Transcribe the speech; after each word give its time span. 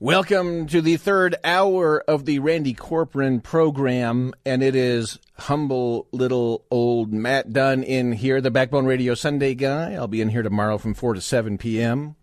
Welcome 0.00 0.68
to 0.68 0.80
the 0.80 0.96
third 0.96 1.34
hour 1.42 2.04
of 2.06 2.24
the 2.24 2.38
Randy 2.38 2.72
Corporon 2.72 3.42
program, 3.42 4.32
and 4.46 4.62
it 4.62 4.76
is 4.76 5.18
humble 5.36 6.06
little 6.12 6.64
old 6.70 7.12
Matt 7.12 7.52
Dunn 7.52 7.82
in 7.82 8.12
here, 8.12 8.40
the 8.40 8.52
Backbone 8.52 8.86
Radio 8.86 9.16
Sunday 9.16 9.56
guy. 9.56 9.94
I'll 9.94 10.06
be 10.06 10.20
in 10.20 10.28
here 10.28 10.44
tomorrow 10.44 10.78
from 10.78 10.94
4 10.94 11.14
to 11.14 11.20
7 11.20 11.58
p.m. 11.58 12.14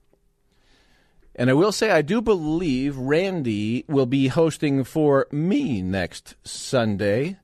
And 1.35 1.49
I 1.49 1.53
will 1.53 1.73
say, 1.73 1.91
I 1.91 2.01
do 2.01 2.21
believe 2.21 2.95
Randy 2.97 3.83
will 3.89 4.05
be 4.05 4.29
hosting 4.29 4.85
for 4.85 5.27
me 5.29 5.81
next 5.81 6.35
Sunday, 6.45 7.39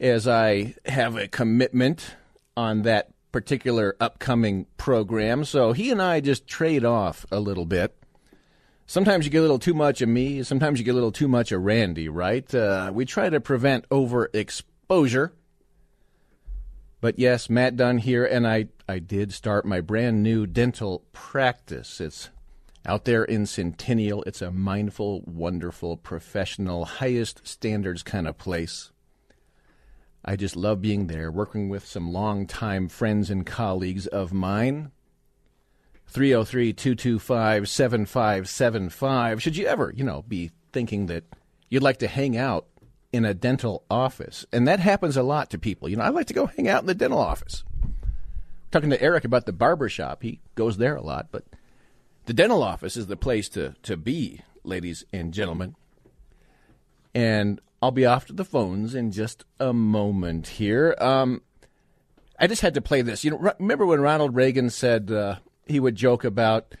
as 0.00 0.26
I 0.26 0.74
have 0.86 1.16
a 1.16 1.28
commitment 1.28 2.16
on 2.56 2.82
that 2.82 3.10
particular 3.30 3.94
upcoming 4.00 4.66
program. 4.76 5.44
So 5.44 5.70
he 5.70 5.92
and 5.92 6.02
I 6.02 6.18
just 6.18 6.48
trade 6.48 6.84
off 6.84 7.24
a 7.30 7.38
little 7.38 7.64
bit. 7.64 7.96
Sometimes 8.86 9.24
you 9.24 9.30
get 9.30 9.38
a 9.38 9.42
little 9.42 9.58
too 9.58 9.74
much 9.74 10.02
of 10.02 10.08
me. 10.08 10.42
Sometimes 10.42 10.78
you 10.78 10.84
get 10.84 10.92
a 10.92 10.94
little 10.94 11.12
too 11.12 11.28
much 11.28 11.52
of 11.52 11.62
Randy, 11.62 12.08
right? 12.08 12.54
Uh, 12.54 12.90
we 12.92 13.04
try 13.04 13.30
to 13.30 13.40
prevent 13.40 13.88
overexposure. 13.88 15.30
But 17.00 17.18
yes, 17.18 17.50
Matt 17.50 17.76
Dunn 17.76 17.98
here, 17.98 18.24
and 18.24 18.46
I, 18.46 18.68
I 18.88 18.98
did 18.98 19.32
start 19.32 19.64
my 19.64 19.80
brand 19.80 20.22
new 20.22 20.46
dental 20.46 21.04
practice. 21.12 22.00
It's 22.00 22.30
out 22.86 23.04
there 23.04 23.24
in 23.24 23.46
Centennial. 23.46 24.22
It's 24.24 24.42
a 24.42 24.50
mindful, 24.50 25.22
wonderful, 25.26 25.96
professional, 25.96 26.84
highest 26.84 27.46
standards 27.46 28.02
kind 28.02 28.28
of 28.28 28.38
place. 28.38 28.90
I 30.24 30.36
just 30.36 30.56
love 30.56 30.80
being 30.80 31.06
there, 31.06 31.30
working 31.30 31.68
with 31.68 31.86
some 31.86 32.12
longtime 32.12 32.88
friends 32.88 33.30
and 33.30 33.44
colleagues 33.44 34.06
of 34.06 34.32
mine. 34.32 34.90
303 36.08 36.72
225 36.72 37.68
7575. 37.68 39.42
Should 39.42 39.56
you 39.56 39.66
ever, 39.66 39.92
you 39.94 40.04
know, 40.04 40.22
be 40.28 40.50
thinking 40.72 41.06
that 41.06 41.24
you'd 41.68 41.82
like 41.82 41.98
to 41.98 42.08
hang 42.08 42.36
out 42.36 42.66
in 43.12 43.24
a 43.24 43.34
dental 43.34 43.84
office? 43.90 44.46
And 44.52 44.66
that 44.68 44.80
happens 44.80 45.16
a 45.16 45.22
lot 45.22 45.50
to 45.50 45.58
people. 45.58 45.88
You 45.88 45.96
know, 45.96 46.04
I 46.04 46.10
like 46.10 46.26
to 46.28 46.34
go 46.34 46.46
hang 46.46 46.68
out 46.68 46.82
in 46.82 46.86
the 46.86 46.94
dental 46.94 47.18
office. 47.18 47.64
Talking 48.70 48.90
to 48.90 49.02
Eric 49.02 49.24
about 49.24 49.46
the 49.46 49.52
barber 49.52 49.88
shop, 49.88 50.22
he 50.22 50.40
goes 50.54 50.76
there 50.78 50.96
a 50.96 51.02
lot, 51.02 51.28
but 51.30 51.44
the 52.26 52.32
dental 52.32 52.62
office 52.62 52.96
is 52.96 53.06
the 53.06 53.16
place 53.16 53.48
to, 53.50 53.74
to 53.82 53.96
be, 53.96 54.40
ladies 54.64 55.04
and 55.12 55.32
gentlemen. 55.32 55.76
And 57.14 57.60
I'll 57.80 57.90
be 57.90 58.06
off 58.06 58.26
to 58.26 58.32
the 58.32 58.44
phones 58.44 58.94
in 58.94 59.12
just 59.12 59.44
a 59.60 59.72
moment 59.72 60.46
here. 60.48 60.96
Um, 60.98 61.42
I 62.38 62.46
just 62.46 62.62
had 62.62 62.74
to 62.74 62.80
play 62.80 63.02
this. 63.02 63.24
You 63.24 63.32
know, 63.32 63.52
remember 63.58 63.86
when 63.86 64.00
Ronald 64.00 64.34
Reagan 64.34 64.70
said, 64.70 65.10
uh, 65.10 65.36
he 65.66 65.80
would 65.80 65.96
joke 65.96 66.24
about 66.24 66.74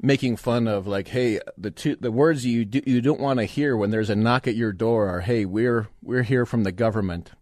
making 0.00 0.36
fun 0.36 0.68
of 0.68 0.86
like, 0.86 1.08
hey, 1.08 1.40
the 1.56 1.70
two 1.70 1.96
the 1.96 2.12
words 2.12 2.46
you 2.46 2.64
do, 2.64 2.80
you 2.86 3.00
don't 3.00 3.20
want 3.20 3.38
to 3.38 3.44
hear 3.44 3.76
when 3.76 3.90
there's 3.90 4.10
a 4.10 4.16
knock 4.16 4.46
at 4.46 4.54
your 4.56 4.72
door 4.72 5.08
are, 5.08 5.20
hey, 5.20 5.44
we're 5.44 5.88
we're 6.02 6.22
here 6.22 6.46
from 6.46 6.64
the 6.64 6.72
government, 6.72 7.32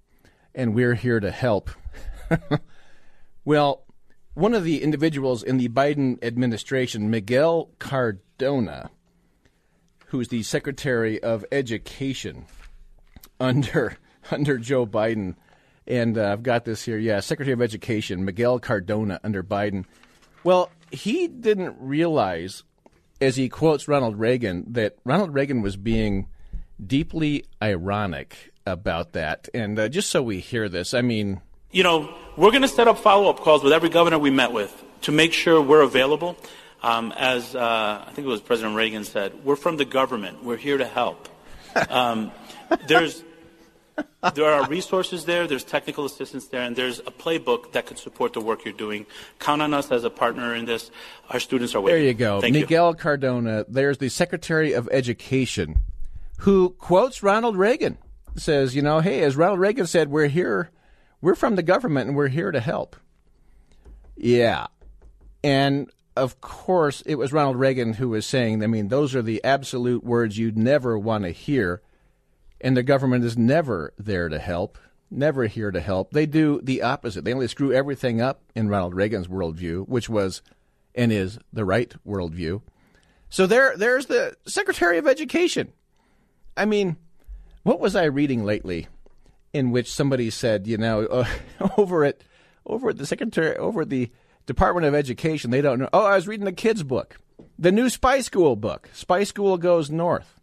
and 0.55 0.75
we're 0.75 0.95
here 0.95 1.21
to 1.21 1.31
help. 1.31 1.71
well, 3.45 3.85
one 4.35 4.55
of 4.55 4.65
the 4.65 4.83
individuals 4.83 5.43
in 5.43 5.59
the 5.59 5.69
Biden 5.69 6.23
administration, 6.23 7.11
Miguel 7.11 7.71
Cardona, 7.79 8.91
who's 10.07 10.29
the 10.29 10.43
Secretary 10.43 11.23
of 11.23 11.45
Education 11.53 12.47
under 13.39 13.99
under 14.31 14.59
Joe 14.59 14.87
Biden, 14.87 15.37
and 15.87 16.17
uh, 16.17 16.33
I've 16.33 16.43
got 16.43 16.65
this 16.65 16.85
here. 16.85 16.99
Yeah, 16.99 17.21
Secretary 17.21 17.53
of 17.53 17.63
Education 17.63 18.25
Miguel 18.25 18.59
Cardona 18.59 19.21
under 19.23 19.43
Biden 19.43 19.85
well, 20.47 20.71
he 20.93 21.27
didn't 21.27 21.75
realize, 21.81 22.63
as 23.21 23.35
he 23.35 23.49
quotes 23.49 23.89
Ronald 23.89 24.21
Reagan, 24.21 24.65
that 24.75 24.97
Ronald 25.05 25.35
Reagan 25.35 25.61
was 25.61 25.77
being 25.77 26.29
deeply 26.85 27.45
ironic 27.61 28.53
about 28.65 29.13
that. 29.15 29.49
And 29.53 29.77
uh, 29.77 29.89
just 29.89 30.09
so 30.09 30.23
we 30.23 30.39
hear 30.39 30.69
this, 30.69 30.95
I 30.95 31.03
mean. 31.03 31.41
You 31.73 31.83
know, 31.83 32.15
we're 32.37 32.53
going 32.53 32.63
to 32.63 32.69
set 32.69 32.87
up 32.87 32.99
follow 32.99 33.29
up 33.29 33.41
calls 33.41 33.65
with 33.65 33.73
every 33.73 33.89
governor 33.89 34.21
we 34.21 34.31
met 34.31 34.53
with 34.53 34.85
to 35.03 35.11
make 35.11 35.33
sure 35.33 35.61
we're 35.61 35.83
available. 35.83 36.37
Um, 36.81 37.13
as 37.17 37.57
uh, 37.57 38.05
I 38.07 38.13
think 38.13 38.25
it 38.25 38.31
was 38.31 38.41
President 38.41 38.77
Reagan 38.77 39.03
said, 39.03 39.45
we're 39.45 39.57
from 39.57 39.79
the 39.79 39.85
government. 39.85 40.45
We're 40.45 40.57
here 40.57 40.79
to 40.79 40.87
help. 40.87 41.29
Um, 41.91 42.31
there's 42.87 43.25
there 44.35 44.47
are 44.47 44.69
resources 44.69 45.25
there, 45.25 45.47
there's 45.47 45.65
technical 45.65 46.05
assistance 46.05 46.49
there, 46.49 46.63
and 46.63 46.77
there's 46.77 46.99
a 47.01 47.11
playbook 47.11 47.73
that 47.73 47.87
could 47.87 47.99
support 47.99 48.33
the 48.33 48.41
work 48.41 48.65
you're 48.65 48.75
doing. 48.75 49.07
Count 49.39 49.63
on 49.63 49.73
us 49.73 49.91
as 49.91 50.05
a 50.05 50.11
partner 50.11 50.55
in 50.55 50.65
this. 50.65 50.91
Our 51.31 51.41
students 51.41 51.75
are 51.75 51.81
waiting. 51.81 52.01
There 52.01 52.09
you 52.09 52.15
go. 52.15 52.41
Thank 52.41 52.55
Miguel 52.55 52.91
you. 52.91 52.97
Cardona, 52.97 53.65
there's 53.69 53.99
the 53.99 54.09
Secretary 54.09 54.73
of 54.73 54.89
Education 54.93 55.81
who 56.39 56.71
quotes 56.71 57.23
Ronald 57.23 57.57
Reagan. 57.57 57.99
Says, 58.37 58.77
you 58.77 58.83
know, 58.83 59.01
hey, 59.01 59.23
as 59.23 59.35
Ronald 59.35 59.61
Reagan 59.61 59.87
said, 59.87 60.11
we're 60.11 60.29
here, 60.29 60.71
we're 61.23 61.35
from 61.35 61.57
the 61.57 61.63
government 61.63 62.09
and 62.09 62.17
we're 62.17 62.29
here 62.29 62.53
to 62.53 62.61
help. 62.61 62.97
Yeah. 64.15 64.67
And 65.43 65.91
of 66.17 66.41
course, 66.43 67.03
it 67.07 67.15
was 67.15 67.33
Ronald 67.33 67.57
Reagan 67.57 67.95
who 67.95 68.11
was 68.11 68.27
saying, 68.27 68.63
I 68.63 68.67
mean, 68.67 68.89
those 68.89 69.15
are 69.15 69.23
the 69.23 69.43
absolute 69.43 70.05
words 70.05 70.37
you'd 70.37 70.59
never 70.59 70.99
want 70.99 71.25
to 71.25 71.31
hear 71.31 71.81
and 72.61 72.77
the 72.77 72.83
government 72.83 73.25
is 73.25 73.37
never 73.37 73.93
there 73.99 74.29
to 74.29 74.39
help, 74.39 74.79
never 75.11 75.47
here 75.47 75.71
to 75.71 75.81
help. 75.81 76.13
They 76.13 76.27
do 76.27 76.61
the 76.63 76.83
opposite. 76.83 77.25
They 77.25 77.35
only 77.35 77.49
screw 77.49 77.73
everything 77.73 78.21
up 78.21 78.43
in 78.55 78.69
Ronald 78.69 78.95
Reagan's 78.95 79.29
worldview, 79.29 79.89
which 79.89 80.09
was 80.09 80.43
and 80.95 81.13
is 81.13 81.39
the 81.53 81.65
right 81.65 81.95
worldview. 82.07 82.63
So 83.29 83.47
there, 83.47 83.77
there's 83.77 84.07
the 84.07 84.37
Secretary 84.47 84.99
of 84.99 85.07
Education. 85.07 85.73
I 86.57 86.65
mean, 86.65 86.97
what 87.65 87.81
was 87.81 87.95
I 87.95 88.05
reading 88.05 88.45
lately, 88.45 88.89
in 89.53 89.73
which 89.73 89.93
somebody 89.93 90.31
said, 90.31 90.67
you 90.67 90.79
know, 90.79 91.05
uh, 91.07 91.27
over 91.77 92.05
at 92.05 92.23
over 92.65 92.91
at 92.91 92.99
the 92.99 93.07
Secretary, 93.07 93.57
over 93.57 93.83
at 93.83 93.91
the 93.91 94.11
Department 94.47 94.87
of 94.87 94.95
Education, 94.95 95.51
they 95.51 95.61
don't 95.61 95.79
know. 95.79 95.89
Oh, 95.93 96.05
I 96.05 96.17
was 96.17 96.27
reading 96.27 96.47
the 96.47 96.53
kids' 96.53 96.83
book, 96.83 97.19
the 97.59 97.71
new 97.71 97.91
Spy 97.91 98.21
School 98.21 98.57
book. 98.57 98.89
Spy 98.93 99.25
School 99.25 99.59
goes 99.59 99.91
north 99.91 100.36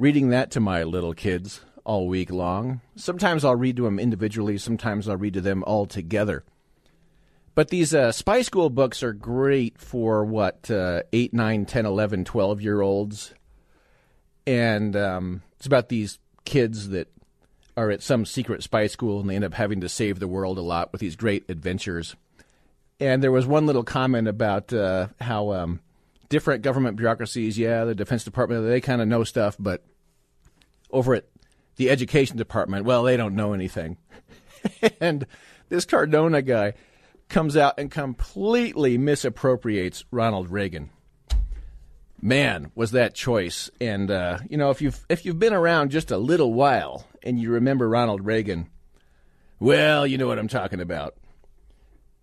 reading 0.00 0.30
that 0.30 0.50
to 0.50 0.58
my 0.58 0.82
little 0.82 1.12
kids 1.12 1.60
all 1.84 2.08
week 2.08 2.30
long. 2.30 2.80
Sometimes 2.96 3.44
I'll 3.44 3.54
read 3.54 3.76
to 3.76 3.82
them 3.82 3.98
individually, 3.98 4.56
sometimes 4.56 5.06
I'll 5.06 5.18
read 5.18 5.34
to 5.34 5.42
them 5.42 5.62
all 5.66 5.84
together. 5.84 6.42
But 7.54 7.68
these 7.68 7.94
uh, 7.94 8.10
spy 8.10 8.40
school 8.40 8.70
books 8.70 9.02
are 9.02 9.12
great 9.12 9.78
for 9.78 10.24
what, 10.24 10.70
uh, 10.70 11.02
8, 11.12 11.34
9, 11.34 11.66
10, 11.66 11.84
11, 11.84 12.24
12 12.24 12.62
year 12.62 12.80
olds. 12.80 13.34
And 14.46 14.96
um, 14.96 15.42
it's 15.58 15.66
about 15.66 15.90
these 15.90 16.18
kids 16.46 16.88
that 16.88 17.08
are 17.76 17.90
at 17.90 18.02
some 18.02 18.24
secret 18.24 18.62
spy 18.62 18.86
school 18.86 19.20
and 19.20 19.28
they 19.28 19.34
end 19.34 19.44
up 19.44 19.52
having 19.52 19.82
to 19.82 19.88
save 19.90 20.18
the 20.18 20.28
world 20.28 20.56
a 20.56 20.62
lot 20.62 20.92
with 20.92 21.02
these 21.02 21.14
great 21.14 21.44
adventures. 21.50 22.16
And 22.98 23.22
there 23.22 23.32
was 23.32 23.46
one 23.46 23.66
little 23.66 23.84
comment 23.84 24.28
about 24.28 24.72
uh, 24.72 25.08
how 25.20 25.52
um, 25.52 25.80
different 26.30 26.62
government 26.62 26.96
bureaucracies, 26.96 27.58
yeah, 27.58 27.84
the 27.84 27.94
Defense 27.94 28.24
Department, 28.24 28.66
they 28.66 28.80
kind 28.80 29.02
of 29.02 29.08
know 29.08 29.24
stuff, 29.24 29.56
but 29.58 29.84
over 30.90 31.14
at 31.14 31.26
the 31.76 31.90
Education 31.90 32.38
Department, 32.38 32.86
well, 32.86 33.02
they 33.02 33.18
don't 33.18 33.34
know 33.34 33.52
anything. 33.52 33.98
and 35.00 35.26
this 35.68 35.84
Cardona 35.84 36.40
guy 36.40 36.72
comes 37.28 37.56
out 37.56 37.78
and 37.78 37.90
completely 37.90 38.96
misappropriates 38.96 40.04
Ronald 40.10 40.50
Reagan. 40.50 40.90
Man, 42.22 42.70
was 42.74 42.90
that 42.90 43.14
choice! 43.14 43.70
And 43.80 44.10
uh, 44.10 44.40
you 44.50 44.58
know, 44.58 44.68
if 44.68 44.82
you've 44.82 45.06
if 45.08 45.24
you've 45.24 45.38
been 45.38 45.54
around 45.54 45.90
just 45.90 46.10
a 46.10 46.18
little 46.18 46.52
while 46.52 47.06
and 47.22 47.40
you 47.40 47.50
remember 47.50 47.88
Ronald 47.88 48.26
Reagan, 48.26 48.68
well, 49.58 50.06
you 50.06 50.18
know 50.18 50.26
what 50.26 50.38
I'm 50.38 50.48
talking 50.48 50.80
about. 50.80 51.14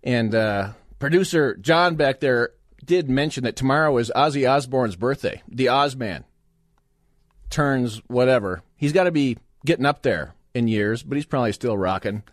And 0.03 0.35
uh, 0.35 0.73
producer 0.99 1.55
John 1.55 1.95
back 1.95 2.19
there 2.19 2.51
did 2.83 3.09
mention 3.09 3.43
that 3.43 3.55
tomorrow 3.55 3.97
is 3.97 4.11
Ozzy 4.15 4.49
Osbourne's 4.49 4.95
birthday, 4.95 5.41
the 5.47 5.65
Ozman 5.67 6.23
turns 7.49 8.01
whatever. 8.07 8.61
He's 8.75 8.93
got 8.93 9.05
to 9.05 9.11
be 9.11 9.37
getting 9.65 9.85
up 9.85 10.03
there 10.03 10.35
in 10.53 10.67
years, 10.67 11.03
but 11.03 11.15
he's 11.15 11.25
probably 11.25 11.51
still 11.51 11.77
rocking 11.77 12.23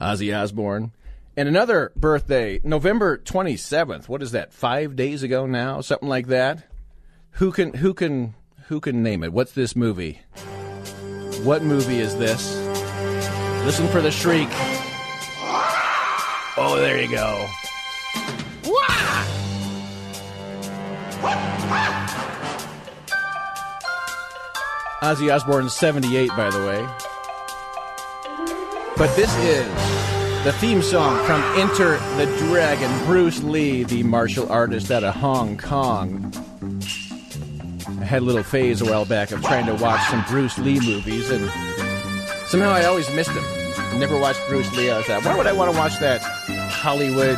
Ozzy 0.00 0.36
Osbourne. 0.36 0.92
And 1.36 1.48
another 1.48 1.92
birthday, 1.96 2.60
November 2.62 3.18
27th. 3.18 4.08
What 4.08 4.22
is 4.22 4.32
that? 4.32 4.52
5 4.52 4.94
days 4.94 5.22
ago 5.22 5.46
now, 5.46 5.80
something 5.80 6.08
like 6.08 6.28
that. 6.28 6.68
Who 7.32 7.50
can 7.50 7.74
who 7.74 7.92
can 7.94 8.34
who 8.68 8.80
can 8.80 9.02
name 9.02 9.24
it? 9.24 9.32
What's 9.32 9.52
this 9.52 9.74
movie? 9.74 10.20
What 11.42 11.64
movie 11.64 11.98
is 11.98 12.16
this? 12.16 12.54
Listen 13.64 13.88
for 13.88 14.00
the 14.00 14.12
shriek. 14.12 14.48
Oh, 16.56 16.76
there 16.78 17.00
you 17.00 17.10
go. 17.10 17.48
Ozzy 25.04 25.32
Osbourne's 25.34 25.74
78, 25.74 26.30
by 26.30 26.50
the 26.50 26.60
way. 26.60 26.86
But 28.96 29.14
this 29.16 29.34
is 29.38 29.66
the 30.44 30.52
theme 30.52 30.80
song 30.80 31.22
from 31.26 31.42
Enter 31.58 31.98
the 32.16 32.24
Dragon. 32.38 32.90
Bruce 33.04 33.42
Lee, 33.42 33.84
the 33.84 34.02
martial 34.02 34.50
artist 34.50 34.90
out 34.90 35.04
of 35.04 35.14
Hong 35.14 35.58
Kong. 35.58 36.32
I 37.86 38.04
had 38.04 38.22
a 38.22 38.24
little 38.24 38.42
phase 38.42 38.80
a 38.80 38.86
while 38.86 39.04
back 39.04 39.30
of 39.30 39.42
trying 39.42 39.66
to 39.66 39.74
watch 39.74 40.00
some 40.08 40.24
Bruce 40.28 40.56
Lee 40.58 40.80
movies, 40.80 41.30
and 41.30 41.50
somehow 42.46 42.70
I 42.70 42.84
always 42.86 43.10
missed 43.14 43.34
them. 43.34 43.44
I 43.44 43.98
never 43.98 44.18
watched 44.18 44.40
Bruce 44.48 44.74
Lee. 44.74 44.90
I 44.90 44.96
was 44.96 45.08
like, 45.08 45.24
why 45.24 45.36
would 45.36 45.46
I 45.46 45.52
want 45.52 45.70
to 45.72 45.78
watch 45.78 45.98
that 46.00 46.22
Hollywood 46.70 47.36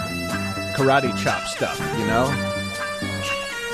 karate 0.77 1.17
chop 1.23 1.43
stuff, 1.49 1.81
you 1.99 2.07
know? 2.07 2.56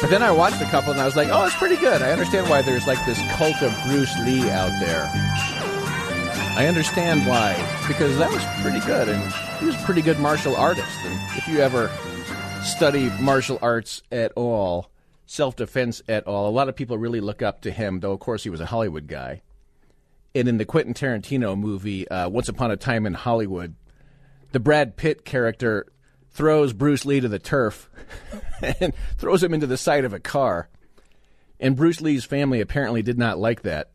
But 0.03 0.11
then 0.11 0.23
I 0.23 0.33
watched 0.33 0.61
a 0.61 0.67
couple 0.67 0.91
and 0.91 1.01
I 1.01 1.05
was 1.05 1.15
like, 1.15 1.29
oh, 1.31 1.47
it's 1.47 1.57
pretty 1.57 1.77
good. 1.77 2.03
I 2.03 2.11
understand 2.11 2.51
why 2.51 2.61
there's 2.61 2.89
like 2.89 2.99
this 3.07 3.23
cult 3.37 3.63
of 3.63 3.73
Bruce 3.87 4.13
Lee 4.27 4.51
out 4.51 4.77
there. 4.81 5.09
I 6.55 6.67
understand 6.67 7.25
why, 7.27 7.55
because 7.89 8.19
that 8.19 8.31
was 8.31 8.45
pretty 8.61 8.85
good, 8.85 9.09
and 9.09 9.33
he 9.61 9.65
was 9.65 9.75
a 9.75 9.85
pretty 9.87 10.03
good 10.03 10.19
martial 10.19 10.55
artist. 10.55 10.99
And 11.05 11.39
if 11.39 11.49
you 11.49 11.61
ever 11.61 11.89
study 12.63 13.11
martial 13.21 13.61
arts 13.63 14.03
at 14.13 14.33
all, 14.37 14.91
self 15.25 15.57
defense 15.57 16.03
at 16.09 16.27
all, 16.27 16.49
a 16.49 16.51
lot 16.51 16.69
of 16.69 16.77
people 16.77 16.99
really 16.99 17.21
look 17.21 17.41
up 17.41 17.63
to 17.63 17.71
him, 17.71 18.01
though, 18.01 18.13
of 18.13 18.21
course, 18.21 18.43
he 18.43 18.51
was 18.51 18.61
a 18.61 18.67
Hollywood 18.67 19.07
guy. 19.07 19.41
And 20.35 20.47
in 20.47 20.59
the 20.59 20.67
Quentin 20.67 20.95
Tarantino 20.95 21.57
movie, 21.57 22.07
uh, 22.09 22.29
Once 22.29 22.49
Upon 22.49 22.71
a 22.71 22.77
Time 22.77 23.07
in 23.07 23.15
Hollywood, 23.15 23.77
the 24.51 24.61
Brad 24.61 24.97
Pitt 24.97 25.25
character 25.25 25.87
throws 26.33 26.73
Bruce 26.73 27.05
Lee 27.05 27.21
to 27.21 27.29
the 27.29 27.39
turf 27.39 27.91
and 28.81 28.93
throws 29.17 29.43
him 29.43 29.55
into 29.55 29.67
the 29.67 29.77
side 29.77 30.05
of 30.05 30.13
a 30.13 30.21
car. 30.21 30.69
And 31.61 31.77
Bruce 31.77 32.01
Lee's 32.01 32.25
family 32.25 32.61
apparently 32.61 33.03
did 33.03 33.19
not 33.19 33.39
like 33.39 33.63
that, 33.63 33.93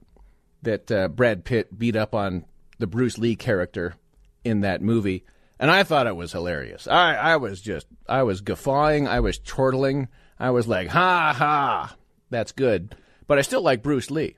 that 0.62 0.92
uh, 0.92 1.08
Brad 1.10 1.44
Pitt 1.44 1.78
beat 1.78 1.96
up 1.96 2.16
on 2.16 2.46
the 2.80 2.88
Bruce 2.88 3.18
Lee 3.18 3.36
character 3.36 3.96
in 4.44 4.62
that 4.62 4.82
movie. 4.82 5.26
And 5.60 5.72
I 5.72 5.84
thought 5.84 6.08
it 6.08 6.16
was 6.16 6.32
hilarious. 6.32 6.88
I, 6.88 7.16
I 7.16 7.38
was 7.38 7.60
just, 7.60 7.88
I 8.08 8.24
was 8.24 8.42
guffawing, 8.42 9.08
I 9.08 9.20
was 9.20 9.40
chortling, 9.40 10.08
I 10.40 10.52
was 10.52 10.68
like, 10.68 10.90
ha 10.90 11.34
ha, 11.36 11.96
that's 12.30 12.52
good. 12.52 12.96
But 13.26 13.40
I 13.40 13.42
still 13.42 13.62
like 13.62 13.84
Bruce 13.84 14.12
Lee. 14.12 14.36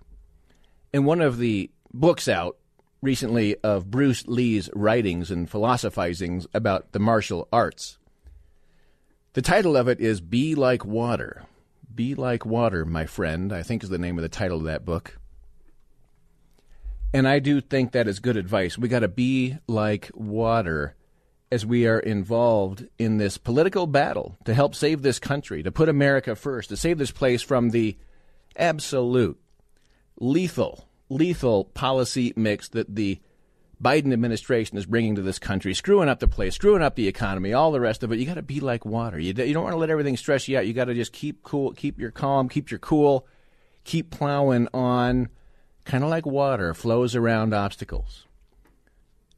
In 0.93 1.03
one 1.03 1.21
of 1.21 1.37
the 1.37 1.69
books 1.93 2.27
out 2.27 2.57
recently 3.01 3.55
of 3.63 3.89
Bruce 3.89 4.27
Lee's 4.27 4.69
writings 4.73 5.31
and 5.31 5.49
philosophizings 5.49 6.45
about 6.53 6.91
the 6.91 6.99
martial 6.99 7.47
arts. 7.51 7.97
The 9.33 9.41
title 9.41 9.77
of 9.77 9.87
it 9.87 9.99
is 9.99 10.21
Be 10.21 10.55
Like 10.55 10.83
Water. 10.83 11.43
Be 11.93 12.15
Like 12.15 12.45
Water, 12.45 12.85
my 12.85 13.05
friend, 13.05 13.53
I 13.53 13.63
think 13.63 13.83
is 13.83 13.89
the 13.89 13.97
name 13.97 14.17
of 14.17 14.21
the 14.21 14.29
title 14.29 14.57
of 14.57 14.65
that 14.65 14.85
book. 14.85 15.17
And 17.13 17.27
I 17.27 17.39
do 17.39 17.61
think 17.61 17.91
that 17.91 18.07
is 18.07 18.19
good 18.19 18.37
advice. 18.37 18.77
We 18.77 18.87
got 18.87 18.99
to 18.99 19.07
be 19.07 19.57
like 19.67 20.11
water 20.13 20.95
as 21.51 21.65
we 21.65 21.87
are 21.87 21.99
involved 21.99 22.87
in 22.99 23.17
this 23.17 23.37
political 23.37 23.87
battle 23.87 24.37
to 24.45 24.53
help 24.53 24.75
save 24.75 25.01
this 25.01 25.17
country, 25.17 25.63
to 25.63 25.71
put 25.71 25.89
America 25.89 26.35
first, 26.35 26.69
to 26.69 26.77
save 26.77 26.99
this 26.99 27.11
place 27.11 27.41
from 27.41 27.71
the 27.71 27.97
absolute 28.55 29.39
lethal 30.19 30.88
lethal 31.09 31.65
policy 31.65 32.33
mix 32.35 32.69
that 32.69 32.95
the 32.95 33.19
Biden 33.81 34.11
administration 34.11 34.77
is 34.77 34.85
bringing 34.85 35.15
to 35.15 35.21
this 35.21 35.39
country, 35.39 35.73
screwing 35.73 36.09
up 36.09 36.19
the 36.19 36.27
place, 36.27 36.55
screwing 36.55 36.81
up 36.81 36.95
the 36.95 37.07
economy, 37.07 37.53
all 37.53 37.71
the 37.71 37.79
rest 37.79 38.03
of 38.03 38.11
it. 38.11 38.19
You 38.19 38.25
got 38.25 38.35
to 38.35 38.41
be 38.41 38.59
like 38.59 38.85
water. 38.85 39.17
You, 39.17 39.33
you 39.33 39.53
don't 39.53 39.63
want 39.63 39.73
to 39.73 39.79
let 39.79 39.89
everything 39.89 40.17
stress 40.17 40.47
you 40.47 40.57
out. 40.57 40.67
You 40.67 40.73
got 40.73 40.85
to 40.85 40.93
just 40.93 41.13
keep 41.13 41.43
cool, 41.43 41.71
keep 41.71 41.97
your 41.97 42.11
calm, 42.11 42.49
keep 42.49 42.69
your 42.71 42.79
cool, 42.79 43.25
keep 43.85 44.11
plowing 44.11 44.67
on, 44.73 45.29
kind 45.85 46.03
of 46.03 46.09
like 46.09 46.25
water 46.25 46.73
flows 46.73 47.15
around 47.15 47.53
obstacles. 47.53 48.25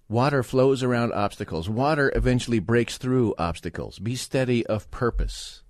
Water 0.10 0.44
flows 0.44 0.84
around 0.84 1.14
obstacles. 1.14 1.70
Water 1.70 2.12
eventually 2.16 2.60
breaks 2.60 2.98
through 2.98 3.34
obstacles. 3.38 4.00
Be 4.00 4.16
steady 4.16 4.66
of 4.66 4.90
purpose. 4.92 5.64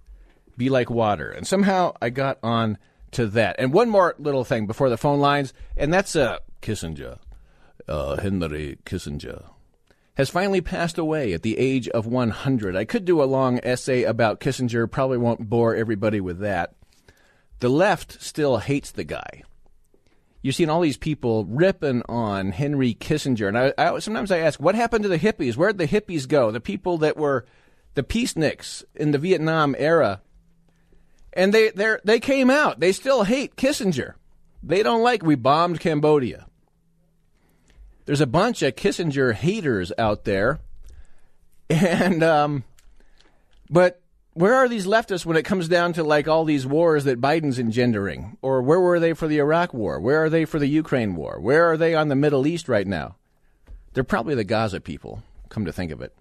Be 0.58 0.70
like 0.70 0.90
water. 0.90 1.30
And 1.30 1.46
somehow 1.46 1.94
I 2.02 2.10
got 2.10 2.40
on 2.42 2.78
to 3.12 3.28
that. 3.28 3.56
And 3.60 3.74
one 3.74 3.90
more 3.90 4.16
little 4.18 4.44
thing 4.44 4.68
before 4.68 4.90
the 4.90 4.98
phone 4.98 5.20
lines, 5.20 5.54
and 5.78 5.94
that's 5.94 6.16
uh, 6.16 6.40
Kissinger, 6.62 7.20
uh, 7.88 8.18
Henry 8.18 8.78
Kissinger, 8.86 9.46
has 10.16 10.30
finally 10.30 10.62
passed 10.62 10.98
away 10.98 11.34
at 11.34 11.42
the 11.42 11.58
age 11.58 11.88
of 11.90 12.06
100. 12.06 12.76
I 12.76 12.86
could 12.86 13.06
do 13.06 13.22
a 13.22 13.26
long 13.26 13.60
essay 13.64 14.04
about 14.04 14.40
Kissinger, 14.40 14.90
probably 14.90 15.18
won't 15.18 15.50
bore 15.50 15.76
everybody 15.76 16.20
with 16.20 16.40
that. 16.40 16.76
The 17.60 17.70
left 17.70 18.22
still 18.22 18.58
hates 18.58 18.92
the 18.92 19.04
guy. 19.04 19.44
You've 20.42 20.56
seen 20.56 20.70
all 20.70 20.82
these 20.82 20.98
people 20.98 21.46
ripping 21.46 22.02
on 22.10 22.52
Henry 22.52 22.96
Kissinger, 22.96 23.48
and 23.48 23.58
I, 23.58 23.74
I 23.78 24.00
sometimes 24.00 24.32
I 24.32 24.40
ask, 24.40 24.60
what 24.60 24.74
happened 24.74 25.04
to 25.04 25.10
the 25.10 25.20
hippies? 25.20 25.56
Where'd 25.56 25.78
the 25.78 25.88
hippies 25.88 26.28
go? 26.28 26.50
The 26.50 26.60
people 26.60 26.98
that 27.00 27.16
were 27.16 27.46
the 27.94 28.04
peaceniks 28.04 28.84
in 28.96 29.12
the 29.12 29.20
Vietnam 29.20 29.76
era 29.78 30.22
and 31.34 31.54
they 31.54 31.70
they 31.72 31.98
they 32.04 32.20
came 32.20 32.50
out. 32.50 32.80
They 32.80 32.92
still 32.92 33.24
hate 33.24 33.56
Kissinger. 33.56 34.14
They 34.64 34.84
don't 34.84 35.04
like 35.04 35.24
we 35.24 35.36
bombed 35.36 35.80
Cambodia. 35.80 36.48
There's 38.06 38.22
a 38.22 38.28
bunch 38.28 38.62
of 38.62 38.76
Kissinger 38.76 39.34
haters 39.34 39.92
out 39.98 40.24
there, 40.24 40.60
and 41.70 42.24
um, 42.24 42.64
but 43.70 44.02
where 44.34 44.56
are 44.56 44.70
these 44.70 44.86
leftists 44.86 45.26
when 45.26 45.38
it 45.38 45.44
comes 45.44 45.68
down 45.68 45.94
to 45.94 46.04
like 46.04 46.28
all 46.28 46.46
these 46.46 46.66
wars 46.66 47.04
that 47.04 47.22
Biden's 47.22 47.60
engendering? 47.60 48.38
Or 48.42 48.62
where 48.62 48.80
were 48.80 49.00
they 49.00 49.14
for 49.14 49.28
the 49.28 49.40
Iraq 49.40 49.74
war? 49.74 50.00
Where 50.00 50.24
are 50.24 50.30
they 50.30 50.46
for 50.46 50.60
the 50.60 50.68
Ukraine 50.68 51.16
war? 51.16 51.40
Where 51.40 51.70
are 51.72 51.78
they 51.78 51.96
on 51.96 52.08
the 52.08 52.16
Middle 52.16 52.48
East 52.48 52.70
right 52.70 52.88
now? 52.88 53.16
They're 53.94 54.04
probably 54.04 54.36
the 54.36 54.46
Gaza 54.46 54.80
people, 54.80 55.22
come 55.50 55.66
to 55.66 55.74
think 55.74 55.92
of 55.92 56.02
it. 56.02 56.16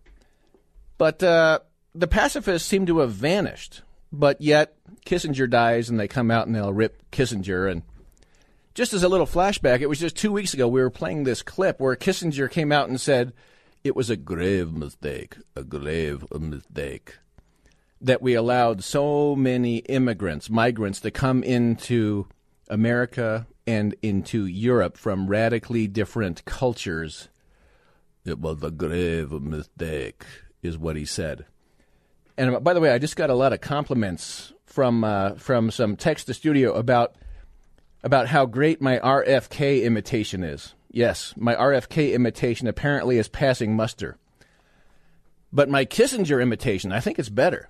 But 0.99 1.23
uh, 1.23 1.61
the 1.95 2.09
pacifists 2.09 2.69
seem 2.69 2.87
to 2.87 2.99
have 2.99 3.13
vanished. 3.13 3.83
But 4.13 4.41
yet, 4.41 4.75
Kissinger 5.07 5.49
dies 5.49 5.89
and 5.89 5.99
they 5.99 6.09
come 6.09 6.31
out 6.31 6.47
and 6.47 6.55
they'll 6.55 6.73
rip 6.73 7.11
Kissinger. 7.11 7.71
And 7.71 7.83
just 8.75 8.93
as 8.93 9.03
a 9.03 9.09
little 9.09 9.27
flashback, 9.27 9.81
it 9.81 9.89
was 9.89 10.01
just 10.01 10.17
two 10.17 10.33
weeks 10.33 10.55
ago 10.55 10.67
we 10.69 10.81
were 10.81 10.91
playing 10.91 11.25
this 11.25 11.43
clip 11.43 11.81
where 11.81 11.97
Kissinger 11.97 12.51
came 12.51 12.73
out 12.73 12.89
and 12.89 13.01
said, 13.01 13.33
It 13.85 13.95
was 13.95 14.11
a 14.11 14.17
grave 14.17 14.73
mistake, 14.73 15.37
a 15.55 15.63
grave 15.63 16.25
mistake, 16.39 17.19
that 18.01 18.23
we 18.23 18.35
allowed 18.35 18.83
so 18.83 19.37
many 19.37 19.79
immigrants, 19.79 20.51
migrants, 20.51 21.01
to 21.01 21.11
come 21.11 21.43
into 21.43 22.27
America 22.69 23.47
and 23.67 23.95
into 24.03 24.47
Europe 24.47 24.97
from 24.97 25.29
radically 25.29 25.87
different 25.87 26.45
cultures. 26.45 27.29
It 28.25 28.39
was 28.39 28.63
a 28.63 28.71
grave 28.71 29.31
mistake, 29.31 30.25
is 30.63 30.77
what 30.77 30.97
he 30.97 31.05
said. 31.05 31.47
And 32.41 32.57
uh, 32.57 32.61
by 32.61 32.73
the 32.73 32.81
way, 32.81 32.91
I 32.91 32.99
just 32.99 33.17
got 33.17 33.29
a 33.29 33.35
lot 33.35 33.53
of 33.53 33.61
compliments 33.61 34.55
from 34.65 35.05
uh, 35.05 35.35
from 35.35 35.71
some 35.71 35.95
text 35.95 36.27
to 36.27 36.35
studio 36.35 36.73
about 36.73 37.15
about 38.03 38.29
how 38.29 38.47
great 38.47 38.81
my 38.81 38.99
RFK 38.99 39.85
imitation 39.85 40.43
is. 40.43 40.75
Yes, 40.91 41.35
my 41.37 41.55
RFK 41.55 42.15
imitation 42.15 42.67
apparently 42.67 43.19
is 43.19 43.29
passing 43.29 43.77
muster. 43.77 44.17
But 45.53 45.69
my 45.69 45.85
Kissinger 45.85 46.41
imitation, 46.41 46.93
I 46.93 47.01
think 47.01 47.19
it's 47.19 47.29
better. 47.29 47.69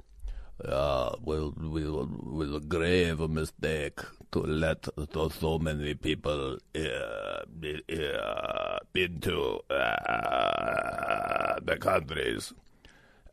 Uh, 0.64 1.16
well, 1.20 1.52
will 1.56 2.08
will 2.22 2.54
a 2.54 2.60
grave 2.60 3.18
mistake 3.28 3.98
to 4.30 4.38
let 4.38 4.86
so 5.32 5.58
many 5.58 5.94
people 5.94 6.58
uh, 6.76 6.80
uh, 6.80 8.78
into 8.94 9.58
uh, 9.68 11.58
the 11.60 11.76
countries. 11.80 12.52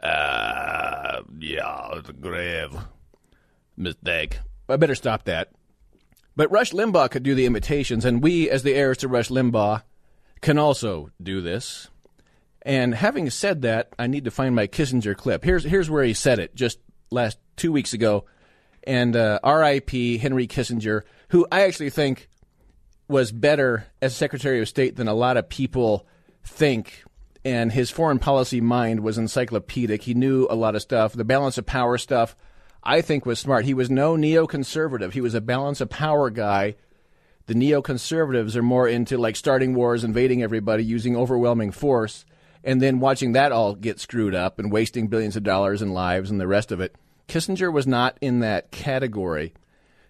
Uh, 0.01 1.21
yeah, 1.39 1.89
it's 1.93 2.09
a 2.09 2.13
grave 2.13 2.75
mistake. 3.75 4.39
I 4.69 4.75
better 4.75 4.95
stop 4.95 5.23
that. 5.25 5.51
But 6.35 6.51
Rush 6.51 6.71
Limbaugh 6.71 7.09
could 7.09 7.23
do 7.23 7.33
the 7.33 7.45
imitations, 7.45 8.05
and 8.05 8.21
we, 8.21 8.49
as 8.49 8.61
the 8.63 8.75
heirs 8.75 8.97
to 8.97 9.07
Rush 9.07 9.29
Limbaugh, 9.29 9.81
can 10.41 10.59
also 10.59 11.09
do 11.21 11.41
this. 11.41 11.89
And 12.61 12.93
having 12.93 13.29
said 13.29 13.63
that, 13.63 13.93
I 13.97 14.07
need 14.07 14.25
to 14.25 14.31
find 14.31 14.53
my 14.53 14.67
Kissinger 14.67 15.15
clip. 15.15 15.43
Here's 15.43 15.63
here's 15.63 15.89
where 15.89 16.03
he 16.03 16.13
said 16.13 16.37
it 16.37 16.53
just 16.53 16.79
last 17.09 17.39
two 17.55 17.71
weeks 17.71 17.93
ago. 17.93 18.25
And 18.83 19.15
uh, 19.15 19.39
R.I.P. 19.43 20.17
Henry 20.17 20.47
Kissinger, 20.47 21.01
who 21.29 21.47
I 21.51 21.61
actually 21.61 21.89
think 21.89 22.29
was 23.07 23.31
better 23.31 23.87
as 24.01 24.15
Secretary 24.15 24.61
of 24.61 24.67
State 24.67 24.95
than 24.95 25.07
a 25.07 25.13
lot 25.13 25.37
of 25.37 25.49
people 25.49 26.05
think 26.43 27.03
and 27.43 27.71
his 27.71 27.91
foreign 27.91 28.19
policy 28.19 28.61
mind 28.61 29.01
was 29.01 29.17
encyclopedic. 29.17 30.03
He 30.03 30.13
knew 30.13 30.47
a 30.49 30.55
lot 30.55 30.75
of 30.75 30.81
stuff. 30.81 31.13
The 31.13 31.23
balance 31.23 31.57
of 31.57 31.65
power 31.65 31.97
stuff, 31.97 32.35
I 32.83 33.01
think, 33.01 33.25
was 33.25 33.39
smart. 33.39 33.65
He 33.65 33.73
was 33.73 33.89
no 33.89 34.15
neoconservative. 34.15 35.13
He 35.13 35.21
was 35.21 35.33
a 35.33 35.41
balance 35.41 35.81
of 35.81 35.89
power 35.89 36.29
guy. 36.29 36.75
The 37.47 37.53
neoconservatives 37.53 38.55
are 38.55 38.63
more 38.63 38.87
into 38.87 39.17
like 39.17 39.35
starting 39.35 39.73
wars, 39.73 40.03
invading 40.03 40.43
everybody, 40.43 40.83
using 40.83 41.15
overwhelming 41.15 41.71
force, 41.71 42.25
and 42.63 42.81
then 42.81 42.99
watching 42.99 43.31
that 43.33 43.51
all 43.51 43.75
get 43.75 43.99
screwed 43.99 44.35
up 44.35 44.59
and 44.59 44.71
wasting 44.71 45.07
billions 45.07 45.37
of 45.37 45.43
dollars 45.43 45.81
and 45.81 45.93
lives 45.93 46.29
and 46.29 46.39
the 46.39 46.47
rest 46.47 46.71
of 46.71 46.81
it. 46.81 46.95
Kissinger 47.27 47.71
was 47.71 47.87
not 47.87 48.17
in 48.21 48.39
that 48.39 48.71
category. 48.71 49.53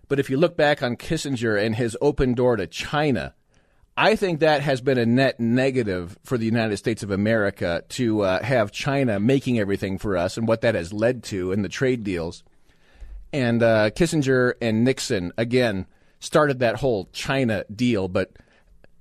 But 0.08 0.20
if 0.20 0.30
you 0.30 0.38
look 0.38 0.56
back 0.56 0.82
on 0.82 0.96
Kissinger 0.96 1.62
and 1.62 1.76
his 1.76 1.98
open 2.02 2.34
door 2.34 2.56
to 2.56 2.66
China, 2.66 3.34
I 4.00 4.16
think 4.16 4.42
that 4.42 4.62
has 4.62 4.80
been 4.80 5.00
a 5.00 5.08
net 5.08 5.40
negative 5.40 6.20
for 6.24 6.38
the 6.38 6.46
United 6.46 6.78
States 6.78 7.02
of 7.02 7.10
America 7.10 7.84
to 7.90 8.22
uh, 8.22 8.44
have 8.44 8.72
China 8.72 9.20
making 9.20 9.58
everything 9.58 9.98
for 9.98 10.16
us 10.16 10.38
and 10.38 10.48
what 10.48 10.62
that 10.62 10.76
has 10.76 10.94
led 10.94 11.24
to 11.24 11.52
in 11.52 11.64
the 11.64 11.70
trade 11.70 12.04
deals. 12.04 12.44
And 13.34 13.64
uh, 13.64 13.90
Kissinger 13.90 14.54
and 14.62 14.84
Nixon, 14.84 15.34
again, 15.36 15.88
started 16.20 16.60
that 16.60 16.76
whole 16.76 17.10
China 17.12 17.66
deal. 17.74 18.08
But 18.08 18.34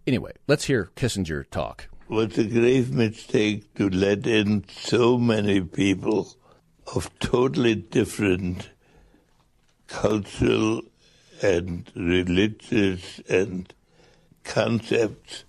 anyway, 0.06 0.32
let's 0.48 0.64
hear 0.64 0.90
Kissinger 0.96 1.44
talk. 1.50 1.88
was 2.08 2.38
a 2.38 2.44
grave 2.44 2.90
mistake 2.90 3.74
to 3.74 3.90
let 3.90 4.26
in 4.26 4.64
so 4.70 5.18
many 5.18 5.60
people 5.60 6.32
of 6.94 7.10
totally 7.18 7.74
different 7.74 8.70
cultural 9.88 10.80
and 11.42 11.92
religious 11.94 13.20
and 13.28 13.74
concepts 14.46 15.44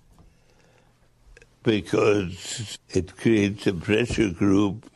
because 1.62 2.78
it 2.90 3.16
creates 3.16 3.66
a 3.66 3.72
pressure 3.72 4.30
group 4.30 4.90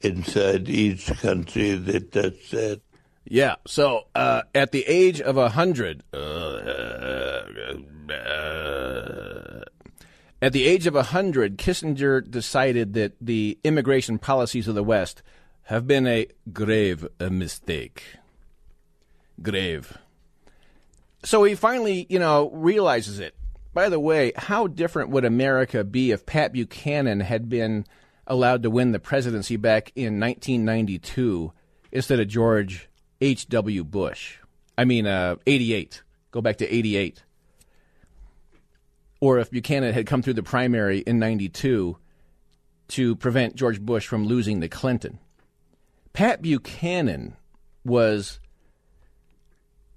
inside 0.00 0.68
each 0.68 1.06
country 1.20 1.74
that 1.74 2.12
does 2.12 2.50
that. 2.50 2.80
Yeah. 3.24 3.56
So 3.66 4.02
uh, 4.14 4.42
at 4.54 4.72
the 4.72 4.84
age 4.86 5.20
of 5.20 5.36
a 5.36 5.48
hundred, 5.48 6.02
uh, 6.12 6.18
at 10.42 10.52
the 10.52 10.66
age 10.66 10.86
of 10.86 10.94
a 10.94 11.04
hundred, 11.04 11.56
Kissinger 11.56 12.20
decided 12.30 12.92
that 12.94 13.14
the 13.20 13.58
immigration 13.64 14.18
policies 14.18 14.68
of 14.68 14.74
the 14.74 14.84
West 14.84 15.22
have 15.64 15.86
been 15.86 16.06
a 16.06 16.26
grave 16.52 17.06
mistake. 17.18 18.04
Grave. 19.40 19.96
So 21.24 21.42
he 21.44 21.54
finally, 21.54 22.06
you 22.08 22.18
know, 22.18 22.50
realizes 22.50 23.18
it. 23.18 23.34
By 23.72 23.88
the 23.88 23.98
way, 23.98 24.32
how 24.36 24.66
different 24.66 25.10
would 25.10 25.24
America 25.24 25.82
be 25.82 26.12
if 26.12 26.26
Pat 26.26 26.52
Buchanan 26.52 27.20
had 27.20 27.48
been 27.48 27.86
allowed 28.26 28.62
to 28.62 28.70
win 28.70 28.92
the 28.92 29.00
presidency 29.00 29.56
back 29.56 29.90
in 29.96 30.20
1992 30.20 31.52
instead 31.90 32.20
of 32.20 32.28
George 32.28 32.88
H.W. 33.20 33.84
Bush? 33.84 34.36
I 34.78 34.84
mean, 34.84 35.06
uh, 35.06 35.36
88. 35.46 36.02
Go 36.30 36.40
back 36.40 36.58
to 36.58 36.72
88. 36.72 37.22
Or 39.20 39.38
if 39.38 39.50
Buchanan 39.50 39.94
had 39.94 40.06
come 40.06 40.22
through 40.22 40.34
the 40.34 40.42
primary 40.42 40.98
in 40.98 41.18
92 41.18 41.96
to 42.88 43.16
prevent 43.16 43.56
George 43.56 43.80
Bush 43.80 44.06
from 44.06 44.26
losing 44.26 44.60
to 44.60 44.68
Clinton. 44.68 45.18
Pat 46.12 46.42
Buchanan 46.42 47.34
was 47.84 48.38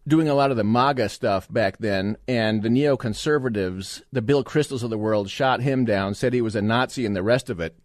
doing 0.07 0.29
a 0.29 0.33
lot 0.33 0.51
of 0.51 0.57
the 0.57 0.63
MAGA 0.63 1.09
stuff 1.09 1.51
back 1.51 1.77
then, 1.79 2.17
and 2.27 2.63
the 2.63 2.69
neoconservatives, 2.69 4.01
the 4.11 4.21
Bill 4.21 4.43
Kristols 4.43 4.83
of 4.83 4.89
the 4.89 4.97
world, 4.97 5.29
shot 5.29 5.61
him 5.61 5.83
down, 5.83 6.13
said 6.13 6.33
he 6.33 6.41
was 6.41 6.55
a 6.55 6.61
Nazi, 6.61 7.05
and 7.05 7.15
the 7.15 7.23
rest 7.23 7.49
of 7.49 7.59
it. 7.59 7.77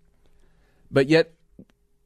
But 0.90 1.08
yet, 1.08 1.34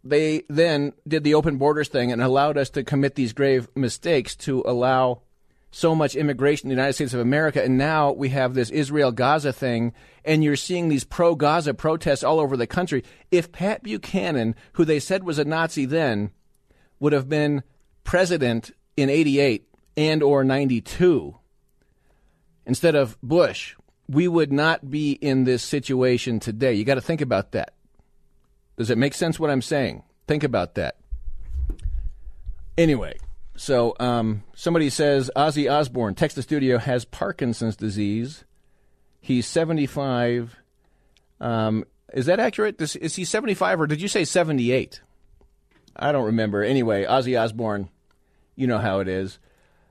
they 0.03 0.45
then 0.49 0.93
did 1.07 1.25
the 1.25 1.35
open 1.35 1.59
borders 1.59 1.89
thing 1.89 2.13
and 2.13 2.23
allowed 2.23 2.57
us 2.57 2.71
to 2.71 2.85
commit 2.85 3.15
these 3.15 3.33
grave 3.33 3.69
mistakes 3.75 4.35
to 4.37 4.63
allow 4.65 5.23
so 5.71 5.95
much 5.95 6.15
immigration 6.15 6.67
in 6.67 6.69
the 6.71 6.81
United 6.81 6.95
States 6.95 7.13
of 7.13 7.21
America. 7.21 7.63
And 7.63 7.77
now 7.77 8.13
we 8.13 8.31
have 8.31 8.55
this 8.55 8.71
Israel 8.71 9.13
Gaza 9.13 9.53
thing, 9.53 9.93
and 10.25 10.43
you're 10.43 10.57
seeing 10.57 10.89
these 10.89 11.05
pro 11.05 11.35
Gaza 11.35 11.75
protests 11.75 12.25
all 12.25 12.41
over 12.41 12.57
the 12.57 12.67
country. 12.67 13.05
If 13.31 13.53
Pat 13.53 13.83
Buchanan, 13.83 14.55
who 14.75 14.85
they 14.85 15.01
said 15.01 15.25
was 15.25 15.39
a 15.39 15.45
Nazi 15.45 15.85
then, 15.85 16.31
would 16.99 17.13
have 17.13 17.29
been 17.29 17.63
president 18.05 18.71
in 18.97 19.11
88 19.11 19.69
and 19.97 20.23
or 20.23 20.45
92 20.45 21.37
instead 22.67 22.95
of 22.95 23.17
Bush, 23.23 23.77
we 24.09 24.29
would 24.29 24.53
not 24.53 24.91
be 24.91 25.13
in 25.13 25.45
this 25.45 25.63
situation 25.63 26.41
today. 26.41 26.75
You 26.75 26.85
got 26.85 26.97
to 26.97 27.01
think 27.01 27.21
about 27.21 27.53
that. 27.53 27.73
Does 28.77 28.91
it 28.91 28.99
make 28.99 29.15
sense 29.15 29.41
what 29.41 29.51
I'm 29.51 29.63
saying? 29.63 30.03
Think 30.27 30.45
about 30.45 30.75
that. 30.75 30.97
Anyway, 32.77 33.17
so 33.57 33.97
um, 33.99 34.43
somebody 34.55 34.91
says 34.91 35.31
Ozzy 35.35 35.71
Osbourne, 35.71 36.15
Texas 36.15 36.45
studio, 36.45 36.77
has 36.79 37.05
Parkinson's 37.05 37.77
disease. 37.77 38.45
He's 39.21 39.47
75. 39.47 40.57
Um, 41.41 41.85
is 42.13 42.27
that 42.27 42.39
accurate? 42.39 42.81
Is, 42.81 42.97
is 42.97 43.17
he 43.17 43.25
75 43.25 43.81
or 43.81 43.87
did 43.87 44.03
you 44.03 44.09
say 44.09 44.25
78? 44.25 45.01
I 45.97 46.13
don't 46.13 46.27
remember. 46.27 46.63
Anyway, 46.63 47.05
Ozzy 47.05 47.41
Osbourne, 47.41 47.89
you 48.55 48.67
know 48.67 48.79
how 48.79 49.01
it 49.01 49.09
is. 49.09 49.39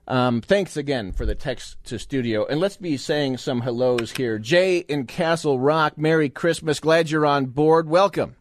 Um, 0.07 0.41
thanks 0.41 0.77
again 0.77 1.11
for 1.11 1.25
the 1.25 1.33
text 1.33 1.83
to 1.85 1.97
studio. 1.97 2.45
And 2.45 2.59
let's 2.59 2.77
be 2.77 2.95
saying 2.97 3.37
some 3.37 3.61
hellos 3.61 4.11
here. 4.11 4.37
Jay 4.37 4.79
in 4.79 5.07
Castle 5.07 5.59
Rock, 5.59 5.97
Merry 5.97 6.29
Christmas. 6.29 6.79
Glad 6.79 7.09
you're 7.09 7.25
on 7.25 7.47
board. 7.47 7.89
Welcome. 7.89 8.35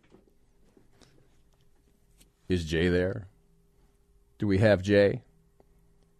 Is 2.49 2.67
Jay 2.67 2.89
there? 2.89 3.29
Do 4.39 4.47
we 4.47 4.59
have 4.59 4.83
Jay? 4.83 5.23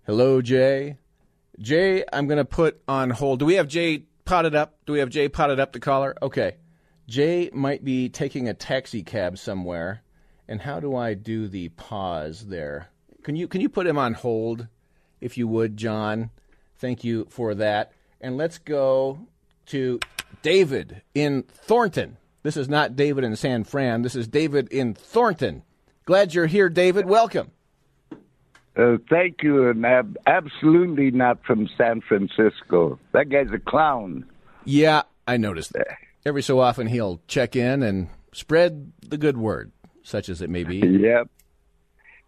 Hello, 0.07 0.41
Jay. 0.41 0.97
Jay, 1.59 2.05
I'm 2.13 2.27
going 2.27 2.39
to 2.39 2.45
put 2.45 2.83
on 2.89 3.11
hold. 3.11 3.39
Do 3.39 3.45
we 3.45 3.55
have 3.55 3.69
Jay 3.69 4.05
potted 4.25 4.55
up? 4.55 4.79
Do 4.87 4.95
we 4.95 5.01
have 5.01 5.11
Jay 5.11 5.29
potted 5.29 5.61
up, 5.61 5.73
the 5.73 5.81
caller? 5.81 6.15
Okay. 6.23 6.57
Jay 7.07 7.51
might 7.53 7.85
be 7.85 8.09
taking 8.09 8.49
a 8.49 8.55
taxi 8.55 9.03
cab 9.03 9.37
somewhere. 9.37 10.03
And 10.49 10.63
how 10.63 10.81
do 10.81 10.97
I 10.97 11.15
do 11.15 11.49
the 11.49 11.69
pause 11.71 12.47
there? 12.47 12.89
Can 13.23 13.37
you 13.37 13.49
can 13.49 13.61
you 13.61 13.69
put 13.69 13.87
him 13.87 13.99
on 13.99 14.15
hold? 14.15 14.69
If 15.25 15.39
you 15.39 15.49
would, 15.49 15.77
John. 15.77 16.31
Thank 16.77 17.03
you 17.03 17.27
for 17.31 17.55
that. 17.55 17.93
And 18.21 18.37
let's 18.37 18.59
go 18.59 19.21
to 19.67 19.99
David 20.43 21.01
in 21.15 21.45
Thornton. 21.45 22.19
This 22.43 22.59
is 22.59 22.69
not 22.69 22.95
David 22.95 23.25
in 23.25 23.35
San 23.35 23.65
Fran. 23.65 24.03
This 24.03 24.15
is 24.15 24.29
David 24.29 24.69
in 24.69 24.93
Thornton. 24.93 25.63
Glad 26.05 26.35
you're 26.35 26.47
here, 26.47 26.69
David. 26.69 27.07
Welcome. 27.07 27.53
Uh, 28.77 28.99
thank 29.09 29.43
you, 29.43 29.71
and 29.71 29.87
ab- 29.87 30.19
absolutely 30.27 31.11
not 31.11 31.43
from 31.45 31.71
San 31.79 32.03
Francisco. 32.03 32.99
That 33.13 33.31
guy's 33.31 33.51
a 33.55 33.59
clown. 33.59 34.27
Yeah, 34.67 35.03
I 35.27 35.39
noticed 35.39 35.73
that. 35.73 35.97
Every 36.27 36.43
so 36.43 36.61
often 36.61 36.89
he'll 36.89 37.21
check 37.29 37.57
in 37.57 37.83
and 37.83 38.09
spread 38.33 38.93
the 39.01 39.17
good 39.17 39.39
word, 39.39 39.73
such 40.03 40.29
as 40.29 40.43
it 40.43 40.51
may 40.51 40.65
be. 40.65 40.79
Yep. 40.79 41.29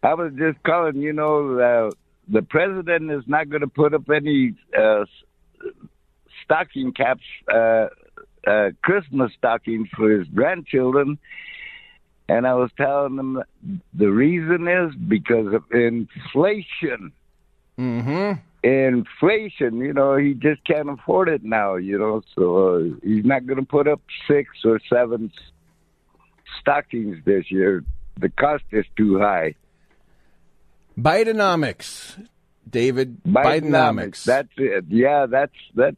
I 0.02 0.14
was 0.14 0.32
just 0.38 0.62
calling, 0.62 0.96
you 0.96 1.12
know, 1.12 1.58
uh, 1.58 1.90
the 2.28 2.42
president 2.42 3.10
is 3.10 3.24
not 3.26 3.48
going 3.48 3.60
to 3.60 3.68
put 3.68 3.94
up 3.94 4.08
any 4.10 4.54
uh, 4.76 5.04
stocking 6.44 6.92
caps, 6.92 7.24
uh, 7.52 7.86
uh, 8.46 8.70
Christmas 8.82 9.32
stockings 9.36 9.88
for 9.96 10.10
his 10.10 10.26
grandchildren. 10.28 11.18
And 12.28 12.46
I 12.46 12.54
was 12.54 12.70
telling 12.76 13.16
them 13.16 13.42
the 13.94 14.10
reason 14.10 14.66
is 14.66 14.94
because 14.94 15.54
of 15.54 15.62
inflation. 15.70 17.12
Mm-hmm. 17.78 18.40
Inflation, 18.68 19.78
you 19.78 19.92
know, 19.92 20.16
he 20.16 20.34
just 20.34 20.64
can't 20.64 20.90
afford 20.90 21.28
it 21.28 21.44
now, 21.44 21.76
you 21.76 21.96
know, 21.96 22.22
so 22.34 22.76
uh, 22.76 22.82
he's 23.04 23.24
not 23.24 23.46
going 23.46 23.60
to 23.60 23.66
put 23.66 23.86
up 23.86 24.00
six 24.26 24.50
or 24.64 24.80
seven 24.92 25.30
stockings 26.60 27.18
this 27.24 27.48
year. 27.50 27.84
The 28.18 28.30
cost 28.30 28.64
is 28.72 28.86
too 28.96 29.20
high. 29.20 29.54
Bidenomics, 30.98 32.26
David. 32.68 33.22
Bidenomics. 33.24 33.62
Bidenomics. 33.62 34.24
That's 34.24 34.48
it. 34.56 34.84
Yeah, 34.88 35.26
that's 35.26 35.54
that's. 35.74 35.96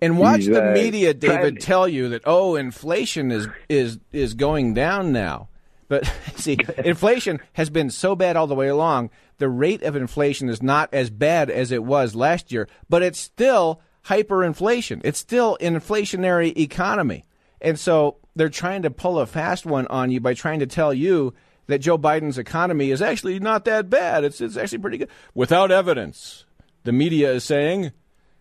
And 0.00 0.18
watch 0.18 0.44
the 0.44 0.70
uh, 0.70 0.74
media, 0.74 1.14
David, 1.14 1.60
tell 1.60 1.88
you 1.88 2.10
that 2.10 2.22
oh, 2.24 2.56
inflation 2.56 3.30
is 3.30 3.48
is 3.68 3.98
is 4.12 4.34
going 4.34 4.74
down 4.74 5.12
now. 5.12 5.48
But 5.88 6.10
see, 6.36 6.58
inflation 6.84 7.40
has 7.54 7.70
been 7.70 7.90
so 7.90 8.16
bad 8.16 8.36
all 8.36 8.46
the 8.46 8.54
way 8.54 8.68
along. 8.68 9.10
The 9.38 9.48
rate 9.48 9.82
of 9.82 9.96
inflation 9.96 10.48
is 10.48 10.62
not 10.62 10.92
as 10.92 11.10
bad 11.10 11.50
as 11.50 11.70
it 11.70 11.84
was 11.84 12.14
last 12.14 12.52
year, 12.52 12.68
but 12.88 13.02
it's 13.02 13.20
still 13.20 13.80
hyperinflation. 14.06 15.02
It's 15.04 15.18
still 15.18 15.58
an 15.60 15.74
inflationary 15.74 16.56
economy. 16.56 17.24
And 17.60 17.78
so 17.78 18.16
they're 18.34 18.48
trying 18.48 18.82
to 18.82 18.90
pull 18.90 19.18
a 19.18 19.26
fast 19.26 19.66
one 19.66 19.86
on 19.88 20.10
you 20.10 20.20
by 20.20 20.34
trying 20.34 20.60
to 20.60 20.66
tell 20.66 20.94
you 20.94 21.34
that 21.66 21.78
Joe 21.80 21.98
Biden's 21.98 22.38
economy 22.38 22.90
is 22.90 23.02
actually 23.02 23.38
not 23.38 23.64
that 23.64 23.90
bad. 23.90 24.24
It's, 24.24 24.40
it's 24.40 24.56
actually 24.56 24.78
pretty 24.78 24.98
good. 24.98 25.08
Without 25.34 25.70
evidence, 25.70 26.44
the 26.84 26.92
media 26.92 27.32
is 27.32 27.44
saying 27.44 27.92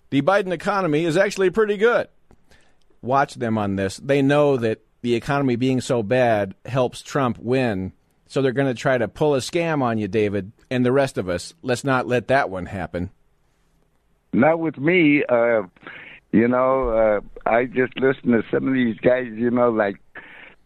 the 0.10 0.22
Biden 0.22 0.52
economy 0.52 1.06
is 1.06 1.18
actually 1.18 1.50
pretty 1.50 1.78
good. 1.78 2.08
Watch 3.02 3.36
them 3.36 3.58
on 3.58 3.76
this. 3.76 3.98
They 3.98 4.22
know 4.22 4.58
that 4.58 4.82
the 5.02 5.16
economy 5.16 5.56
being 5.56 5.82
so 5.82 6.02
bad 6.02 6.56
helps 6.66 7.02
Trump 7.02 7.38
win. 7.40 7.94
So 8.28 8.42
they're 8.42 8.52
going 8.52 8.74
to 8.74 8.80
try 8.80 8.98
to 8.98 9.08
pull 9.08 9.36
a 9.36 9.40
scam 9.40 9.84
on 9.84 9.98
you, 10.00 10.08
David, 10.08 10.52
and 10.72 10.84
the 10.84 10.92
rest 10.92 11.18
of 11.18 11.30
us. 11.30 11.54
Let's 11.62 11.84
not 11.84 12.08
let 12.08 12.28
that 12.30 12.50
one 12.50 12.66
happen. 12.66 13.12
Not 14.34 14.60
with 14.60 14.78
me. 14.78 15.24
Uh, 15.30 15.64
you 16.32 16.48
know, 16.48 16.90
uh, 16.90 17.50
I 17.50 17.66
just 17.66 17.98
listen 17.98 18.32
to 18.32 18.44
some 18.52 18.68
of 18.68 18.74
these 18.74 18.98
guys. 18.98 19.28
You 19.36 19.52
know, 19.52 19.70
like 19.70 19.98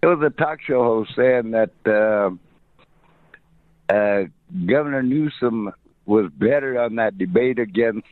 there 0.01 0.16
was 0.16 0.25
a 0.25 0.30
talk 0.30 0.62
show 0.62 0.84
host 0.84 1.12
saying 1.16 1.51
that 1.51 1.72
uh, 1.86 2.34
uh, 3.89 4.24
Governor 4.65 5.03
Newsom 5.03 5.72
was 6.05 6.31
better 6.31 6.79
on 6.79 6.96
that 6.96 7.17
debate 7.17 7.60
against 7.60 8.08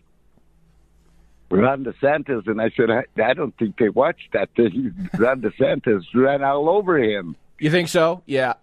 Ron 1.49 1.85
DeSantis, 1.85 2.47
and 2.47 2.61
I 2.61 2.69
said, 2.75 2.89
I, 2.91 3.03
I 3.23 3.33
don't 3.33 3.57
think 3.57 3.77
they 3.77 3.89
watched 3.89 4.33
that 4.33 4.49
thing. 4.55 5.09
Ron 5.17 5.41
DeSantis 5.41 6.03
ran 6.13 6.43
all 6.43 6.69
over 6.69 6.97
him. 6.97 7.35
You 7.59 7.71
think 7.71 7.87
so? 7.87 8.21
Yeah. 8.25 8.53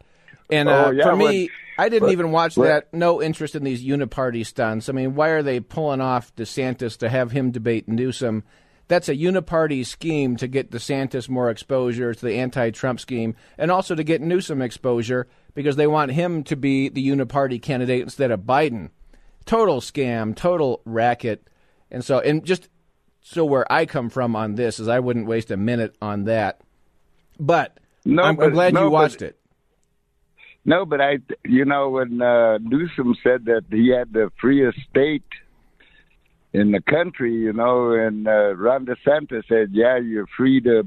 And 0.50 0.68
uh, 0.68 0.84
Oh, 0.86 0.90
yeah, 0.90 1.04
for 1.04 1.16
me, 1.16 1.46
but- 1.76 1.82
I 1.82 1.88
didn't 1.88 2.08
but- 2.08 2.12
even 2.12 2.30
watch 2.30 2.56
but- 2.56 2.64
that. 2.64 2.92
No 2.94 3.22
interest 3.22 3.54
in 3.54 3.64
these 3.64 3.82
uniparty 3.84 4.44
stunts. 4.44 4.88
I 4.88 4.92
mean, 4.92 5.14
why 5.14 5.30
are 5.30 5.42
they 5.42 5.60
pulling 5.60 6.00
off 6.02 6.34
DeSantis 6.36 6.98
to 6.98 7.08
have 7.08 7.30
him 7.32 7.50
debate 7.50 7.88
Newsom? 7.88 8.44
That's 8.86 9.08
a 9.08 9.16
uniparty 9.16 9.86
scheme 9.86 10.36
to 10.36 10.46
get 10.46 10.70
DeSantis 10.70 11.26
more 11.30 11.48
exposure 11.48 12.12
to 12.12 12.24
the 12.26 12.34
anti-Trump 12.34 13.00
scheme, 13.00 13.34
and 13.56 13.70
also 13.70 13.94
to 13.94 14.04
get 14.04 14.20
Newsom 14.20 14.60
exposure 14.60 15.26
because 15.54 15.76
they 15.76 15.86
want 15.86 16.12
him 16.12 16.42
to 16.44 16.56
be 16.56 16.88
the 16.88 17.06
uniparty 17.06 17.60
candidate 17.62 18.02
instead 18.02 18.30
of 18.30 18.40
Biden. 18.40 18.90
Total 19.46 19.80
scam, 19.80 20.34
total 20.34 20.80
racket, 20.84 21.48
and 21.90 22.04
so 22.04 22.18
and 22.20 22.44
just 22.44 22.68
so 23.20 23.44
where 23.44 23.70
I 23.72 23.86
come 23.86 24.10
from 24.10 24.34
on 24.36 24.54
this 24.54 24.78
is 24.80 24.88
I 24.88 25.00
wouldn't 25.00 25.26
waste 25.26 25.50
a 25.50 25.56
minute 25.56 25.96
on 26.00 26.24
that. 26.24 26.60
But 27.38 27.78
No, 28.04 28.22
I'm, 28.22 28.40
I'm 28.40 28.52
glad 28.52 28.74
no, 28.74 28.84
you 28.84 28.86
but- 28.86 28.92
watched 28.92 29.22
it. 29.22 29.38
No, 30.66 30.86
but 30.86 30.98
I, 31.02 31.18
you 31.44 31.66
know, 31.66 31.90
when 31.90 32.22
uh, 32.22 32.56
Newsom 32.56 33.14
said 33.22 33.44
that 33.44 33.64
he 33.70 33.90
had 33.90 34.14
the 34.14 34.30
freest 34.40 34.78
state 34.88 35.22
in 36.54 36.70
the 36.72 36.80
country, 36.80 37.34
you 37.34 37.52
know, 37.52 37.92
and 37.92 38.26
uh, 38.26 38.54
Ron 38.56 38.86
DeSantis 38.86 39.46
said, 39.46 39.70
"Yeah, 39.72 39.98
you're 39.98 40.26
free 40.38 40.62
to 40.62 40.86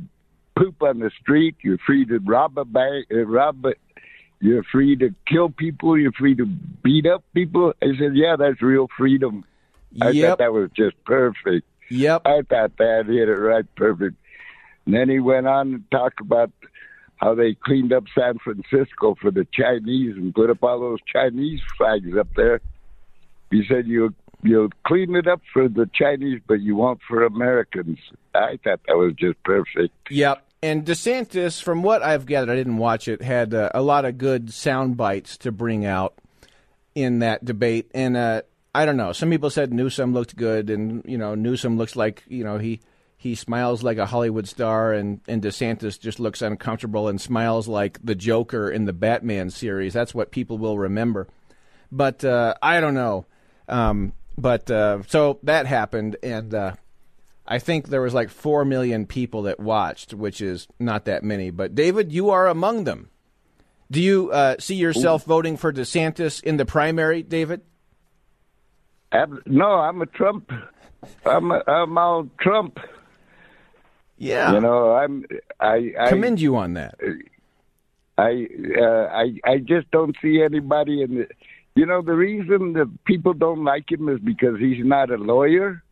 poop 0.58 0.82
on 0.82 0.98
the 0.98 1.12
street, 1.22 1.58
you're 1.62 1.78
free 1.86 2.06
to 2.08 2.18
rob 2.26 2.58
a 2.58 2.66
bank, 2.66 3.06
uh, 3.14 3.18
rob, 3.26 3.64
a, 3.68 3.74
you're 4.39 4.63
free 4.63 4.96
to 4.98 5.13
kill 5.25 5.50
people, 5.50 5.98
you're 5.98 6.12
free 6.12 6.36
to 6.36 6.46
beat 6.46 7.06
up 7.06 7.24
people." 7.34 7.74
I 7.82 7.96
said, 7.98 8.15
"Yeah, 8.15 8.36
that's 8.36 8.62
real 8.62 8.88
freedom." 8.98 9.44
I 10.01 10.10
Yep. 10.10 10.29
thought 10.29 10.38
that 10.39 10.53
was 10.53 10.70
just 10.72 11.01
perfect. 11.06 11.65
Yep. 11.89 12.22
I 12.25 12.41
thought 12.41 12.77
that 12.77 13.06
hit 13.08 13.29
it 13.29 13.32
right 13.32 13.65
perfect. 13.75 14.15
And 14.86 14.94
then 14.94 15.10
he 15.10 15.20
went 15.20 15.48
on 15.48 15.72
to 15.72 15.82
talk 15.98 16.20
about 16.20 16.51
how 17.17 17.34
they 17.34 17.56
cleaned 17.56 17.91
up 17.94 18.06
San 18.13 18.38
Francisco 18.39 19.15
for 19.20 19.32
the 19.32 19.46
Chinese 19.51 20.15
and 20.15 20.34
put 20.34 20.50
up 20.50 20.63
all 20.63 20.79
those 20.79 21.00
Chinese 21.12 21.62
flags 21.77 22.15
up 22.17 22.27
there. 22.36 22.62
He 23.50 23.65
said 23.67 23.88
you 23.88 24.13
you'll 24.44 24.70
clean 24.86 25.15
it 25.15 25.27
up 25.27 25.41
for 25.51 25.67
the 25.67 25.89
Chinese, 25.94 26.39
but 26.48 26.62
you 26.62 26.75
won't 26.75 27.00
for 27.08 27.24
Americans. 27.24 27.98
I 28.36 28.60
thought 28.63 28.82
that 28.88 28.98
was 28.98 29.13
just 29.13 29.41
perfect. 29.44 29.94
Yep. 30.10 30.47
And 30.68 30.86
DeSantis, 30.86 31.64
from 31.64 31.82
what 31.82 32.04
I've 32.04 32.26
gathered, 32.26 32.52
I 32.52 32.56
didn't 32.56 32.76
watch 32.76 33.08
it, 33.08 33.22
had 33.22 33.54
uh, 33.54 33.70
a 33.74 33.82
lot 33.82 34.04
of 34.04 34.18
good 34.18 34.52
sound 34.52 34.98
bites 34.98 35.38
to 35.38 35.52
bring 35.54 35.86
out 35.86 36.16
in 36.94 37.20
that 37.20 37.46
debate. 37.46 37.90
And 37.94 38.18
uh, 38.18 38.42
I 38.76 38.86
don't 38.86 38.98
know. 38.98 39.14
Some 39.14 39.30
people 39.30 39.50
said 39.50 39.72
Newsom 39.72 40.14
looked 40.14 40.36
good, 40.36 40.70
and 40.70 41.04
you 41.06 41.18
know 41.18 41.36
Newsom 41.36 41.78
looks 41.78 41.96
like 41.96 42.24
you 42.28 42.44
know 42.44 42.58
he 42.58 42.82
he 43.16 43.34
smiles 43.34 43.82
like 43.82 43.98
a 43.98 44.06
Hollywood 44.06 44.46
star, 44.46 44.92
and 44.92 45.22
and 45.26 45.42
DeSantis 45.42 45.98
just 45.98 46.20
looks 46.20 46.42
uncomfortable 46.42 47.08
and 47.08 47.22
smiles 47.22 47.70
like 47.70 47.98
the 48.04 48.16
Joker 48.16 48.70
in 48.70 48.84
the 48.84 48.94
Batman 48.94 49.50
series. 49.50 49.94
That's 49.94 50.14
what 50.14 50.32
people 50.32 50.58
will 50.58 50.78
remember. 50.78 51.30
But 51.94 52.26
uh, 52.26 52.56
I 52.62 52.82
don't 52.82 52.94
know. 52.94 53.26
Um, 53.70 54.12
but 54.38 54.70
uh, 54.70 55.04
so 55.08 55.40
that 55.44 55.66
happened, 55.66 56.18
and. 56.22 56.54
Uh, 57.48 57.53
I 57.53 57.60
think 57.60 57.88
there 57.88 58.01
was 58.01 58.14
like 58.14 58.29
four 58.29 58.66
million 58.66 59.05
people 59.05 59.44
that 59.44 59.60
watched, 59.60 60.14
which 60.14 60.42
is 60.42 60.68
not 60.79 61.05
that 61.05 61.24
many. 61.24 61.50
But 61.50 61.75
David, 61.75 62.12
you 62.12 62.29
are 62.29 62.48
among 62.48 62.83
them. 62.83 63.10
Do 63.90 64.01
you 64.01 64.31
uh, 64.31 64.55
see 64.60 64.75
yourself 64.75 65.24
voting 65.24 65.55
for 65.55 65.72
DeSantis 65.72 66.44
in 66.44 66.57
the 66.57 66.66
primary, 66.66 67.24
David? 67.24 67.62
Ab- 69.12 69.44
no, 69.46 69.66
I'm 69.66 70.01
a 70.01 70.05
Trump. 70.05 70.51
I'm 71.25 71.51
a, 71.51 71.64
I'm 71.68 71.98
all 71.98 72.27
Trump. 72.40 72.79
Yeah, 74.18 74.53
You 74.53 74.62
know, 74.62 74.94
I'm. 74.94 75.25
I, 75.60 75.94
I 76.00 76.10
commend 76.10 76.42
you 76.42 76.55
on 76.55 76.74
that. 76.74 76.96
I 78.18 78.48
uh, 78.79 79.05
I 79.14 79.40
I 79.46 79.57
just 79.60 79.90
don't 79.92 80.16
see 80.22 80.42
anybody 80.42 81.03
in 81.03 81.16
the. 81.20 81.27
You 81.75 81.86
know, 81.86 82.01
the 82.01 82.14
reason 82.14 82.74
that 82.74 82.92
people 83.05 83.33
don't 83.33 83.64
like 83.64 83.92
him 83.92 84.10
is 84.10 84.20
because 84.20 84.60
he's 84.60 84.83
not 84.83 85.12
a 85.12 85.18
lawyer. 85.18 85.83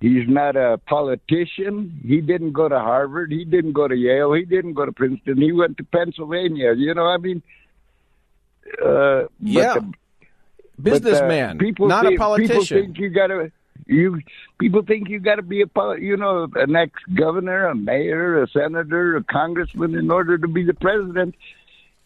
He's 0.00 0.28
not 0.28 0.54
a 0.56 0.78
politician. 0.86 2.00
He 2.06 2.20
didn't 2.20 2.52
go 2.52 2.68
to 2.68 2.78
Harvard. 2.78 3.32
He 3.32 3.44
didn't 3.44 3.72
go 3.72 3.88
to 3.88 3.96
Yale. 3.96 4.32
He 4.32 4.44
didn't 4.44 4.74
go 4.74 4.86
to 4.86 4.92
Princeton. 4.92 5.38
He 5.40 5.50
went 5.52 5.76
to 5.78 5.84
Pennsylvania. 5.84 6.72
You 6.74 6.94
know, 6.94 7.06
I 7.06 7.16
mean, 7.16 7.42
uh, 8.84 9.24
Yeah. 9.40 9.74
the- 9.74 9.92
Businessman, 10.80 11.58
people 11.58 11.88
not 11.88 12.04
think, 12.04 12.14
a 12.16 12.18
politician. 12.18 12.56
People 12.60 12.84
think 12.84 12.98
you 12.98 13.08
gotta 13.08 13.50
you 13.86 14.20
people 14.60 14.82
think 14.82 15.08
you 15.08 15.18
gotta 15.18 15.42
be 15.42 15.62
a 15.62 15.66
you 15.98 16.16
know 16.16 16.46
an 16.54 16.76
ex 16.76 16.92
governor, 17.14 17.66
a 17.66 17.74
mayor, 17.74 18.40
a 18.42 18.48
senator, 18.48 19.16
a 19.16 19.24
congressman 19.24 19.96
in 19.96 20.08
order 20.12 20.38
to 20.38 20.46
be 20.46 20.64
the 20.64 20.74
president. 20.74 21.34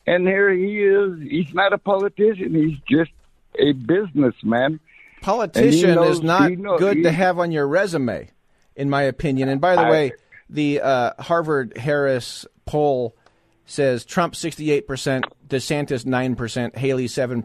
And 0.07 0.27
here 0.27 0.51
he 0.51 0.83
is. 0.83 1.21
He's 1.21 1.53
not 1.53 1.75
a 1.75 1.79
politician. 1.79 2.55
He's 2.55 2.79
just 2.89 3.11
a 3.59 3.73
businessman. 3.73 4.81
Politician 5.23 5.99
he 5.99 6.05
is 6.09 6.23
not 6.23 6.51
he 6.51 6.57
know- 6.57 6.79
good 6.79 6.99
he- 6.99 7.03
to 7.05 7.11
have 7.13 7.39
on 7.39 7.53
your 7.53 7.67
resume, 7.67 8.29
in 8.77 8.91
my 8.91 9.03
opinion. 9.03 9.49
And 9.49 9.61
by 9.61 9.75
the 9.77 9.83
I- 9.83 9.91
way, 9.91 10.13
the 10.51 10.81
uh, 10.81 11.13
Harvard 11.19 11.77
Harris 11.79 12.47
poll 12.67 13.17
says 13.65 14.05
Trump 14.05 14.35
68%, 14.35 15.25
DeSantis 15.49 16.05
9%, 16.05 16.77
Haley 16.77 17.07
7%, 17.07 17.43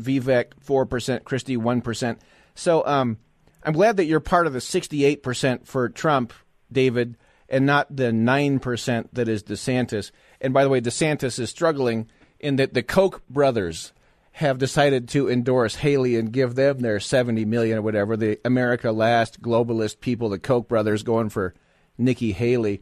Vivek 0.00 0.46
4%, 0.66 1.24
Christie 1.24 1.56
1%. 1.56 2.18
So 2.54 2.84
um, 2.84 3.18
I'm 3.62 3.72
glad 3.72 3.96
that 3.96 4.04
you're 4.04 4.20
part 4.20 4.46
of 4.46 4.52
the 4.52 4.58
68% 4.58 5.66
for 5.66 5.88
Trump, 5.88 6.32
David, 6.70 7.16
and 7.48 7.66
not 7.66 7.94
the 7.94 8.10
9% 8.10 9.08
that 9.12 9.28
is 9.28 9.42
DeSantis. 9.42 10.10
And 10.40 10.52
by 10.52 10.64
the 10.64 10.70
way, 10.70 10.80
DeSantis 10.80 11.38
is 11.38 11.50
struggling 11.50 12.08
in 12.38 12.56
that 12.56 12.74
the 12.74 12.82
Koch 12.82 13.22
brothers 13.28 13.92
have 14.40 14.56
decided 14.56 15.06
to 15.06 15.30
endorse 15.30 15.74
Haley 15.74 16.16
and 16.16 16.32
give 16.32 16.54
them 16.54 16.78
their 16.78 16.98
70 16.98 17.44
million 17.44 17.76
or 17.76 17.82
whatever. 17.82 18.16
The 18.16 18.40
America 18.42 18.90
Last 18.90 19.42
globalist 19.42 20.00
people, 20.00 20.30
the 20.30 20.38
Koch 20.38 20.66
brothers, 20.66 21.02
going 21.02 21.28
for 21.28 21.54
Nikki 21.98 22.32
Haley. 22.32 22.80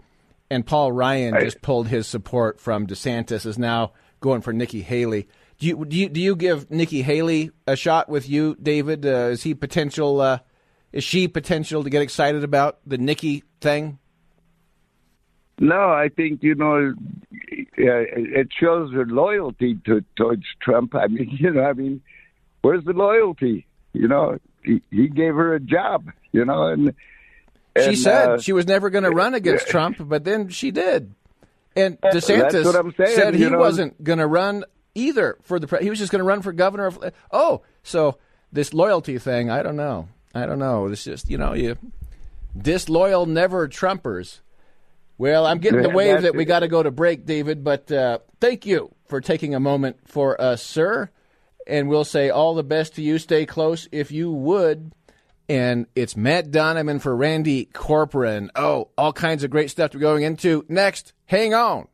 And 0.49 0.65
Paul 0.65 0.93
Ryan 0.93 1.35
just 1.41 1.61
pulled 1.61 1.89
his 1.89 2.07
support 2.07 2.61
from 2.61 2.87
DeSantis, 2.87 3.45
is 3.45 3.59
now 3.59 3.93
going 4.21 4.41
for 4.41 4.53
Nikki 4.53 4.83
Haley. 4.83 5.27
Do 5.59 5.67
you 5.67 5.85
do 5.85 5.97
you, 5.97 6.09
do 6.09 6.21
you 6.21 6.37
give 6.37 6.71
Nikki 6.71 7.03
Haley 7.03 7.51
a 7.67 7.75
shot 7.75 8.09
with 8.09 8.29
you, 8.29 8.57
David? 8.63 9.05
Uh, 9.05 9.31
is 9.33 9.43
he 9.43 9.53
potential? 9.55 10.21
Uh, 10.21 10.39
is 10.93 11.03
she 11.03 11.27
potential 11.27 11.83
to 11.83 11.91
get 11.91 12.03
excited 12.03 12.45
about 12.45 12.79
the 12.87 12.99
Nikki 12.99 13.43
thing? 13.61 13.99
No, 15.61 15.91
I 15.91 16.09
think 16.09 16.43
you 16.43 16.55
know 16.55 16.95
it 17.77 18.49
shows 18.59 18.93
her 18.93 19.07
loyalty 19.07 19.79
to 19.87 20.05
towards 20.17 20.45
Trump. 20.61 20.95
I 20.95 21.09
mean, 21.09 21.31
you 21.39 21.51
know, 21.51 21.65
I 21.65 21.73
mean, 21.73 22.01
where's 22.63 22.85
the 22.85 22.93
loyalty? 22.93 23.67
You 23.93 24.09
know, 24.09 24.39
he, 24.63 24.83
he 24.91 25.09
gave 25.09 25.35
her 25.35 25.55
a 25.55 25.61
job. 25.61 26.11
You 26.33 26.45
know, 26.45 26.69
and, 26.69 26.95
She 27.83 27.97
said 27.97 28.29
uh, 28.29 28.39
she 28.39 28.53
was 28.53 28.67
never 28.67 28.91
going 28.91 29.05
to 29.05 29.11
run 29.11 29.35
against 29.35 29.69
Trump, 29.69 29.97
but 30.01 30.25
then 30.25 30.49
she 30.49 30.71
did. 30.71 31.15
And 31.75 32.01
DeSantis 32.01 32.97
saying, 32.97 33.17
said 33.17 33.35
he 33.35 33.49
know. 33.49 33.59
wasn't 33.59 34.03
going 34.03 34.19
to 34.19 34.27
run 34.27 34.65
either 34.95 35.39
for 35.43 35.59
the. 35.59 35.67
Pre- 35.67 35.83
he 35.83 35.91
was 35.91 35.99
just 35.99 36.11
going 36.11 36.21
to 36.21 36.25
run 36.25 36.43
for 36.43 36.53
governor 36.53 36.87
of. 36.87 37.13
Oh, 37.31 37.63
so 37.83 38.19
this 38.53 38.75
loyalty 38.75 39.19
thing, 39.19 39.51
I 39.51 39.63
don't 39.63 39.77
know. 39.77 40.09
I 40.35 40.47
don't 40.47 40.59
know. 40.59 40.87
It's 40.87 41.05
just 41.05 41.31
you 41.31 41.39
know 41.39 41.55
you 41.55 41.77
disloyal 42.57 43.27
never 43.27 43.69
Trumpers. 43.69 44.41
Well, 45.19 45.45
I'm 45.47 45.59
getting 45.59 45.83
the 45.83 45.91
wave 45.95 46.23
that 46.23 46.35
we 46.35 46.45
got 46.45 46.61
to 46.61 46.69
go 46.69 46.83
to 46.83 46.91
break, 46.91 47.27
David. 47.27 47.65
But 47.65 47.91
uh, 47.91 48.21
thank 48.41 48.65
you 48.65 48.95
for 49.09 49.21
taking 49.21 49.55
a 49.55 49.61
moment 49.61 49.99
for 50.07 50.41
us, 50.41 50.63
sir. 50.63 51.11
And 51.67 51.89
we'll 51.89 52.05
say 52.05 52.31
all 52.31 52.55
the 52.55 52.63
best 52.63 52.95
to 52.95 53.03
you. 53.03 53.19
Stay 53.19 53.45
close 53.45 53.89
if 53.93 54.11
you 54.11 54.33
would. 54.33 54.93
And 55.51 55.87
it's 55.95 56.17
Matt 56.17 56.51
Donovan 56.51 56.99
for 56.99 57.17
Randy 57.17 57.67
Corporon. 57.67 58.49
Oh, 58.55 58.89
all 58.97 59.13
kinds 59.13 59.45
of 59.45 59.51
great 59.51 59.71
stuff 59.71 59.93
we're 59.93 60.01
going 60.01 60.23
into 60.23 60.65
next. 60.69 61.13
Hang 61.27 61.55
on. 61.55 61.89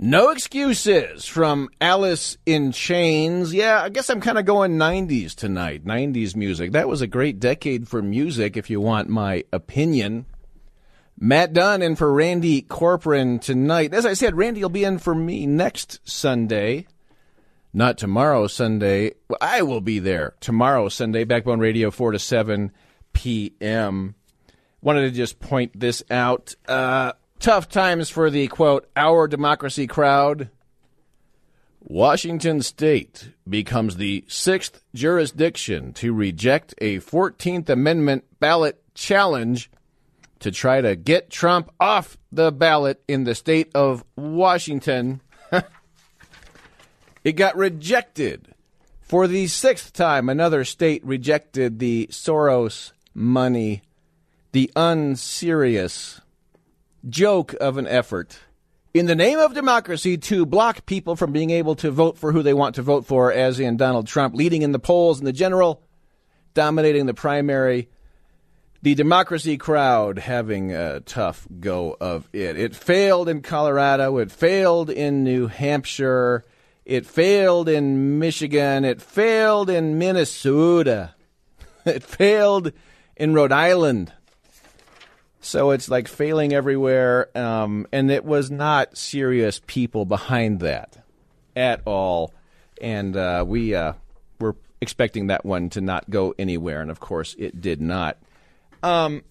No 0.00 0.30
excuses 0.30 1.26
from 1.26 1.68
Alice 1.80 2.38
in 2.46 2.70
Chains. 2.70 3.52
Yeah, 3.52 3.82
I 3.82 3.88
guess 3.88 4.08
I'm 4.08 4.20
kind 4.20 4.38
of 4.38 4.44
going 4.44 4.78
90s 4.78 5.34
tonight. 5.34 5.84
90s 5.84 6.36
music. 6.36 6.72
That 6.72 6.88
was 6.88 7.02
a 7.02 7.08
great 7.08 7.40
decade 7.40 7.88
for 7.88 8.00
music, 8.00 8.56
if 8.56 8.70
you 8.70 8.80
want 8.80 9.08
my 9.08 9.44
opinion. 9.52 10.24
Matt 11.20 11.52
Dunn 11.52 11.82
in 11.82 11.96
for 11.96 12.12
Randy 12.12 12.62
Corporon 12.62 13.40
tonight. 13.40 13.92
As 13.92 14.06
I 14.06 14.12
said, 14.12 14.36
Randy 14.36 14.62
will 14.62 14.68
be 14.68 14.84
in 14.84 14.98
for 14.98 15.14
me 15.14 15.46
next 15.46 15.98
Sunday. 16.04 16.86
Not 17.72 17.98
tomorrow, 17.98 18.46
Sunday. 18.46 19.14
I 19.40 19.62
will 19.62 19.80
be 19.80 19.98
there 19.98 20.34
tomorrow, 20.40 20.88
Sunday, 20.88 21.24
Backbone 21.24 21.58
Radio, 21.58 21.90
4 21.90 22.12
to 22.12 22.18
7 22.18 22.72
p.m. 23.12 24.14
Wanted 24.80 25.02
to 25.02 25.10
just 25.10 25.40
point 25.40 25.78
this 25.78 26.04
out. 26.08 26.54
Uh, 26.68 27.12
tough 27.40 27.68
times 27.68 28.08
for 28.10 28.30
the 28.30 28.46
quote, 28.46 28.88
our 28.94 29.26
democracy 29.26 29.88
crowd. 29.88 30.50
Washington 31.80 32.62
State 32.62 33.30
becomes 33.48 33.96
the 33.96 34.24
sixth 34.28 34.82
jurisdiction 34.94 35.92
to 35.94 36.12
reject 36.12 36.74
a 36.78 36.98
14th 36.98 37.68
Amendment 37.68 38.24
ballot 38.38 38.80
challenge 38.94 39.70
to 40.40 40.50
try 40.50 40.80
to 40.80 40.96
get 40.96 41.30
Trump 41.30 41.70
off 41.80 42.16
the 42.32 42.52
ballot 42.52 43.02
in 43.08 43.24
the 43.24 43.34
state 43.34 43.70
of 43.74 44.04
Washington. 44.16 45.20
it 47.24 47.32
got 47.32 47.56
rejected. 47.56 48.54
For 49.00 49.26
the 49.26 49.46
sixth 49.46 49.92
time, 49.92 50.28
another 50.28 50.64
state 50.64 51.04
rejected 51.04 51.78
the 51.78 52.08
Soros 52.10 52.92
money, 53.14 53.82
the 54.52 54.70
unserious 54.76 56.20
joke 57.08 57.54
of 57.60 57.78
an 57.78 57.86
effort 57.86 58.38
in 58.94 59.06
the 59.06 59.14
name 59.14 59.38
of 59.38 59.54
democracy 59.54 60.16
to 60.16 60.46
block 60.46 60.86
people 60.86 61.14
from 61.14 61.32
being 61.32 61.50
able 61.50 61.74
to 61.76 61.90
vote 61.90 62.18
for 62.18 62.32
who 62.32 62.42
they 62.42 62.54
want 62.54 62.74
to 62.76 62.82
vote 62.82 63.06
for, 63.06 63.32
as 63.32 63.60
in 63.60 63.76
Donald 63.76 64.06
Trump, 64.06 64.34
leading 64.34 64.62
in 64.62 64.72
the 64.72 64.78
polls 64.78 65.18
in 65.18 65.24
the 65.24 65.32
general, 65.32 65.82
dominating 66.54 67.06
the 67.06 67.14
primary, 67.14 67.88
the 68.82 68.94
democracy 68.94 69.56
crowd 69.56 70.18
having 70.18 70.72
a 70.72 71.00
tough 71.00 71.46
go 71.60 71.96
of 72.00 72.28
it. 72.32 72.56
It 72.56 72.74
failed 72.76 73.28
in 73.28 73.42
Colorado, 73.42 74.18
it 74.18 74.30
failed 74.30 74.90
in 74.90 75.24
New 75.24 75.48
Hampshire, 75.48 76.44
it 76.84 77.04
failed 77.04 77.68
in 77.68 78.18
Michigan, 78.18 78.84
it 78.84 79.02
failed 79.02 79.68
in 79.68 79.98
Minnesota, 79.98 81.14
it 81.84 82.02
failed 82.02 82.72
in 83.16 83.34
Rhode 83.34 83.52
Island. 83.52 84.12
So 85.40 85.70
it's 85.70 85.88
like 85.88 86.08
failing 86.08 86.52
everywhere, 86.52 87.36
um, 87.36 87.86
and 87.92 88.10
it 88.10 88.24
was 88.24 88.50
not 88.50 88.96
serious 88.96 89.60
people 89.66 90.04
behind 90.04 90.60
that 90.60 90.98
at 91.56 91.80
all. 91.84 92.34
And 92.80 93.16
uh, 93.16 93.44
we 93.46 93.74
uh, 93.74 93.94
were 94.40 94.56
expecting 94.80 95.28
that 95.28 95.44
one 95.44 95.70
to 95.70 95.80
not 95.80 96.10
go 96.10 96.34
anywhere, 96.38 96.80
and 96.80 96.90
of 96.90 97.00
course 97.00 97.34
it 97.38 97.60
did 97.60 97.80
not. 97.80 98.18
Um, 98.82 99.22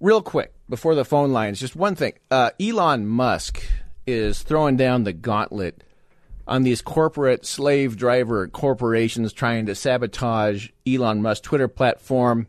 real 0.00 0.22
quick 0.22 0.52
before 0.68 0.94
the 0.94 1.04
phone 1.04 1.32
lines, 1.32 1.60
just 1.60 1.76
one 1.76 1.94
thing: 1.94 2.14
uh, 2.30 2.50
Elon 2.60 3.06
Musk 3.06 3.62
is 4.06 4.42
throwing 4.42 4.76
down 4.76 5.04
the 5.04 5.12
gauntlet 5.12 5.84
on 6.46 6.62
these 6.64 6.82
corporate 6.82 7.46
slave 7.46 7.96
driver 7.96 8.48
corporations 8.48 9.32
trying 9.32 9.66
to 9.66 9.74
sabotage 9.74 10.68
Elon 10.86 11.22
Musk's 11.22 11.46
Twitter 11.46 11.68
platform. 11.68 12.48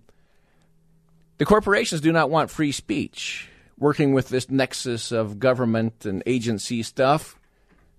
The 1.37 1.45
corporations 1.45 2.01
do 2.01 2.11
not 2.11 2.29
want 2.29 2.49
free 2.49 2.71
speech, 2.71 3.49
working 3.77 4.13
with 4.13 4.29
this 4.29 4.49
nexus 4.49 5.11
of 5.11 5.39
government 5.39 6.05
and 6.05 6.23
agency 6.25 6.83
stuff 6.83 7.35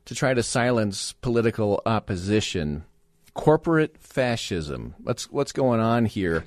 to 0.04 0.14
try 0.14 0.34
to 0.34 0.42
silence 0.42 1.12
political 1.12 1.82
opposition. 1.86 2.84
Corporate 3.34 3.96
fascism. 3.98 4.94
What's 5.02 5.30
what's 5.30 5.52
going 5.52 5.80
on 5.80 6.04
here? 6.04 6.44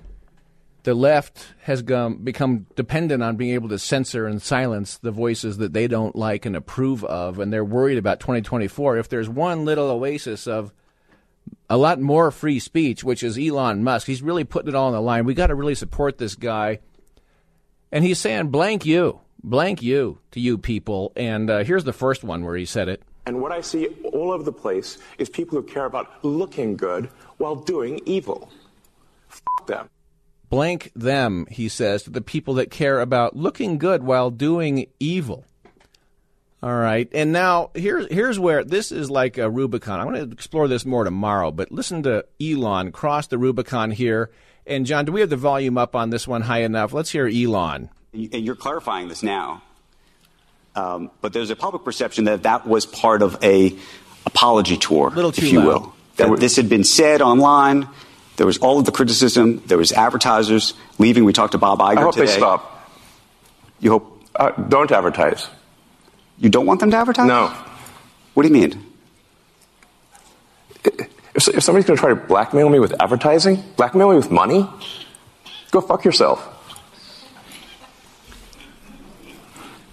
The 0.85 0.93
left 0.93 1.47
has 1.63 1.81
become 1.81 2.67
dependent 2.75 3.23
on 3.23 3.37
being 3.37 3.55
able 3.55 3.69
to 3.69 3.79
censor 3.79 4.27
and 4.27 4.39
silence 4.39 4.99
the 4.99 5.09
voices 5.09 5.57
that 5.57 5.73
they 5.73 5.87
don't 5.87 6.15
like 6.15 6.45
and 6.45 6.55
approve 6.55 7.03
of, 7.03 7.39
and 7.39 7.51
they're 7.51 7.65
worried 7.65 7.97
about 7.97 8.19
2024. 8.19 8.99
If 8.99 9.09
there's 9.09 9.27
one 9.27 9.65
little 9.65 9.89
oasis 9.89 10.45
of 10.45 10.71
a 11.71 11.75
lot 11.75 11.99
more 11.99 12.29
free 12.29 12.59
speech, 12.59 13.03
which 13.03 13.23
is 13.23 13.35
Elon 13.35 13.83
Musk. 13.83 14.05
He's 14.05 14.21
really 14.21 14.43
putting 14.43 14.69
it 14.69 14.75
all 14.75 14.85
on 14.85 14.93
the 14.93 15.01
line. 15.01 15.25
We 15.25 15.33
got 15.33 15.47
to 15.47 15.55
really 15.55 15.73
support 15.73 16.19
this 16.19 16.35
guy. 16.35 16.81
And 17.91 18.03
he's 18.03 18.19
saying, 18.19 18.49
blank 18.49 18.85
you, 18.85 19.21
blank 19.43 19.81
you 19.81 20.19
to 20.31 20.39
you 20.39 20.59
people. 20.59 21.13
And 21.15 21.49
uh, 21.49 21.63
here's 21.63 21.83
the 21.83 21.93
first 21.93 22.23
one 22.23 22.45
where 22.45 22.55
he 22.55 22.65
said 22.65 22.89
it. 22.89 23.01
And 23.25 23.41
what 23.41 23.51
I 23.51 23.61
see 23.61 23.87
all 24.13 24.31
over 24.31 24.43
the 24.43 24.53
place 24.53 24.99
is 25.17 25.29
people 25.29 25.59
who 25.59 25.65
care 25.65 25.85
about 25.85 26.23
looking 26.23 26.77
good 26.77 27.09
while 27.37 27.55
doing 27.55 28.01
evil. 28.05 28.51
F 29.31 29.41
them. 29.65 29.89
Blank 30.49 30.91
them, 30.95 31.47
he 31.49 31.67
says, 31.69 32.03
to 32.03 32.09
the 32.09 32.21
people 32.21 32.53
that 32.55 32.69
care 32.71 32.99
about 32.99 33.35
looking 33.35 33.77
good 33.77 34.03
while 34.03 34.29
doing 34.29 34.87
evil. 34.99 35.45
All 36.63 36.73
right. 36.75 37.07
And 37.13 37.31
now 37.31 37.69
here's 37.75 38.07
here's 38.11 38.39
where 38.39 38.63
this 38.63 38.91
is 38.91 39.09
like 39.09 39.37
a 39.37 39.49
Rubicon. 39.49 39.99
I'm 39.99 40.07
going 40.07 40.25
to 40.27 40.31
explore 40.33 40.67
this 40.67 40.85
more 40.85 41.03
tomorrow, 41.03 41.51
but 41.51 41.71
listen 41.71 42.01
to 42.03 42.25
Elon 42.41 42.91
cross 42.91 43.27
the 43.27 43.37
Rubicon 43.37 43.91
here. 43.91 44.31
And 44.65 44.85
John, 44.85 45.05
do 45.05 45.11
we 45.11 45.19
have 45.21 45.29
the 45.29 45.35
volume 45.35 45.77
up 45.77 45.95
on 45.95 46.09
this 46.09 46.27
one 46.27 46.41
high 46.41 46.61
enough? 46.61 46.91
Let's 46.91 47.11
hear 47.11 47.27
Elon. 47.27 47.89
And 48.13 48.33
you're 48.45 48.55
clarifying 48.55 49.09
this 49.09 49.21
now. 49.21 49.61
Um, 50.75 51.11
but 51.21 51.33
there's 51.33 51.51
a 51.51 51.55
public 51.55 51.83
perception 51.83 52.25
that 52.25 52.43
that 52.43 52.65
was 52.67 52.85
part 52.85 53.21
of 53.21 53.37
a 53.43 53.75
apology 54.25 54.77
tour, 54.77 55.11
Little 55.11 55.31
too 55.31 55.45
if 55.45 55.51
you 55.51 55.59
loud. 55.59 55.67
will. 55.67 55.93
That 56.15 56.39
this 56.39 56.55
had 56.55 56.67
been 56.67 56.83
said 56.83 57.21
online. 57.21 57.87
There 58.37 58.45
was 58.45 58.57
all 58.57 58.79
of 58.79 58.85
the 58.85 58.91
criticism. 58.91 59.61
There 59.65 59.77
was 59.77 59.91
advertisers 59.91 60.73
leaving. 60.99 61.23
We 61.25 61.33
talked 61.33 61.53
to 61.53 61.57
Bob 61.57 61.79
Iger 61.79 61.97
I 61.97 62.01
hope 62.01 62.13
today. 62.15 62.25
they 62.27 62.31
stop. 62.37 62.89
You 63.79 63.91
hope 63.91 64.21
Uh, 64.35 64.49
don't 64.51 64.91
advertise. 64.91 65.47
you 66.37 66.49
don't 66.49 66.65
want 66.65 66.79
them 66.81 66.91
to 66.91 66.97
advertise? 66.97 67.27
No. 67.27 67.47
What 68.33 68.43
do 68.43 68.49
you 68.49 68.53
mean? 68.53 68.85
If, 70.83 71.47
if 71.47 71.63
somebody's 71.63 71.85
going 71.85 71.97
to 71.97 72.01
try 72.01 72.09
to 72.09 72.15
blackmail 72.15 72.69
me 72.69 72.79
with 72.79 72.93
advertising, 73.01 73.63
blackmail 73.77 74.09
me 74.09 74.15
with 74.17 74.31
money, 74.31 74.67
go 75.71 75.79
fuck 75.81 76.03
yourself. 76.05 76.51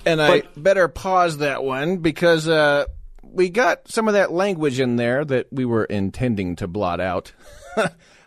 And 0.04 0.20
I 0.20 0.42
better 0.56 0.88
pause 0.88 1.38
that 1.38 1.62
one 1.62 1.98
because 1.98 2.48
uh, 2.48 2.86
we 3.22 3.48
got 3.50 3.88
some 3.88 4.08
of 4.08 4.14
that 4.14 4.32
language 4.32 4.80
in 4.80 4.96
there 4.96 5.24
that 5.24 5.46
we 5.52 5.64
were 5.64 5.84
intending 5.84 6.56
to 6.56 6.66
blot 6.66 7.00
out. 7.00 7.32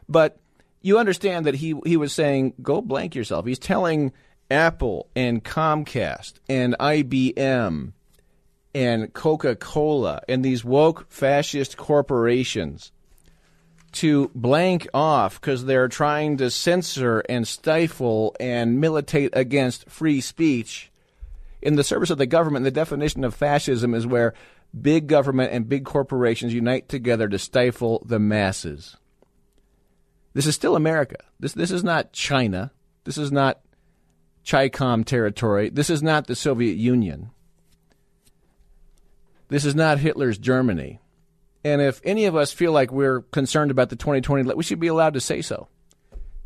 but 0.08 0.38
you 0.82 1.00
understand 1.00 1.46
that 1.46 1.56
he 1.56 1.76
he 1.86 1.98
was 1.98 2.14
saying, 2.14 2.54
"Go 2.62 2.82
blank 2.82 3.16
yourself." 3.16 3.46
He's 3.46 3.60
telling 3.60 4.12
Apple 4.52 5.10
and 5.16 5.44
Comcast 5.44 6.34
and 6.48 6.76
IBM 6.80 7.94
and 8.74 9.14
Coca 9.14 9.56
Cola 9.56 10.22
and 10.28 10.44
these 10.44 10.64
woke 10.64 11.06
fascist 11.10 11.78
corporations 11.78 12.92
to 13.94 14.30
blank 14.36 14.88
off 14.94 15.40
because 15.40 15.66
they're 15.66 15.88
trying 15.88 16.38
to 16.38 16.52
censor 16.52 17.22
and 17.30 17.48
stifle 17.48 18.36
and 18.40 18.80
militate 18.80 19.32
against 19.34 19.90
free 19.90 20.20
speech 20.20 20.92
in 21.66 21.76
the 21.76 21.84
service 21.84 22.12
of 22.12 22.20
the 22.20 22.28
government, 22.28 22.64
the 22.64 22.72
definition 22.72 23.24
of 23.24 23.34
fascism 23.34 23.96
is 23.96 24.06
where 24.06 24.36
big 24.80 25.08
government 25.08 25.52
and 25.52 25.68
big 25.68 25.84
corporations 25.84 26.54
unite 26.54 26.88
together 26.88 27.28
to 27.28 27.40
stifle 27.40 28.04
the 28.06 28.20
masses. 28.20 28.98
This 30.36 30.46
is 30.46 30.54
still 30.54 30.76
America. 30.76 31.16
This 31.40 31.54
this 31.54 31.72
is 31.72 31.84
not 31.84 32.12
China. 32.12 32.72
This 33.06 33.18
is 33.18 33.32
not 33.32 33.62
Chi-Com 34.46 35.06
territory. 35.06 35.70
This 35.70 35.90
is 35.90 36.04
not 36.04 36.28
the 36.28 36.36
Soviet 36.36 36.76
Union. 36.76 37.32
This 39.48 39.64
is 39.64 39.76
not 39.76 40.00
Hitler's 40.00 40.38
Germany. 40.38 41.00
And 41.64 41.82
if 41.82 42.02
any 42.04 42.26
of 42.26 42.36
us 42.36 42.52
feel 42.52 42.74
like 42.74 42.92
we're 42.92 43.22
concerned 43.22 43.72
about 43.72 43.90
the 43.90 43.96
2020, 43.96 44.54
we 44.54 44.64
should 44.64 44.80
be 44.80 44.88
allowed 44.88 45.14
to 45.14 45.22
say 45.22 45.42
so. 45.42 45.70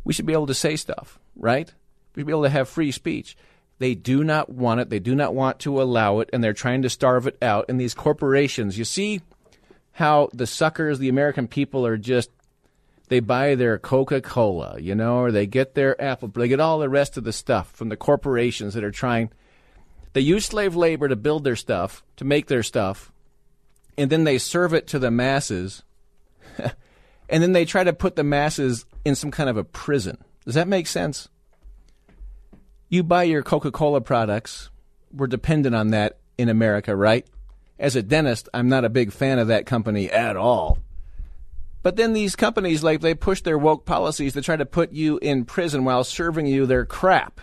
We 0.04 0.14
should 0.14 0.24
be 0.24 0.32
able 0.34 0.46
to 0.46 0.54
say 0.54 0.76
stuff, 0.76 1.18
right? 1.34 1.70
We 2.14 2.20
should 2.20 2.26
be 2.26 2.32
able 2.32 2.44
to 2.44 2.48
have 2.48 2.68
free 2.68 2.92
speech. 2.92 3.36
They 3.80 3.96
do 3.96 4.22
not 4.22 4.50
want 4.50 4.80
it. 4.80 4.88
They 4.88 5.00
do 5.00 5.16
not 5.16 5.34
want 5.34 5.58
to 5.60 5.82
allow 5.82 6.20
it, 6.20 6.30
and 6.32 6.44
they're 6.44 6.52
trying 6.52 6.82
to 6.82 6.90
starve 6.90 7.26
it 7.26 7.38
out. 7.42 7.66
And 7.68 7.80
these 7.80 7.94
corporations, 7.94 8.78
you 8.78 8.84
see 8.84 9.20
how 9.92 10.28
the 10.32 10.46
suckers, 10.46 10.98
the 10.98 11.08
American 11.08 11.48
people, 11.48 11.84
are 11.84 11.96
just 11.96 12.30
they 13.10 13.18
buy 13.18 13.56
their 13.56 13.76
Coca 13.76 14.20
Cola, 14.20 14.78
you 14.80 14.94
know, 14.94 15.18
or 15.18 15.32
they 15.32 15.44
get 15.44 15.74
their 15.74 16.00
Apple, 16.00 16.28
they 16.28 16.46
get 16.46 16.60
all 16.60 16.78
the 16.78 16.88
rest 16.88 17.16
of 17.16 17.24
the 17.24 17.32
stuff 17.32 17.72
from 17.72 17.88
the 17.88 17.96
corporations 17.96 18.74
that 18.74 18.84
are 18.84 18.92
trying. 18.92 19.30
They 20.12 20.20
use 20.20 20.46
slave 20.46 20.76
labor 20.76 21.08
to 21.08 21.16
build 21.16 21.42
their 21.42 21.56
stuff, 21.56 22.04
to 22.16 22.24
make 22.24 22.46
their 22.46 22.62
stuff, 22.62 23.10
and 23.98 24.10
then 24.10 24.22
they 24.22 24.38
serve 24.38 24.72
it 24.72 24.86
to 24.88 25.00
the 25.00 25.10
masses, 25.10 25.82
and 27.28 27.42
then 27.42 27.52
they 27.52 27.64
try 27.64 27.82
to 27.82 27.92
put 27.92 28.14
the 28.14 28.22
masses 28.22 28.86
in 29.04 29.16
some 29.16 29.32
kind 29.32 29.50
of 29.50 29.56
a 29.56 29.64
prison. 29.64 30.16
Does 30.44 30.54
that 30.54 30.68
make 30.68 30.86
sense? 30.86 31.28
You 32.88 33.02
buy 33.02 33.24
your 33.24 33.42
Coca 33.42 33.72
Cola 33.72 34.00
products. 34.00 34.70
We're 35.12 35.26
dependent 35.26 35.74
on 35.74 35.88
that 35.88 36.18
in 36.38 36.48
America, 36.48 36.94
right? 36.94 37.26
As 37.76 37.96
a 37.96 38.04
dentist, 38.04 38.48
I'm 38.54 38.68
not 38.68 38.84
a 38.84 38.88
big 38.88 39.10
fan 39.10 39.40
of 39.40 39.48
that 39.48 39.66
company 39.66 40.08
at 40.08 40.36
all. 40.36 40.78
But 41.82 41.96
then 41.96 42.12
these 42.12 42.36
companies, 42.36 42.82
like, 42.82 43.00
they 43.00 43.14
push 43.14 43.40
their 43.40 43.56
woke 43.58 43.86
policies 43.86 44.34
to 44.34 44.42
try 44.42 44.56
to 44.56 44.66
put 44.66 44.92
you 44.92 45.18
in 45.18 45.44
prison 45.44 45.84
while 45.84 46.04
serving 46.04 46.46
you 46.46 46.66
their 46.66 46.84
crap. 46.84 47.40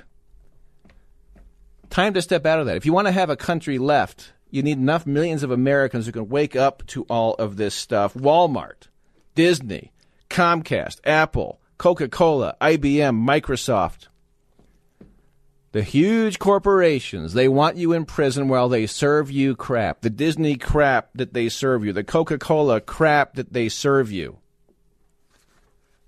Time 1.90 2.14
to 2.14 2.22
step 2.22 2.46
out 2.46 2.60
of 2.60 2.66
that. 2.68 2.78
If 2.78 2.86
you 2.86 2.94
want 2.94 3.08
to 3.08 3.14
have 3.14 3.30
a 3.30 3.36
country 3.36 3.78
left, 3.78 4.34
you 4.50 4.62
need 4.62 4.78
enough 4.78 5.08
millions 5.08 5.44
of 5.44 5.52
Americans 5.52 6.06
who 6.06 6.12
can 6.12 6.30
wake 6.30 6.56
up 6.56 6.86
to 6.88 7.04
all 7.04 7.34
of 7.36 7.58
this 7.58 7.74
stuff. 7.74 8.14
Walmart, 8.14 8.88
Disney, 9.36 9.92
Comcast, 10.30 11.00
Apple, 11.04 11.60
Coca 11.78 12.08
Cola, 12.08 12.56
IBM, 12.62 13.26
Microsoft. 13.26 14.08
The 15.74 15.84
huge 15.84 16.40
corporations, 16.40 17.34
they 17.34 17.48
want 17.48 17.78
you 17.78 17.94
in 17.94 18.06
prison 18.06 18.48
while 18.48 18.70
they 18.70 18.88
serve 18.88 19.30
you 19.30 19.56
crap. 19.56 20.02
The 20.02 20.10
Disney 20.10 20.56
crap 20.56 21.10
that 21.16 21.34
they 21.34 21.50
serve 21.50 21.84
you. 21.84 21.94
The 21.94 22.04
Coca 22.04 22.38
Cola 22.38 22.80
crap 22.80 23.36
that 23.36 23.52
they 23.54 23.70
serve 23.70 24.12
you. 24.12 24.38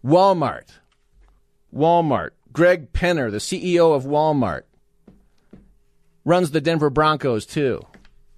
Walmart. 0.04 0.70
Walmart. 1.76 2.32
Greg 2.52 2.94
Penner, 2.94 3.30
the 3.30 3.38
CEO 3.38 3.96
of 3.96 4.06
Walmart, 4.06 4.64
runs 6.26 6.52
the 6.52 6.62
Denver 6.62 6.90
Broncos 6.90 7.46
too. 7.46 7.82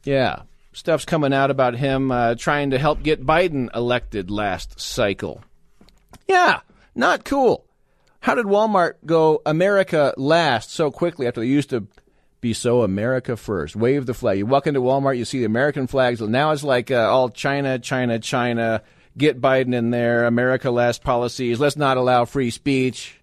Yeah. 0.04 0.42
Stuff's 0.74 1.06
coming 1.06 1.34
out 1.34 1.52
about 1.52 1.76
him 1.76 2.12
uh, 2.12 2.36
trying 2.36 2.72
to 2.72 2.80
help 2.80 3.04
get 3.04 3.26
Biden 3.26 3.74
elected 3.76 4.32
last 4.32 4.80
cycle. 4.80 5.44
Yeah, 6.28 6.62
not 6.96 7.26
cool. 7.26 7.66
How 8.22 8.36
did 8.36 8.46
Walmart 8.46 8.94
go 9.06 9.42
America 9.46 10.14
last 10.16 10.72
so 10.72 10.92
quickly 10.92 11.28
after 11.28 11.42
they 11.42 11.48
used 11.48 11.72
to 11.72 11.88
be 12.40 12.54
so 12.54 12.84
America 12.84 13.36
first? 13.36 13.76
Wave 13.76 14.06
the 14.06 14.14
flag. 14.14 14.38
You 14.38 14.46
walk 14.46 14.68
into 14.68 14.80
Walmart, 14.80 15.18
you 15.18 15.26
see 15.26 15.40
the 15.40 15.46
American 15.46 15.88
flags. 15.88 16.22
Now 16.22 16.52
it's 16.52 16.64
like 16.64 16.92
uh, 16.92 17.10
all 17.10 17.30
China, 17.30 17.80
China, 17.80 18.20
China. 18.20 18.84
Get 19.18 19.42
Biden 19.42 19.74
in 19.74 19.90
there. 19.90 20.26
America 20.26 20.72
last 20.72 21.04
policies. 21.04 21.60
Let's 21.60 21.76
not 21.76 21.98
allow 21.98 22.26
free 22.26 22.52
speech. 22.52 23.20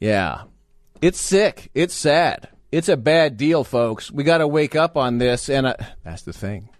Yeah. 0.00 0.44
It's 1.02 1.20
sick. 1.20 1.70
It's 1.74 1.94
sad. 1.94 2.48
It's 2.72 2.88
a 2.88 2.96
bad 2.96 3.36
deal, 3.36 3.62
folks. 3.62 4.10
We 4.10 4.24
got 4.24 4.38
to 4.38 4.48
wake 4.48 4.74
up 4.74 4.96
on 4.96 5.18
this. 5.18 5.48
And 5.50 5.66
uh, 5.66 5.74
that's 6.02 6.22
the 6.22 6.32
thing. 6.32 6.70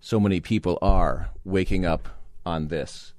So 0.00 0.20
many 0.20 0.40
people 0.40 0.78
are 0.80 1.30
waking 1.44 1.84
up 1.84 2.08
on 2.46 2.68
this. 2.68 3.12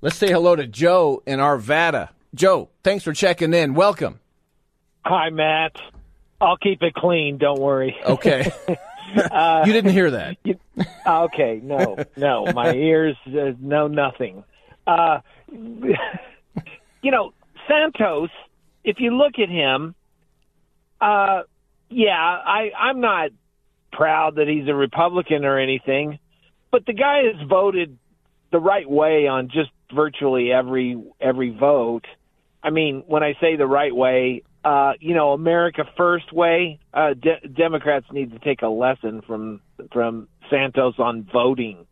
Let's 0.00 0.16
say 0.16 0.30
hello 0.30 0.56
to 0.56 0.66
Joe 0.66 1.22
in 1.26 1.38
Arvada. 1.38 2.08
Joe, 2.34 2.70
thanks 2.82 3.04
for 3.04 3.12
checking 3.12 3.52
in. 3.54 3.74
Welcome. 3.74 4.20
Hi, 5.04 5.30
Matt. 5.30 5.72
I'll 6.40 6.56
keep 6.56 6.82
it 6.82 6.94
clean. 6.94 7.38
Don't 7.38 7.60
worry. 7.60 7.96
Okay. 8.04 8.50
uh, 9.16 9.64
you 9.66 9.72
didn't 9.72 9.92
hear 9.92 10.10
that. 10.12 10.36
You, 10.44 10.56
okay. 11.06 11.60
No, 11.62 11.96
no. 12.16 12.46
My 12.52 12.72
ears 12.72 13.16
uh, 13.26 13.52
know 13.60 13.88
nothing. 13.88 14.44
Uh, 14.86 15.20
you 15.50 17.10
know, 17.10 17.32
Santos, 17.68 18.30
if 18.84 18.96
you 18.98 19.16
look 19.16 19.38
at 19.38 19.48
him, 19.48 19.94
uh, 21.00 21.42
yeah, 21.88 22.12
I, 22.12 22.70
I'm 22.78 23.00
not 23.00 23.30
proud 23.92 24.36
that 24.36 24.48
he's 24.48 24.68
a 24.68 24.74
Republican 24.74 25.44
or 25.44 25.58
anything, 25.58 26.18
but 26.70 26.86
the 26.86 26.92
guy 26.92 27.22
has 27.24 27.48
voted 27.48 27.98
the 28.52 28.58
right 28.58 28.88
way 28.88 29.26
on 29.26 29.48
just 29.48 29.70
virtually 29.94 30.52
every 30.52 31.02
every 31.20 31.50
vote. 31.50 32.06
I 32.62 32.70
mean, 32.70 33.04
when 33.06 33.22
I 33.22 33.34
say 33.40 33.56
the 33.56 33.66
right 33.66 33.94
way, 33.94 34.42
uh, 34.64 34.92
you 35.00 35.14
know, 35.14 35.32
America 35.32 35.84
First 35.96 36.32
way. 36.32 36.78
Uh, 36.92 37.14
de- 37.14 37.48
Democrats 37.48 38.06
need 38.12 38.32
to 38.32 38.38
take 38.40 38.60
a 38.62 38.68
lesson 38.68 39.22
from 39.26 39.60
from 39.92 40.28
Santos 40.50 40.94
on 40.98 41.26
voting. 41.32 41.86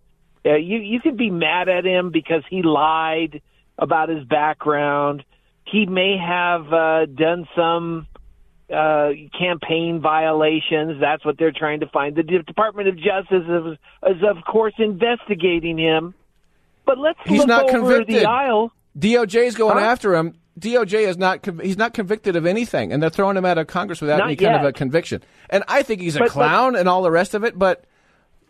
Uh, 0.44 0.56
you 0.56 0.76
you 0.78 1.00
can 1.00 1.16
be 1.16 1.30
mad 1.30 1.68
at 1.70 1.84
him 1.86 2.10
because 2.10 2.42
he 2.50 2.62
lied 2.62 3.40
about 3.78 4.10
his 4.10 4.24
background. 4.24 5.24
He 5.64 5.86
may 5.86 6.16
have 6.18 6.70
uh, 6.72 7.06
done 7.06 7.48
some 7.56 8.06
uh, 8.70 9.10
campaign 9.38 10.00
violations. 10.02 11.00
That's 11.00 11.24
what 11.24 11.38
they're 11.38 11.52
trying 11.52 11.80
to 11.80 11.86
find. 11.88 12.16
The 12.16 12.22
Department 12.22 12.88
of 12.88 12.96
Justice 12.96 13.44
is, 13.48 13.78
is 14.16 14.22
of 14.22 14.44
course, 14.44 14.74
investigating 14.78 15.78
him. 15.78 16.14
But 16.84 16.98
let's 16.98 17.18
He's 17.26 17.44
look 17.46 17.50
over 17.50 17.68
convicted. 17.96 18.16
the 18.24 18.28
aisle. 18.28 18.72
DOJ 18.98 19.46
is 19.46 19.56
going 19.56 19.76
Huh? 19.78 19.84
after 19.84 20.14
him. 20.14 20.34
DOJ 20.58 21.06
is 21.08 21.16
not 21.16 21.46
he's 21.62 21.76
not 21.78 21.94
convicted 21.94 22.36
of 22.36 22.46
anything, 22.46 22.92
and 22.92 23.02
they're 23.02 23.10
throwing 23.10 23.36
him 23.36 23.44
out 23.44 23.58
of 23.58 23.66
Congress 23.66 24.00
without 24.00 24.18
Not 24.18 24.26
any 24.26 24.36
kind 24.36 24.56
of 24.56 24.64
a 24.64 24.72
conviction. 24.72 25.22
And 25.50 25.64
I 25.68 25.82
think 25.82 26.00
he's 26.00 26.16
a 26.16 26.20
But- 26.20 26.26
but- 26.26 26.32
clown 26.32 26.76
and 26.76 26.88
all 26.88 27.02
the 27.02 27.10
rest 27.10 27.34
of 27.34 27.44
it. 27.44 27.58
But 27.58 27.84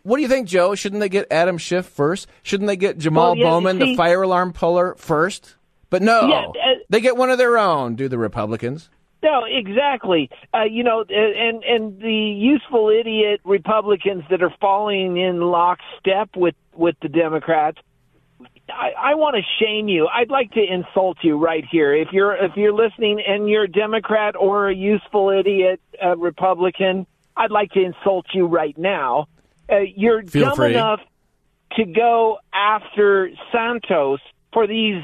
what 0.03 0.15
do 0.17 0.21
you 0.21 0.27
think, 0.27 0.47
Joe? 0.47 0.75
Shouldn't 0.75 1.01
they 1.01 1.09
get 1.09 1.27
Adam 1.31 1.57
Schiff 1.57 1.85
first? 1.85 2.27
Shouldn't 2.43 2.67
they 2.67 2.75
get 2.77 2.97
Jamal 2.97 3.29
Well, 3.31 3.37
yeah, 3.37 3.43
Bowman, 3.49 3.79
the 3.79 3.95
fire 3.95 4.21
alarm 4.23 4.53
puller, 4.53 4.95
first? 4.97 5.55
But 5.89 6.01
no, 6.01 6.27
Yeah, 6.27 6.45
uh, 6.47 6.75
they 6.89 7.01
get 7.01 7.17
one 7.17 7.29
of 7.29 7.37
their 7.37 7.57
own. 7.57 7.95
Do 7.95 8.07
the 8.07 8.17
Republicans? 8.17 8.89
No, 9.21 9.43
exactly. 9.43 10.29
Uh, 10.53 10.63
you 10.63 10.83
know, 10.83 11.01
uh, 11.01 11.13
and 11.13 11.63
and 11.65 11.99
the 11.99 12.13
useful 12.13 12.89
idiot 12.89 13.41
Republicans 13.43 14.23
that 14.29 14.41
are 14.41 14.53
falling 14.61 15.17
in 15.17 15.41
lockstep 15.41 16.29
with 16.37 16.55
with 16.73 16.95
the 17.01 17.09
Democrats. 17.09 17.79
I, 18.71 19.11
I 19.11 19.15
want 19.15 19.35
to 19.35 19.41
shame 19.63 19.87
you. 19.87 20.07
I'd 20.07 20.29
like 20.29 20.51
to 20.53 20.61
insult 20.63 21.17
you 21.21 21.37
right 21.37 21.63
here. 21.71 21.93
If 21.93 22.09
you're 22.11 22.35
if 22.35 22.55
you're 22.55 22.73
listening 22.73 23.21
and 23.25 23.47
you're 23.49 23.63
a 23.63 23.71
Democrat 23.71 24.35
or 24.35 24.69
a 24.69 24.75
useful 24.75 25.29
idiot 25.29 25.81
uh, 26.03 26.17
Republican, 26.17 27.05
I'd 27.35 27.51
like 27.51 27.71
to 27.71 27.81
insult 27.83 28.27
you 28.33 28.45
right 28.45 28.77
now. 28.77 29.27
Uh, 29.71 29.79
you're 29.95 30.23
Feel 30.23 30.45
dumb 30.45 30.55
free. 30.55 30.71
enough 30.73 31.01
to 31.73 31.85
go 31.85 32.39
after 32.53 33.29
Santos 33.51 34.19
for 34.51 34.65
these 34.67 35.03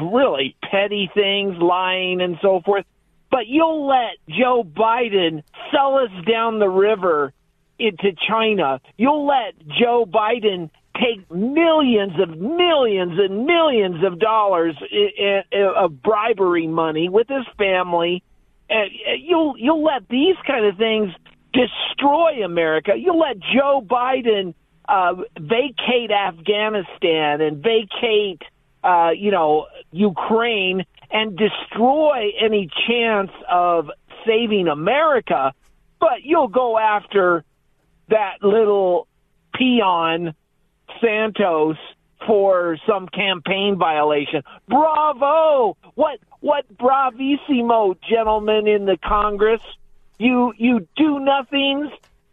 really 0.00 0.56
petty 0.70 1.10
things, 1.14 1.56
lying 1.58 2.20
and 2.20 2.36
so 2.42 2.60
forth. 2.64 2.84
But 3.30 3.46
you'll 3.46 3.86
let 3.86 4.16
Joe 4.28 4.62
Biden 4.64 5.42
sell 5.72 5.96
us 5.96 6.10
down 6.26 6.58
the 6.58 6.68
river 6.68 7.32
into 7.78 8.12
China. 8.28 8.80
You'll 8.96 9.26
let 9.26 9.54
Joe 9.66 10.06
Biden 10.06 10.70
take 11.00 11.30
millions 11.30 12.18
of 12.20 12.38
millions 12.38 13.18
and 13.18 13.46
millions 13.46 14.04
of 14.04 14.18
dollars 14.18 14.76
i- 14.82 15.44
i- 15.52 15.58
of 15.58 16.02
bribery 16.02 16.66
money 16.66 17.08
with 17.08 17.28
his 17.28 17.46
family. 17.58 18.22
And 18.68 18.90
you'll 19.18 19.56
you'll 19.58 19.82
let 19.82 20.08
these 20.08 20.36
kind 20.46 20.64
of 20.66 20.76
things 20.76 21.12
destroy 21.52 22.44
America. 22.44 22.92
You'll 22.96 23.18
let 23.18 23.38
Joe 23.38 23.82
Biden 23.86 24.54
uh, 24.88 25.14
vacate 25.38 26.10
Afghanistan 26.10 27.40
and 27.40 27.62
vacate, 27.62 28.42
uh, 28.84 29.10
you 29.16 29.30
know, 29.30 29.66
Ukraine 29.92 30.84
and 31.10 31.36
destroy 31.36 32.32
any 32.40 32.68
chance 32.86 33.30
of 33.50 33.90
saving 34.26 34.68
America. 34.68 35.52
But 35.98 36.22
you'll 36.24 36.48
go 36.48 36.78
after 36.78 37.44
that 38.08 38.42
little 38.42 39.08
peon 39.54 40.34
Santos 41.00 41.76
for 42.26 42.76
some 42.86 43.08
campaign 43.08 43.76
violation. 43.78 44.42
Bravo! 44.68 45.76
What 45.94 46.18
what 46.40 46.64
bravissimo, 46.76 47.96
gentlemen 48.08 48.66
in 48.66 48.86
the 48.86 48.96
Congress? 48.96 49.62
You 50.18 50.52
you 50.56 50.86
do 50.96 51.18
nothings. 51.20 51.90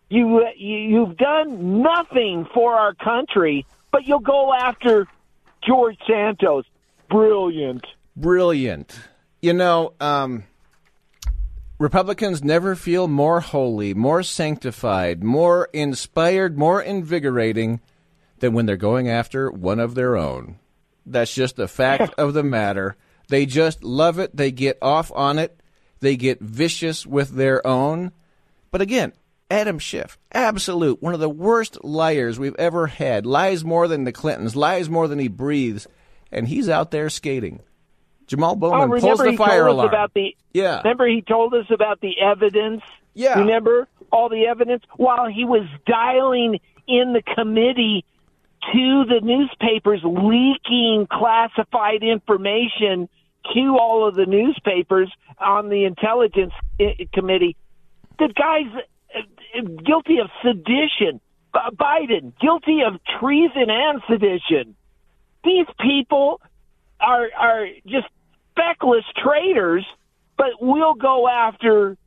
You, 0.10 0.48
you 0.56 0.78
you've 0.78 1.18
done 1.18 1.82
nothing 1.82 2.48
for 2.54 2.76
our 2.76 2.94
country, 2.94 3.66
but 3.92 4.08
you'll 4.08 4.20
go 4.20 4.54
after 4.54 5.08
George 5.66 5.98
Santos. 6.08 6.66
Brilliant. 7.10 7.86
Brilliant. 8.16 9.00
You 9.42 9.54
know, 9.54 9.94
um, 10.00 10.44
Republicans 11.80 12.44
never 12.44 12.76
feel 12.76 13.08
more 13.08 13.42
holy, 13.42 13.94
more 13.94 14.24
sanctified, 14.24 15.24
more 15.24 15.70
inspired, 15.74 16.58
more 16.58 16.82
invigorating 16.82 17.82
than 18.44 18.54
when 18.54 18.66
they're 18.66 18.76
going 18.76 19.08
after 19.08 19.50
one 19.50 19.80
of 19.80 19.96
their 19.96 20.18
own. 20.18 20.58
That's 21.06 21.34
just 21.34 21.56
the 21.56 21.68
fact 21.70 22.14
of 22.18 22.34
the 22.34 22.44
matter. 22.44 22.98
They 23.30 23.46
just 23.46 23.86
love 23.86 24.20
it. 24.20 24.36
They 24.36 24.52
get 24.52 24.78
off 24.82 25.14
on 25.16 25.40
it. 25.40 25.58
They 26.02 26.18
get 26.18 26.42
vicious 26.42 27.06
with 27.06 27.30
their 27.30 27.66
own. 27.66 28.12
But 28.70 28.82
again, 28.82 29.14
Adam 29.50 29.80
Schiff, 29.80 30.18
absolute, 30.34 31.02
one 31.02 31.14
of 31.14 31.22
the 31.22 31.30
worst 31.30 31.82
liars 31.86 32.38
we've 32.38 32.56
ever 32.58 32.88
had. 32.88 33.26
Lies 33.26 33.64
more 33.64 33.88
than 33.88 34.04
the 34.04 34.12
Clintons, 34.12 34.58
lies 34.58 34.90
more 34.90 35.08
than 35.08 35.20
he 35.20 35.30
breathes, 35.30 35.88
and 36.30 36.46
he's 36.50 36.68
out 36.68 36.92
there 36.92 37.10
skating. 37.10 37.62
Jamal 38.28 38.54
Oh, 38.54 38.56
Bowman 38.56 38.90
pulls 38.90 39.04
remember 39.04 39.24
the 39.24 39.32
he 39.32 39.38
fire 39.38 39.60
told 39.68 39.70
us 39.70 39.74
alarm. 39.74 39.88
about 39.90 40.14
the 40.14 40.36
Yeah. 40.54 40.78
Remember 40.80 41.08
he 41.08 41.22
told 41.22 41.54
us 41.54 41.68
about 41.70 42.02
the 42.02 42.20
evidence. 42.20 42.82
Yeah. 43.14 43.40
Remember 43.40 43.88
all 44.12 44.28
the 44.28 44.48
evidence 44.48 44.84
while 44.98 45.28
he 45.30 45.46
was 45.46 45.66
dialing 45.88 46.60
in 46.88 47.14
the 47.14 47.22
committee 47.36 48.04
to 48.72 49.06
the 49.06 49.20
newspapers, 49.22 50.02
leaking 50.04 51.08
classified 51.12 52.04
information 52.04 53.10
to 53.54 53.78
all 53.78 54.08
of 54.08 54.16
the 54.16 54.26
newspapers 54.26 55.12
on 55.40 55.70
the 55.70 55.86
intelligence 55.86 56.54
I- 56.80 57.08
committee. 57.14 57.58
The 58.20 58.32
guy's 58.36 58.84
uh, 59.16 59.62
guilty 59.86 60.20
of 60.20 60.30
sedition. 60.42 61.20
Biden 61.54 62.34
guilty 62.40 62.80
of 62.82 63.00
treason 63.20 63.70
and 63.70 64.02
sedition. 64.10 64.76
These 65.44 65.68
people 65.80 66.42
are 67.00 67.28
are 67.38 67.68
just 67.86 68.08
feckless 68.56 69.04
traitors, 69.18 69.86
but 70.38 70.48
we'll 70.60 70.96
go 70.96 71.28
after 71.28 71.98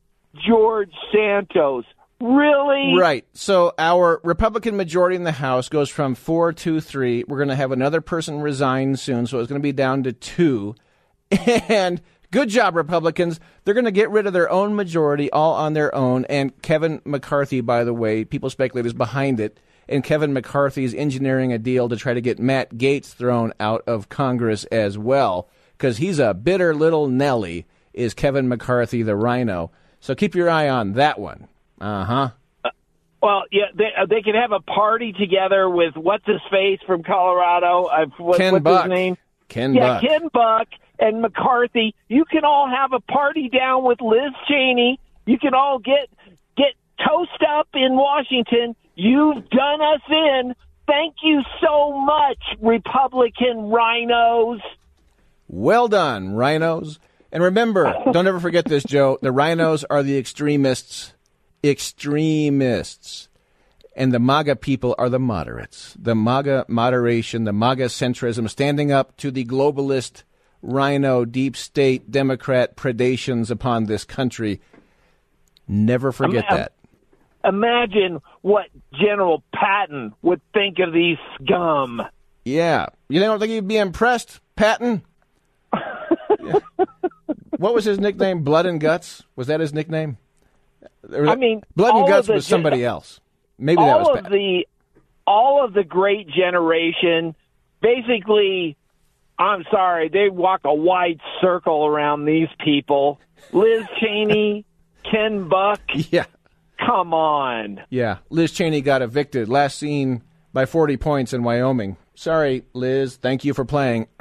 George 0.45 0.91
Santos. 1.13 1.85
Really? 2.19 2.95
Right. 2.97 3.25
So 3.33 3.73
our 3.77 4.19
Republican 4.23 4.75
majority 4.75 5.15
in 5.15 5.23
the 5.23 5.31
House 5.31 5.69
goes 5.69 5.89
from 5.89 6.15
four 6.15 6.51
to 6.51 6.81
three. 6.81 7.23
We're 7.27 7.37
going 7.37 7.49
to 7.49 7.55
have 7.55 7.71
another 7.71 8.01
person 8.01 8.41
resign 8.41 8.95
soon, 8.95 9.27
so 9.27 9.39
it's 9.39 9.49
going 9.49 9.61
to 9.61 9.63
be 9.63 9.71
down 9.71 10.03
to 10.03 10.13
two. 10.13 10.75
And 11.69 12.01
good 12.31 12.47
job, 12.47 12.75
Republicans. 12.77 13.41
They're 13.63 13.73
going 13.73 13.85
to 13.85 13.91
get 13.91 14.09
rid 14.09 14.27
of 14.27 14.33
their 14.33 14.49
own 14.49 14.75
majority 14.75 15.29
all 15.29 15.55
on 15.55 15.73
their 15.73 15.93
own. 15.93 16.23
And 16.25 16.59
Kevin 16.61 17.01
McCarthy, 17.03 17.59
by 17.59 17.83
the 17.83 17.93
way, 17.93 18.23
people 18.23 18.49
speculate 18.49 18.85
is 18.85 18.93
behind 18.93 19.41
it. 19.41 19.59
And 19.89 20.05
Kevin 20.05 20.31
McCarthy 20.31 20.85
is 20.85 20.93
engineering 20.93 21.51
a 21.51 21.57
deal 21.57 21.89
to 21.89 21.97
try 21.97 22.13
to 22.13 22.21
get 22.21 22.39
Matt 22.39 22.75
Gaetz 22.75 23.07
thrown 23.07 23.53
out 23.59 23.83
of 23.87 24.07
Congress 24.07 24.63
as 24.65 24.97
well, 24.97 25.49
because 25.77 25.97
he's 25.97 26.19
a 26.19 26.33
bitter 26.33 26.73
little 26.73 27.07
Nelly, 27.07 27.65
is 27.93 28.13
Kevin 28.13 28.47
McCarthy, 28.47 29.03
the 29.03 29.15
rhino. 29.15 29.71
So 29.99 30.15
keep 30.15 30.33
your 30.33 30.49
eye 30.49 30.69
on 30.69 30.93
that 30.93 31.19
one. 31.19 31.47
Uh 31.79 32.05
huh. 32.05 32.29
Well, 33.21 33.43
yeah, 33.51 33.65
they 33.75 33.89
uh, 33.99 34.05
they 34.05 34.21
could 34.21 34.35
have 34.35 34.51
a 34.51 34.59
party 34.59 35.11
together 35.11 35.69
with 35.69 35.95
what's 35.95 36.25
his 36.25 36.41
face 36.51 36.79
from 36.85 37.03
Colorado. 37.03 37.85
Uh, 37.85 38.05
what, 38.17 38.37
Ken 38.37 38.53
what's 38.53 38.63
Buck. 38.63 38.85
his 38.85 38.89
name? 38.89 39.17
Ken 39.47 39.73
yeah, 39.73 39.93
Buck. 39.93 40.01
Ken 40.01 40.29
Buck 40.33 40.67
and 40.99 41.21
McCarthy. 41.21 41.95
You 42.07 42.25
can 42.25 42.45
all 42.45 42.69
have 42.69 42.93
a 42.93 42.99
party 42.99 43.49
down 43.49 43.83
with 43.85 44.01
Liz 44.01 44.33
Cheney. 44.47 44.99
You 45.25 45.39
can 45.39 45.53
all 45.53 45.79
get 45.79 46.09
get 46.55 46.73
toast 47.05 47.43
up 47.57 47.69
in 47.73 47.95
Washington. 47.95 48.75
You've 48.95 49.49
done 49.49 49.81
us 49.81 50.01
in. 50.09 50.55
Thank 50.87 51.15
you 51.21 51.41
so 51.61 51.99
much, 51.99 52.37
Republican 52.61 53.69
rhinos. 53.69 54.61
Well 55.47 55.87
done, 55.87 56.33
rhinos. 56.33 56.99
And 57.31 57.43
remember, 57.43 57.93
don't 58.11 58.27
ever 58.27 58.39
forget 58.39 58.65
this, 58.65 58.83
Joe. 58.83 59.17
The 59.21 59.31
rhinos 59.31 59.83
are 59.83 60.01
the 60.01 60.17
extremists. 60.17 61.13
Extremists. 61.69 63.29
And 63.95 64.13
the 64.13 64.19
MAGA 64.19 64.57
people 64.57 64.93
are 64.97 65.09
the 65.09 65.19
moderates. 65.19 65.95
The 65.97 66.13
MAGA 66.13 66.65
moderation, 66.67 67.45
the 67.45 67.53
MAGA 67.53 67.85
centrism, 67.85 68.47
standing 68.47 68.91
up 68.91 69.17
to 69.17 69.31
the 69.31 69.43
globalist, 69.43 70.23
rhino, 70.61 71.25
deep 71.25 71.57
state, 71.57 72.11
Democrat 72.11 72.75
predations 72.75 73.49
upon 73.49 73.85
this 73.85 74.03
country. 74.03 74.61
Never 75.67 76.11
forget 76.11 76.45
Ima- 76.49 76.57
that. 76.57 76.73
Imagine 77.43 78.21
what 78.41 78.67
General 78.93 79.43
Patton 79.53 80.13
would 80.21 80.41
think 80.53 80.77
of 80.79 80.93
these 80.93 81.17
scum. 81.35 82.03
Yeah. 82.45 82.87
You 83.09 83.19
don't 83.19 83.39
think 83.39 83.51
he'd 83.51 83.67
be 83.67 83.77
impressed, 83.77 84.39
Patton? 84.55 85.01
Yeah. 85.73 86.59
What 87.57 87.73
was 87.73 87.85
his 87.85 87.99
nickname? 87.99 88.43
Blood 88.43 88.67
and 88.67 88.79
Guts? 88.79 89.23
Was 89.35 89.47
that 89.47 89.59
his 89.59 89.73
nickname? 89.73 90.17
I 91.27 91.35
mean, 91.35 91.61
Blood 91.75 91.95
and 91.95 92.07
Guts 92.07 92.27
the 92.27 92.33
was 92.33 92.45
somebody 92.47 92.83
else. 92.85 93.19
Maybe 93.57 93.77
that 93.81 93.81
all 93.81 93.99
was 93.99 94.07
of 94.19 94.23
Patton. 94.25 94.31
the 94.37 94.67
all 95.25 95.63
of 95.63 95.73
the 95.73 95.83
great 95.83 96.27
generation 96.29 97.35
basically 97.81 98.77
i'm 99.37 99.63
sorry 99.69 100.07
they 100.09 100.29
walk 100.29 100.61
a 100.63 100.73
wide 100.73 101.19
circle 101.41 101.85
around 101.85 102.25
these 102.25 102.47
people 102.63 103.19
liz 103.51 103.83
cheney 103.99 104.63
ken 105.11 105.47
buck 105.49 105.81
Yeah. 105.93 106.25
come 106.79 107.13
on 107.13 107.81
Yeah. 107.89 108.17
Liz 108.29 108.51
Cheney 108.51 108.81
got 108.81 109.01
evicted. 109.01 109.49
Last 109.49 109.77
seen 109.77 110.21
by 110.53 110.65
40 110.65 110.97
points 110.97 111.33
in 111.33 111.43
Wyoming. 111.43 111.97
Sorry, 112.15 112.63
Liz. 112.73 113.15
Thank 113.17 113.43
you 113.45 113.53
for 113.53 113.65
playing. 113.65 114.07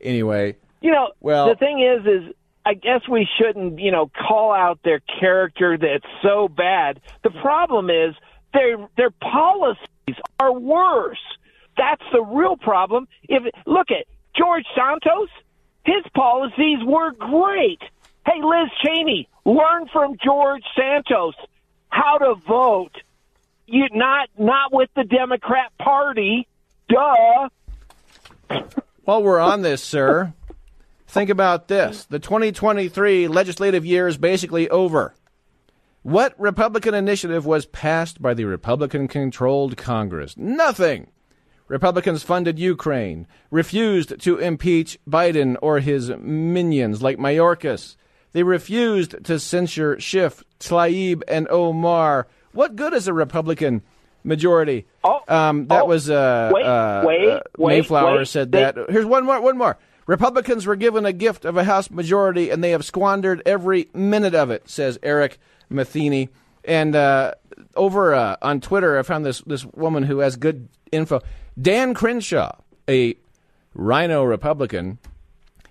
Anyway, 0.00 0.56
you 0.80 0.92
know 0.92 1.10
Well- 1.20 1.48
the 1.48 1.56
thing 1.56 1.80
is 1.80 2.06
is 2.06 2.34
i 2.64 2.74
guess 2.74 3.00
we 3.08 3.26
shouldn't 3.38 3.78
you 3.78 3.90
know 3.90 4.10
call 4.28 4.52
out 4.52 4.80
their 4.84 5.00
character 5.20 5.78
that's 5.78 6.10
so 6.22 6.48
bad. 6.48 7.00
The 7.22 7.30
problem 7.30 7.90
is 7.90 8.14
their 8.52 8.76
their 8.96 9.10
policies 9.10 10.16
are 10.40 10.52
worse. 10.52 11.18
That's 11.76 12.02
the 12.12 12.22
real 12.22 12.56
problem. 12.56 13.08
If 13.28 13.42
look 13.66 13.90
at 13.90 14.06
george 14.36 14.64
santos. 14.76 15.28
His 15.84 16.04
policies 16.14 16.78
were 16.84 17.12
great. 17.12 17.80
Hey 18.26 18.42
liz 18.42 18.70
cheney 18.84 19.28
learn 19.44 19.88
from 19.92 20.16
george 20.22 20.62
santos 20.76 21.34
how 21.88 22.18
to 22.18 22.34
vote. 22.46 22.92
You 23.66 23.86
not 23.92 24.28
not 24.38 24.72
with 24.72 24.90
the 24.94 25.04
democrat 25.04 25.72
party. 25.78 26.46
Duh. 26.88 27.48
While 29.04 29.22
we're 29.22 29.40
on 29.40 29.62
this, 29.62 29.82
sir, 29.82 30.32
think 31.08 31.30
about 31.30 31.68
this. 31.68 32.04
The 32.04 32.18
2023 32.18 33.28
legislative 33.28 33.84
year 33.84 34.06
is 34.06 34.16
basically 34.16 34.68
over. 34.68 35.14
What 36.02 36.38
Republican 36.38 36.94
initiative 36.94 37.44
was 37.44 37.66
passed 37.66 38.22
by 38.22 38.34
the 38.34 38.44
Republican 38.44 39.08
controlled 39.08 39.76
Congress? 39.76 40.36
Nothing. 40.36 41.08
Republicans 41.66 42.22
funded 42.22 42.58
Ukraine, 42.58 43.26
refused 43.50 44.20
to 44.20 44.38
impeach 44.38 44.98
Biden 45.08 45.56
or 45.60 45.80
his 45.80 46.10
minions 46.18 47.02
like 47.02 47.18
Mayorkas. 47.18 47.96
They 48.32 48.42
refused 48.42 49.22
to 49.24 49.38
censure 49.38 50.00
Schiff, 50.00 50.44
Tlaib, 50.60 51.22
and 51.28 51.46
Omar. 51.48 52.26
What 52.52 52.76
good 52.76 52.94
is 52.94 53.06
a 53.06 53.12
Republican 53.12 53.82
majority? 54.24 54.86
Oh, 55.04 55.20
um, 55.28 55.66
that 55.66 55.82
oh, 55.82 55.86
was 55.86 56.08
uh, 56.08 56.50
wait, 56.54 56.64
uh, 56.64 57.02
wait, 57.04 57.28
uh, 57.30 57.40
Mayflower 57.58 58.18
wait. 58.18 58.28
said 58.28 58.52
that. 58.52 58.76
Here's 58.88 59.06
one 59.06 59.24
more. 59.24 59.40
One 59.40 59.58
more. 59.58 59.78
Republicans 60.08 60.66
were 60.66 60.74
given 60.74 61.04
a 61.04 61.12
gift 61.12 61.44
of 61.44 61.56
a 61.56 61.64
House 61.64 61.90
majority, 61.90 62.48
and 62.50 62.64
they 62.64 62.70
have 62.70 62.84
squandered 62.84 63.42
every 63.46 63.88
minute 63.94 64.34
of 64.34 64.50
it," 64.50 64.68
says 64.68 64.98
Eric 65.02 65.38
Matheny. 65.68 66.30
And 66.64 66.96
uh, 66.96 67.34
over 67.76 68.14
uh, 68.14 68.36
on 68.42 68.60
Twitter, 68.60 68.98
I 68.98 69.02
found 69.02 69.24
this 69.24 69.42
this 69.42 69.64
woman 69.66 70.02
who 70.02 70.18
has 70.18 70.36
good 70.36 70.68
info. 70.90 71.20
Dan 71.60 71.92
Crenshaw, 71.92 72.52
a 72.88 73.16
Rhino 73.74 74.24
Republican, 74.24 74.98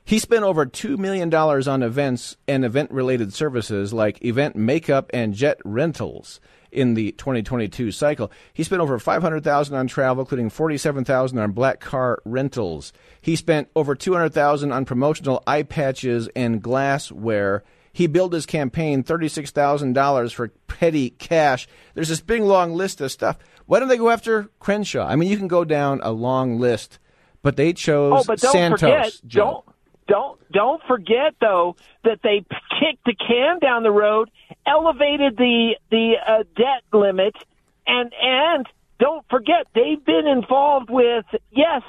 he 0.05 0.19
spent 0.19 0.43
over 0.43 0.65
$2 0.65 0.97
million 0.97 1.33
on 1.33 1.83
events 1.83 2.37
and 2.47 2.63
event 2.63 2.91
related 2.91 3.33
services 3.33 3.91
like 3.91 4.23
event 4.23 4.55
makeup 4.55 5.09
and 5.13 5.33
jet 5.33 5.57
rentals 5.65 6.39
in 6.77 6.93
the 6.93 7.11
2022 7.13 7.91
cycle. 7.91 8.31
He 8.53 8.63
spent 8.63 8.81
over 8.81 8.99
500,000 8.99 9.75
on 9.75 9.87
travel, 9.87 10.21
including 10.21 10.51
47,000 10.51 11.39
on 11.39 11.51
black 11.51 11.79
car 11.79 12.19
rentals. 12.23 12.93
He 13.19 13.35
spent 13.35 13.69
over 13.75 13.95
200,000 13.95 14.71
on 14.71 14.85
promotional 14.85 15.41
eye 15.47 15.63
patches 15.63 16.29
and 16.35 16.61
glassware. 16.61 17.63
He 17.91 18.05
billed 18.05 18.33
his 18.33 18.45
campaign 18.45 19.03
$36,000 19.03 20.33
for 20.33 20.49
petty 20.67 21.09
cash. 21.09 21.67
There's 21.95 22.09
this 22.09 22.21
big 22.21 22.43
long 22.43 22.75
list 22.75 23.01
of 23.01 23.11
stuff. 23.11 23.39
Why 23.65 23.79
don't 23.79 23.89
they 23.89 23.97
go 23.97 24.11
after 24.11 24.49
Crenshaw? 24.59 25.07
I 25.07 25.15
mean, 25.15 25.31
you 25.31 25.37
can 25.37 25.47
go 25.47 25.65
down 25.65 25.99
a 26.03 26.11
long 26.11 26.59
list, 26.59 26.99
but 27.41 27.55
they 27.55 27.69
oh, 27.69 27.73
chose 27.73 28.21
Oh, 28.21 28.23
but 28.27 28.39
don't 28.39 28.51
Santos. 28.51 28.79
forget, 28.81 29.13
don't 29.25 29.65
don't 30.07 30.39
don't 30.51 30.81
forget 30.87 31.35
though 31.39 31.75
that 32.03 32.19
they 32.23 32.45
kicked 32.79 33.03
the 33.05 33.13
can 33.15 33.59
down 33.59 33.83
the 33.83 33.91
road, 33.91 34.29
elevated 34.65 35.37
the 35.37 35.75
the 35.91 36.13
uh, 36.25 36.43
debt 36.55 36.83
limit, 36.93 37.35
and 37.85 38.13
and 38.21 38.65
don't 38.99 39.25
forget 39.29 39.67
they've 39.75 40.03
been 40.03 40.27
involved 40.27 40.89
with 40.89 41.25
yes, 41.51 41.81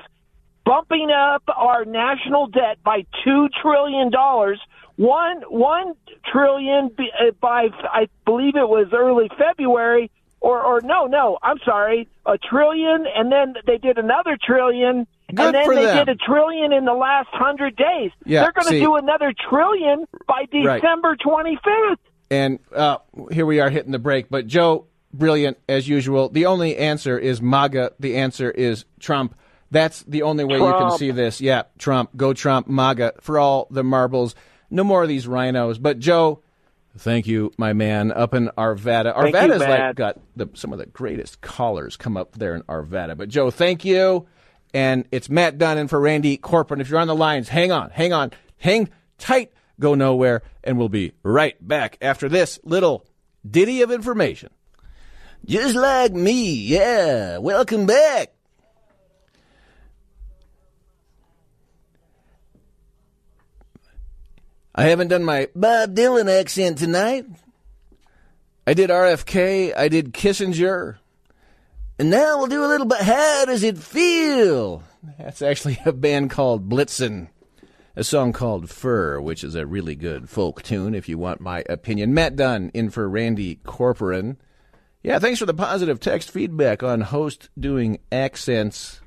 bumping 0.65 1.11
up 1.11 1.43
our 1.55 1.85
national 1.85 2.49
debt 2.49 2.83
by 2.85 3.05
two 3.25 3.49
trillion 3.63 4.11
dollars. 4.11 4.61
One 4.97 5.43
one 5.49 5.95
trillion 6.31 6.91
uh, 6.99 7.31
by 7.41 7.69
I 7.85 8.09
believe 8.25 8.57
it 8.57 8.69
was 8.69 8.89
early 8.93 9.31
February. 9.39 10.11
Or, 10.41 10.63
or 10.63 10.81
no, 10.81 11.07
no, 11.07 11.37
I'm 11.43 11.59
sorry, 11.65 12.07
a 12.25 12.39
trillion, 12.39 13.07
and 13.13 13.33
then 13.33 13.55
they 13.67 13.77
did 13.77 13.99
another 13.99 14.39
trillion, 14.41 15.09
Good 15.35 15.41
and 15.47 15.55
then 15.55 15.69
they 15.75 15.85
them. 15.85 16.07
did 16.07 16.09
a 16.09 16.17
trillion 16.17 16.73
in 16.73 16.85
the 16.85 16.95
last 16.95 17.29
hundred 17.33 17.77
days. 17.77 18.11
Yeah, 18.25 18.43
They're 18.43 18.53
going 18.53 18.73
to 18.73 18.81
do 18.81 18.97
another 18.97 19.35
trillion 19.49 20.07
by 20.27 20.45
Right. 20.53 20.81
December 20.81 21.17
25th. 21.17 21.97
And 22.31 22.59
uh, 22.75 22.99
here 23.31 23.45
we 23.47 23.61
are 23.61 23.71
hitting 23.71 23.93
the 23.93 23.99
break. 23.99 24.29
But 24.31 24.47
Joe, 24.47 24.87
brilliant 25.13 25.59
as 25.69 25.87
usual. 25.89 26.29
The 26.31 26.47
only 26.47 26.77
answer 26.77 27.19
is 27.19 27.43
MAGA. 27.43 27.93
The 28.01 28.17
answer 28.17 28.51
is 28.51 28.85
Trump. 29.01 29.35
That's 29.71 30.03
the 30.05 30.23
only 30.23 30.45
way 30.45 30.57
you 30.59 30.65
can 30.65 30.97
see 30.97 31.11
this. 31.11 31.41
Yeah, 31.43 31.63
Trump. 31.79 32.17
Go 32.17 32.33
Trump. 32.33 32.67
MAGA 32.69 33.15
for 33.21 33.39
all 33.39 33.67
the 33.71 33.85
marbles. 33.85 34.35
No 34.71 34.83
more 34.85 35.03
of 35.03 35.09
these 35.11 35.27
rhinos. 35.27 35.79
But 35.79 35.99
Joe, 35.99 36.43
thank 36.97 37.27
you, 37.27 37.53
my 37.59 37.75
man, 37.75 38.11
up 38.13 38.33
in 38.33 38.49
Arvada. 38.57 39.15
Thank 39.15 39.35
you, 39.35 39.41
Arvada's 39.41 39.61
like 39.61 39.95
got 39.97 40.19
the, 40.37 40.49
some 40.55 40.73
of 40.73 40.79
the 40.79 40.87
greatest 40.87 41.43
callers 41.43 41.97
come 41.99 42.17
up 42.17 42.33
there 42.33 42.55
in 42.55 42.63
Arvada. 42.63 43.15
But 43.17 43.29
Joe, 43.29 43.51
thank 43.51 43.85
you. 43.85 44.27
And 44.75 45.07
it's 45.11 45.31
Matt 45.31 45.59
Dunn 45.59 45.79
in 45.79 45.89
for 45.89 46.01
Randy 46.01 46.37
Corporon. 46.37 46.81
If 46.81 46.91
you're 46.91 47.01
on 47.01 47.09
the 47.09 47.15
lines, 47.15 47.49
hang 47.49 47.73
on, 47.73 47.91
hang 47.91 48.13
on, 48.13 48.33
hang 48.59 48.91
tight, 49.17 49.53
go 49.81 49.95
nowhere, 49.95 50.43
and 50.63 50.79
we'll 50.79 50.89
be 50.89 51.13
right 51.23 51.57
back 51.67 51.97
after 52.01 52.29
this 52.29 52.59
little 52.65 53.07
ditty 53.49 53.83
of 53.83 53.91
information. 53.91 54.51
Just 55.47 55.75
like 55.75 56.13
me, 56.13 56.53
yeah. 56.53 57.39
Welcome 57.39 57.87
back. 57.87 58.33
I 64.75 64.85
haven't 64.85 65.09
done 65.09 65.25
my 65.25 65.49
Bob 65.57 65.95
Dylan 65.97 66.31
accent 66.31 66.79
tonight. 66.79 67.27
I 68.67 68.75
did 68.75 68.91
RFK. 68.91 69.77
I 69.77 69.89
did 69.89 70.13
Kissinger. 70.13 70.99
And 71.99 72.11
now 72.11 72.39
we'll 72.39 72.47
do 72.47 72.65
a 72.65 72.69
little 72.69 72.87
bit. 72.87 73.01
How 73.01 73.45
does 73.45 73.65
it 73.65 73.77
feel? 73.77 74.85
That's 75.19 75.43
actually 75.43 75.81
a 75.85 75.93
band 75.93 76.31
called 76.31 76.69
Blitzen. 76.69 77.29
A 77.97 78.05
song 78.05 78.33
called 78.33 78.71
Fur, 78.71 79.21
which 79.21 79.43
is 79.43 79.57
a 79.57 79.67
really 79.67 79.97
good 79.97 80.31
folk 80.31 80.63
tune, 80.63 80.95
if 80.95 81.09
you 81.09 81.19
want 81.19 81.41
my 81.41 81.65
opinion. 81.69 82.15
Matt 82.15 82.37
Dunn 82.37 82.71
in 82.73 82.91
for 82.91 83.09
Randy 83.09 83.57
Corporon. 83.65 84.37
Yeah, 85.03 85.19
thanks 85.19 85.41
for 85.41 85.47
the 85.47 85.55
positive 85.55 85.99
text 85.99 86.31
feedback 86.31 86.85
on 86.85 87.01
host 87.01 87.51
doing 87.59 87.99
accents. 88.13 89.01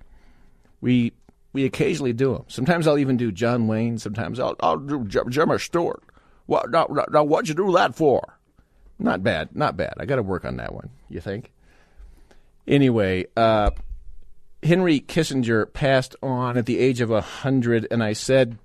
We 0.81 1.13
we 1.53 1.63
occasionally 1.63 2.11
do 2.11 2.33
them. 2.33 2.45
Sometimes 2.49 2.87
I'll 2.87 2.97
even 2.97 3.15
do 3.15 3.31
John 3.31 3.67
Wayne. 3.67 3.97
Sometimes 3.97 4.39
I'll, 4.39 4.55
I'll 4.61 4.77
do 4.77 5.05
J- 5.05 5.57
Stewart. 5.57 6.03
What, 6.45 6.69
now, 6.71 6.87
now, 7.11 7.23
what'd 7.23 7.47
you 7.47 7.55
do 7.55 7.71
that 7.73 7.95
for? 7.95 8.37
Not 8.99 9.23
bad. 9.23 9.55
Not 9.55 9.77
bad. 9.77 9.93
I 9.97 10.05
got 10.05 10.17
to 10.17 10.23
work 10.23 10.43
on 10.43 10.57
that 10.57 10.73
one, 10.73 10.89
you 11.09 11.21
think? 11.21 11.51
Anyway, 12.71 13.25
uh, 13.35 13.69
Henry 14.63 15.01
Kissinger 15.01 15.71
passed 15.73 16.15
on 16.23 16.57
at 16.57 16.65
the 16.65 16.79
age 16.79 17.01
of 17.01 17.09
100, 17.09 17.85
and 17.91 18.01
I 18.01 18.13
said 18.13 18.57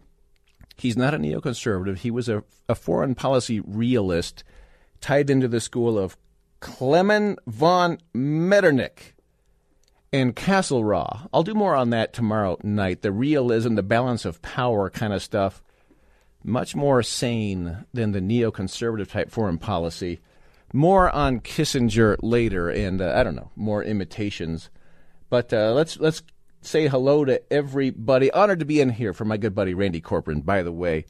he's 0.77 0.97
not 0.97 1.13
a 1.13 1.19
neoconservative. 1.19 1.99
He 1.99 2.13
was 2.13 2.29
a, 2.29 2.45
a 2.69 2.77
foreign 2.77 3.17
policy 3.17 3.59
realist 3.59 4.45
tied 5.01 5.29
into 5.29 5.49
the 5.49 5.61
school 5.61 5.99
of 5.99 6.17
Clement 6.61 7.41
von 7.49 7.99
Metternich 8.15 9.15
and 10.13 10.37
Castlereagh. 10.37 11.29
I'll 11.35 11.43
do 11.43 11.55
more 11.55 11.75
on 11.75 11.91
that 11.91 12.13
tomorrow 12.13 12.59
night. 12.63 13.03
The 13.03 13.11
realism, 13.11 13.75
the 13.75 13.83
balance 13.83 14.25
of 14.25 14.41
power 14.41 14.89
kind 14.89 15.13
of 15.13 15.23
stuff. 15.23 15.65
Much 16.45 16.77
more 16.77 17.03
sane 17.03 17.85
than 17.93 18.13
the 18.13 18.21
neoconservative 18.21 19.11
type 19.11 19.33
foreign 19.33 19.59
policy. 19.59 20.21
More 20.73 21.11
on 21.11 21.41
Kissinger 21.41 22.17
later, 22.23 22.69
and 22.69 23.01
uh, 23.01 23.15
I 23.17 23.23
don't 23.23 23.37
know, 23.37 23.51
more 23.57 23.83
imitations. 23.85 24.69
But 25.31 25.53
uh, 25.53 25.73
let's 25.73 25.99
let's 25.99 26.23
say 26.61 26.89
hello 26.89 27.25
to 27.25 27.41
everybody. 27.53 28.31
Honored 28.31 28.59
to 28.61 28.65
be 28.65 28.81
in 28.81 28.91
here 28.91 29.13
for 29.13 29.25
my 29.25 29.37
good 29.37 29.55
buddy 29.55 29.75
Randy 29.75 30.01
Corporon, 30.01 30.45
by 30.45 30.63
the 30.63 30.73
way. 30.73 31.07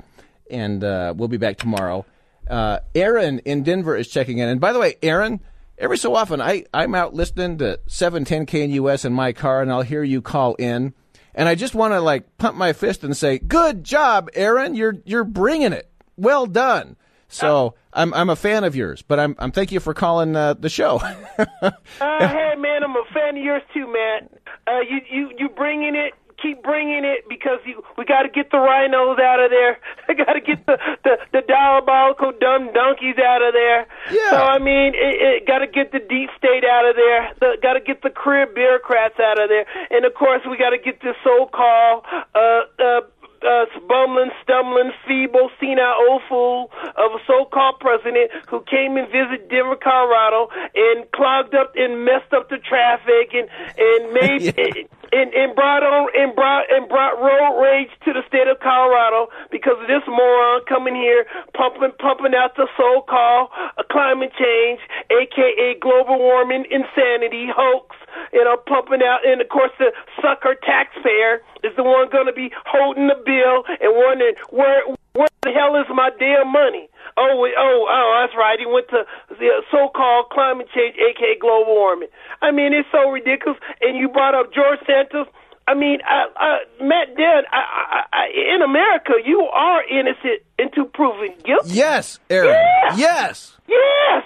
And 0.51 0.85
uh, 0.85 1.15
we'll 1.17 1.29
be 1.29 1.39
back 1.39 1.57
tomorrow. 1.57 2.05
Uh, 2.49 2.81
Aaron 2.95 3.41
in 3.41 3.63
Denver 3.63 3.97
is 3.97 4.09
checking 4.09 4.39
in. 4.39 4.49
And 4.49 4.61
by 4.61 4.73
the 4.73 4.79
way, 4.79 4.97
Aaron, 5.03 5.41
every 5.79 5.99
so 5.99 6.15
often 6.15 6.41
I, 6.41 6.65
I'm 6.73 6.95
out 6.95 7.15
listening 7.15 7.59
to 7.59 7.81
710 7.89 8.47
KNUS 8.47 8.65
in 8.65 8.71
US 8.71 9.05
in 9.05 9.13
my 9.13 9.33
car 9.33 9.63
and 9.63 9.73
I'll 9.73 9.83
hear 9.83 10.05
you 10.05 10.23
call 10.23 10.55
in. 10.55 10.95
And 11.35 11.49
I 11.49 11.55
just 11.55 11.75
want 11.75 11.93
to 11.93 12.01
like 12.01 12.39
pump 12.39 12.57
my 12.57 12.73
fist 12.73 13.05
and 13.05 13.15
say, 13.15 13.39
"Good 13.39 13.85
job, 13.85 14.31
Aaron! 14.35 14.75
You're 14.75 14.97
you're 15.05 15.23
bringing 15.23 15.75
it. 15.75 15.91
Well 16.17 16.47
done." 16.47 16.97
So 17.29 17.75
I'm 17.93 18.15
I'm 18.15 18.31
a 18.31 18.37
fan 18.37 18.65
of 18.65 18.77
yours, 18.77 19.03
but 19.03 19.19
I'm 19.19 19.35
I'm 19.39 19.51
thank 19.51 19.73
you 19.73 19.81
for 19.81 19.95
calling 19.95 20.37
uh, 20.37 20.55
the 20.55 20.69
show. 20.69 20.99
uh, 21.39 21.71
hey 22.01 22.55
man, 22.57 22.85
I'm 22.85 22.97
a 22.97 23.05
fan 23.13 23.37
of 23.37 23.43
yours 23.43 23.63
too, 23.75 23.93
man. 23.93 24.29
Uh, 24.67 24.81
you 24.81 25.01
you 25.11 25.33
you 25.39 25.49
bringing 25.49 25.97
it 25.97 26.15
keep 26.41 26.63
bringing 26.63 27.05
it 27.05 27.29
because 27.29 27.61
you, 27.65 27.83
we 27.97 28.05
got 28.05 28.23
to 28.23 28.29
get 28.29 28.51
the 28.51 28.59
rhinos 28.59 29.19
out 29.19 29.41
of 29.41 29.51
there. 29.51 29.79
I 30.09 30.15
got 30.15 30.35
to 30.35 30.41
get 30.41 30.65
the, 30.67 30.79
the 31.05 31.19
the 31.33 31.43
diabolical 31.47 32.33
dumb 32.39 32.73
donkeys 32.73 33.19
out 33.19 33.43
of 33.43 33.53
there. 33.53 33.87
Yeah. 34.11 34.31
So 34.31 34.37
I 34.37 34.59
mean, 34.59 34.95
it, 34.95 35.43
it 35.43 35.47
got 35.47 35.59
to 35.59 35.67
get 35.67 35.93
the 35.93 35.99
deep 35.99 36.31
state 36.37 36.65
out 36.65 36.89
of 36.89 36.97
there. 36.97 37.33
The, 37.41 37.59
got 37.63 37.75
to 37.75 37.81
get 37.81 38.03
the 38.03 38.11
career 38.11 38.47
bureaucrats 38.47 39.19
out 39.21 39.41
of 39.41 39.49
there, 39.49 39.67
and 39.91 40.05
of 40.05 40.15
course 40.15 40.43
we 40.49 40.57
got 40.57 40.71
to 40.71 40.79
get 40.79 41.01
this 41.03 41.17
so-called 41.25 42.05
uh, 42.35 42.69
uh, 42.79 43.01
uh, 43.43 43.67
bumbling, 43.89 44.31
stumbling, 44.43 44.93
feeble, 45.07 45.51
senile 45.61 45.95
old 46.09 46.23
fool 46.29 46.71
of 46.97 47.13
a 47.13 47.21
so-called 47.27 47.81
president 47.81 48.31
who 48.49 48.61
came 48.63 48.97
and 48.97 49.07
visited 49.09 49.49
Denver, 49.49 49.77
Colorado, 49.77 50.49
and 50.75 51.11
clogged 51.13 51.55
up 51.55 51.73
and 51.77 52.05
messed 52.05 52.33
up 52.33 52.49
the 52.49 52.59
traffic 52.59 53.35
and 53.35 53.49
and 53.77 54.13
made 54.21 54.43
Yeah. 54.43 54.87
And, 55.13 55.33
and 55.35 55.55
brought 55.55 55.83
on 55.83 56.09
and 56.15 56.35
brought 56.35 56.67
and 56.71 56.89
brought 56.89 57.19
road 57.21 57.61
rage 57.61 57.91
to 58.05 58.13
the 58.13 58.23
state 58.29 58.49
of 58.49 58.59
Colorado 58.61 59.29
because 59.51 59.77
of 59.81 59.87
this 59.87 60.03
moron 60.07 60.63
coming 60.69 60.95
here 60.95 61.27
pumping 61.55 61.93
pumping 61.99 62.35
out 62.35 62.57
the 62.57 62.69
so-called 62.77 63.51
uh, 63.55 63.83
climate 63.91 64.33
change, 64.39 64.81
aka 65.11 65.79
global 65.81 66.19
warming 66.19 66.65
insanity 66.71 67.49
hoax. 67.51 67.97
You 68.33 68.45
know, 68.45 68.57
pumping 68.57 69.03
out, 69.05 69.27
and 69.29 69.41
of 69.41 69.49
course 69.49 69.73
the 69.79 69.93
sucker 70.23 70.57
taxpayer 70.65 71.45
is 71.63 71.77
the 71.77 71.83
one 71.83 72.09
going 72.09 72.27
to 72.27 72.33
be 72.33 72.51
holding 72.65 73.09
the 73.09 73.21
bill 73.21 73.65
and 73.69 73.93
wondering 73.93 74.35
where 74.51 74.83
where 75.17 75.29
the 75.43 75.51
hell 75.53 75.75
is 75.81 75.87
my 75.91 76.11
damn 76.19 76.53
money. 76.53 76.89
Oh, 77.17 77.49
oh, 77.57 77.87
oh, 77.89 78.09
that's 78.21 78.37
right. 78.37 78.59
He 78.61 78.67
went 78.67 78.89
to 78.91 79.05
the 79.31 79.63
so-called 79.71 80.29
climate 80.31 80.69
change, 80.75 80.97
aka 80.97 81.39
global 81.41 81.73
warming. 81.75 82.09
I 82.43 82.51
mean, 82.53 82.75
it's 82.75 82.89
so 82.93 83.09
ridiculous. 83.11 83.59
And 83.81 83.97
you 83.97 84.09
brought 84.09 84.35
up 84.35 84.53
George 84.53 84.81
Santos. 84.87 85.27
I 85.67 85.75
mean, 85.75 85.99
I, 86.07 86.27
I, 86.37 86.59
Matt 86.85 87.17
Dunn, 87.17 87.43
I, 87.51 87.59
I, 87.59 88.01
I, 88.13 88.55
in 88.55 88.63
America, 88.63 89.15
you 89.25 89.41
are 89.41 89.83
innocent 89.89 90.43
until 90.59 90.85
proven 90.85 91.35
guilty. 91.45 91.71
yes, 91.75 92.21
Aaron. 92.31 92.51
Yeah. 92.51 92.97
Yes. 92.97 93.57
Yes. 93.67 94.25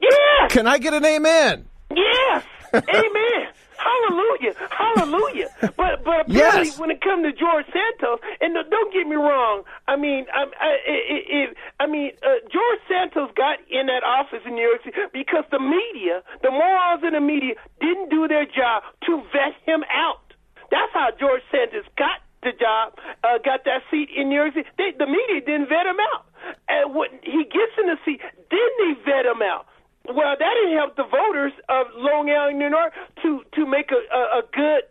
Yes. 0.00 0.52
Can 0.52 0.66
I 0.66 0.78
get 0.78 0.94
an 0.94 1.04
amen? 1.04 1.66
Yes. 1.90 2.44
Amen. 2.74 3.48
Hallelujah. 3.86 4.54
Hallelujah. 4.70 5.48
But 5.76 6.02
but 6.04 6.26
apparently 6.26 6.70
Yes. 6.74 6.78
when 6.78 6.90
it 6.90 7.00
comes 7.00 7.22
to 7.24 7.32
George 7.32 7.66
Santos, 7.70 8.18
and 8.40 8.54
no, 8.54 8.62
don't 8.68 8.92
get 8.92 9.06
me 9.06 9.16
wrong, 9.16 9.62
I 9.86 9.94
mean 9.96 10.26
I 10.34 10.42
I, 10.60 10.70
I, 10.94 10.96
I, 11.38 11.84
I 11.84 11.86
mean 11.86 12.10
uh, 12.22 12.40
George 12.50 12.80
Santos 12.90 13.30
got 13.36 13.58
in 13.70 13.86
that 13.86 14.02
office 14.02 14.42
in 14.44 14.54
New 14.54 14.66
York 14.66 14.82
City 14.84 14.96
because 15.12 15.44
the 15.50 15.60
media, 15.60 16.22
the 16.42 16.50
morons 16.50 17.02
in 17.06 17.12
the 17.14 17.20
media, 17.20 17.54
didn't 17.80 18.08
do 18.10 18.26
their 18.26 18.44
job 18.46 18.82
to 19.06 19.22
vet 19.32 19.54
him 19.64 19.84
out. 19.92 20.22
That's 20.70 20.92
how 20.92 21.10
George 21.18 21.42
Santos 21.52 21.86
got 21.96 22.18
the 22.42 22.52
job, 22.58 22.94
uh, 23.24 23.38
got 23.44 23.64
that 23.64 23.82
seat 23.90 24.08
in 24.14 24.28
New 24.28 24.36
York 24.36 24.54
City. 24.54 24.68
They, 24.78 24.90
the 24.98 25.06
media 25.06 25.40
didn't 25.46 25.68
vet 25.68 25.86
him 25.86 25.98
out. 26.14 26.26
And 26.68 26.94
when 26.94 27.10
he 27.22 27.42
gets 27.44 27.74
in 27.78 27.86
the 27.86 27.98
seat, 28.04 28.20
then 28.50 28.70
they 28.82 28.92
vet 29.06 29.26
him 29.26 29.42
out. 29.42 29.66
Well, 30.08 30.36
that 30.38 30.52
didn't 30.62 30.76
help 30.76 30.96
the 30.96 31.08
voters 31.08 31.52
of 31.68 31.86
Long 31.96 32.30
Island, 32.30 32.58
New 32.58 32.70
York, 32.70 32.92
to 33.22 33.42
to 33.54 33.66
make 33.66 33.90
a, 33.90 34.00
a, 34.14 34.22
a 34.40 34.42
good, 34.52 34.84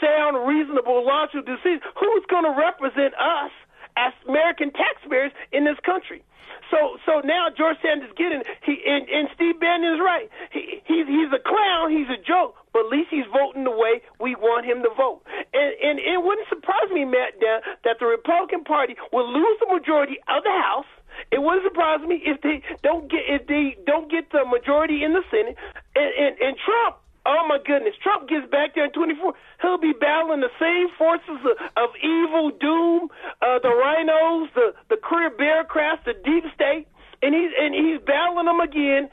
sound, 0.00 0.36
reasonable, 0.46 1.04
logical 1.04 1.42
decision. 1.42 1.80
Who's 1.98 2.24
going 2.28 2.44
to 2.44 2.54
represent 2.54 3.14
us 3.14 3.52
as 3.96 4.12
American 4.28 4.70
taxpayers 4.72 5.32
in 5.52 5.64
this 5.64 5.78
country? 5.84 6.22
So, 6.70 7.00
so 7.06 7.20
now 7.24 7.48
George 7.48 7.76
Sanders 7.80 8.12
getting 8.16 8.42
he 8.60 8.82
and, 8.84 9.08
and 9.08 9.28
Steve 9.34 9.58
Bannon 9.58 9.94
is 9.94 10.00
right. 10.04 10.28
He, 10.52 10.84
he's 10.84 11.06
he's 11.08 11.32
a 11.32 11.40
clown. 11.40 11.90
He's 11.90 12.10
a 12.12 12.20
joke. 12.20 12.56
But 12.72 12.86
at 12.86 12.92
least 12.92 13.08
he's 13.08 13.24
voting 13.32 13.64
the 13.64 13.72
way 13.72 14.04
we 14.20 14.36
want 14.36 14.66
him 14.66 14.82
to 14.84 14.90
vote. 14.92 15.24
And 15.54 15.72
and 15.80 15.96
it 15.98 16.20
wouldn't 16.20 16.48
surprise 16.48 16.92
me, 16.92 17.04
Matt, 17.04 17.40
that 17.40 17.96
the 18.00 18.06
Republican 18.06 18.64
Party 18.64 18.96
will 19.12 19.26
lose 19.32 19.56
the 19.60 19.72
majority 19.72 20.20
of 20.28 20.44
the 20.44 20.52
House. 20.52 20.88
It 21.30 21.42
wouldn't 21.42 21.64
surprise 21.64 22.00
me 22.06 22.22
if 22.24 22.40
they 22.42 22.62
don't 22.82 23.10
get 23.10 23.22
if 23.26 23.46
they 23.46 23.76
don't 23.86 24.10
get 24.10 24.30
the 24.32 24.44
majority 24.44 25.04
in 25.04 25.12
the 25.12 25.22
Senate. 25.30 25.56
And 25.94 26.10
and, 26.14 26.34
and 26.40 26.56
Trump, 26.56 26.96
oh 27.26 27.46
my 27.48 27.58
goodness, 27.64 27.94
Trump 28.02 28.28
gets 28.28 28.48
back 28.50 28.74
there 28.74 28.86
in 28.86 28.92
24. 28.92 29.34
He'll 29.62 29.78
be 29.78 29.92
battling 29.92 30.40
the 30.40 30.54
same 30.58 30.88
forces 30.96 31.40
of, 31.44 31.56
of 31.76 31.90
evil, 32.02 32.50
doom, 32.60 33.08
uh, 33.42 33.58
the 33.60 33.70
rhinos, 33.70 34.48
the 34.54 34.74
the 34.88 34.96
career 34.96 35.30
bureaucrats, 35.30 36.02
the 36.04 36.14
deep 36.14 36.44
state, 36.54 36.86
and 37.22 37.34
he's 37.34 37.50
and 37.58 37.74
he's 37.74 38.00
battling 38.06 38.46
them 38.46 38.60
again 38.60 39.10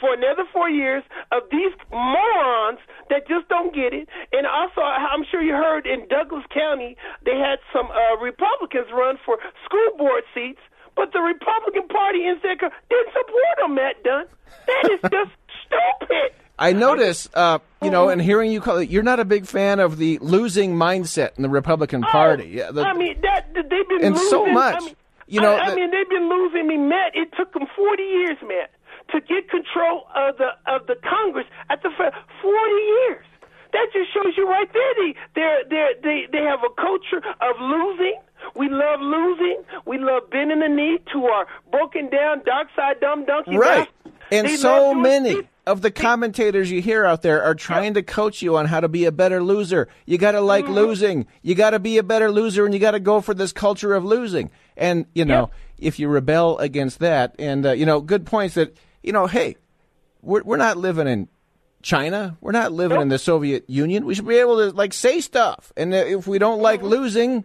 for 0.00 0.14
another 0.14 0.44
four 0.52 0.70
years 0.70 1.02
of 1.32 1.42
these 1.50 1.72
morons 1.90 2.78
that 3.10 3.26
just 3.26 3.48
don't 3.48 3.74
get 3.74 3.92
it. 3.92 4.08
And 4.32 4.46
also, 4.46 4.80
I'm 4.80 5.24
sure 5.30 5.42
you 5.42 5.52
heard 5.54 5.86
in 5.86 6.06
Douglas 6.08 6.44
County 6.52 6.96
they 7.24 7.36
had 7.38 7.58
some 7.72 7.90
uh, 7.90 8.16
Republicans 8.22 8.88
run 8.92 9.18
for 9.24 9.38
school 9.64 9.90
board 9.98 10.22
seats, 10.34 10.60
but 10.96 11.12
the 11.12 11.20
Republican 11.20 11.88
Party 11.88 12.26
in 12.26 12.36
Secor 12.36 12.70
didn't 12.90 13.12
support 13.12 13.58
him, 13.64 13.74
Matt 13.74 14.02
Dunn. 14.04 14.26
That 14.66 14.90
is 14.92 15.00
just 15.10 15.30
stupid. 15.66 16.32
I 16.58 16.72
notice, 16.72 17.28
uh, 17.34 17.58
you 17.82 17.90
know, 17.90 18.08
and 18.10 18.22
hearing 18.22 18.52
you 18.52 18.60
call 18.60 18.76
it, 18.78 18.88
you're 18.88 19.02
not 19.02 19.18
a 19.18 19.24
big 19.24 19.44
fan 19.46 19.80
of 19.80 19.98
the 19.98 20.18
losing 20.20 20.74
mindset 20.76 21.36
in 21.36 21.42
the 21.42 21.48
Republican 21.48 22.02
Party. 22.02 22.46
Yeah, 22.54 22.70
the- 22.70 22.82
Oh, 22.82 22.84
I 22.84 22.92
mean, 22.92 23.20
that 23.22 23.52
they've 23.54 23.68
been 23.88 24.04
And 24.04 24.14
losing. 24.14 24.30
so 24.30 24.46
much. 24.46 24.76
I 24.76 24.80
mean, 24.80 24.96
You 25.26 25.40
know, 25.40 25.54
I, 25.56 25.66
I 25.66 25.70
the- 25.70 25.76
mean, 25.76 25.90
they've 25.90 26.08
been 26.08 26.28
losing. 26.28 26.68
me, 26.68 26.76
Matt, 26.76 27.16
it 27.16 27.30
took 27.36 27.52
them 27.54 27.66
40 27.74 28.02
years, 28.04 28.36
Matt, 28.46 28.70
to 29.10 29.20
get 29.20 29.50
control 29.50 30.06
of 30.14 30.36
the 30.38 30.50
of 30.66 30.86
the 30.86 30.94
Congress 31.02 31.46
at 31.70 31.82
the 31.82 31.90
fe- 31.90 32.14
40 32.40 32.72
years. 33.08 33.26
That 33.72 33.86
just 33.92 34.14
shows 34.14 34.36
you 34.36 34.48
right 34.48 34.70
there. 34.72 34.94
They 34.94 35.14
they're, 35.34 35.64
they're, 35.68 35.94
they 36.02 36.26
they 36.30 36.44
have 36.44 36.60
a 36.62 36.70
culture 36.80 37.18
of 37.42 37.56
losing. 37.60 38.14
We 38.56 38.68
love 38.68 39.00
losing. 39.00 39.62
We 39.86 39.98
love 39.98 40.30
bending 40.30 40.60
the 40.60 40.68
knee 40.68 40.98
to 41.12 41.24
our 41.26 41.46
broken 41.70 42.08
down, 42.08 42.42
dark 42.44 42.68
side, 42.76 43.00
dumb 43.00 43.24
donkey. 43.24 43.56
Right. 43.56 43.88
bastards. 44.04 44.18
And 44.30 44.46
They 44.46 44.56
so 44.56 44.94
many. 44.94 45.42
of 45.66 45.82
the 45.82 45.90
commentators 45.90 46.70
you 46.70 46.80
hear 46.80 47.04
out 47.04 47.22
there 47.22 47.42
are 47.42 47.54
trying 47.54 47.94
to 47.94 48.02
coach 48.02 48.42
you 48.42 48.56
on 48.56 48.66
how 48.66 48.80
to 48.80 48.88
be 48.88 49.04
a 49.06 49.12
better 49.12 49.42
loser. 49.42 49.88
You 50.06 50.18
got 50.18 50.32
to 50.32 50.40
like 50.40 50.64
Mm-hmm. 50.64 50.74
losing. 50.74 51.26
You 51.42 51.54
got 51.54 51.70
to 51.70 51.78
be 51.78 51.98
a 51.98 52.02
better 52.02 52.30
loser, 52.30 52.64
and 52.64 52.72
you 52.72 52.80
got 52.80 52.92
to 52.92 53.00
go 53.00 53.20
for 53.20 53.34
this 53.34 53.52
culture 53.52 53.94
of 53.94 54.04
losing. 54.04 54.50
And 54.76 55.06
you 55.14 55.24
know, 55.24 55.50
if 55.78 55.98
you 55.98 56.08
rebel 56.08 56.58
against 56.58 57.00
that, 57.00 57.34
and 57.38 57.66
uh, 57.66 57.72
you 57.72 57.86
know, 57.86 58.00
good 58.00 58.24
points 58.24 58.54
that 58.54 58.76
you 59.02 59.12
know, 59.12 59.26
hey, 59.26 59.56
we're 60.22 60.42
we're 60.42 60.56
not 60.56 60.76
living 60.78 61.06
in 61.06 61.28
China. 61.82 62.36
We're 62.40 62.52
not 62.52 62.72
living 62.72 63.00
in 63.00 63.08
the 63.08 63.18
Soviet 63.18 63.68
Union. 63.68 64.06
We 64.06 64.14
should 64.14 64.26
be 64.26 64.36
able 64.38 64.56
to 64.56 64.74
like 64.76 64.92
say 64.94 65.20
stuff. 65.20 65.72
And 65.76 65.92
uh, 65.92 65.98
if 65.98 66.26
we 66.26 66.38
don't 66.38 66.60
like 66.62 66.82
losing, 66.82 67.44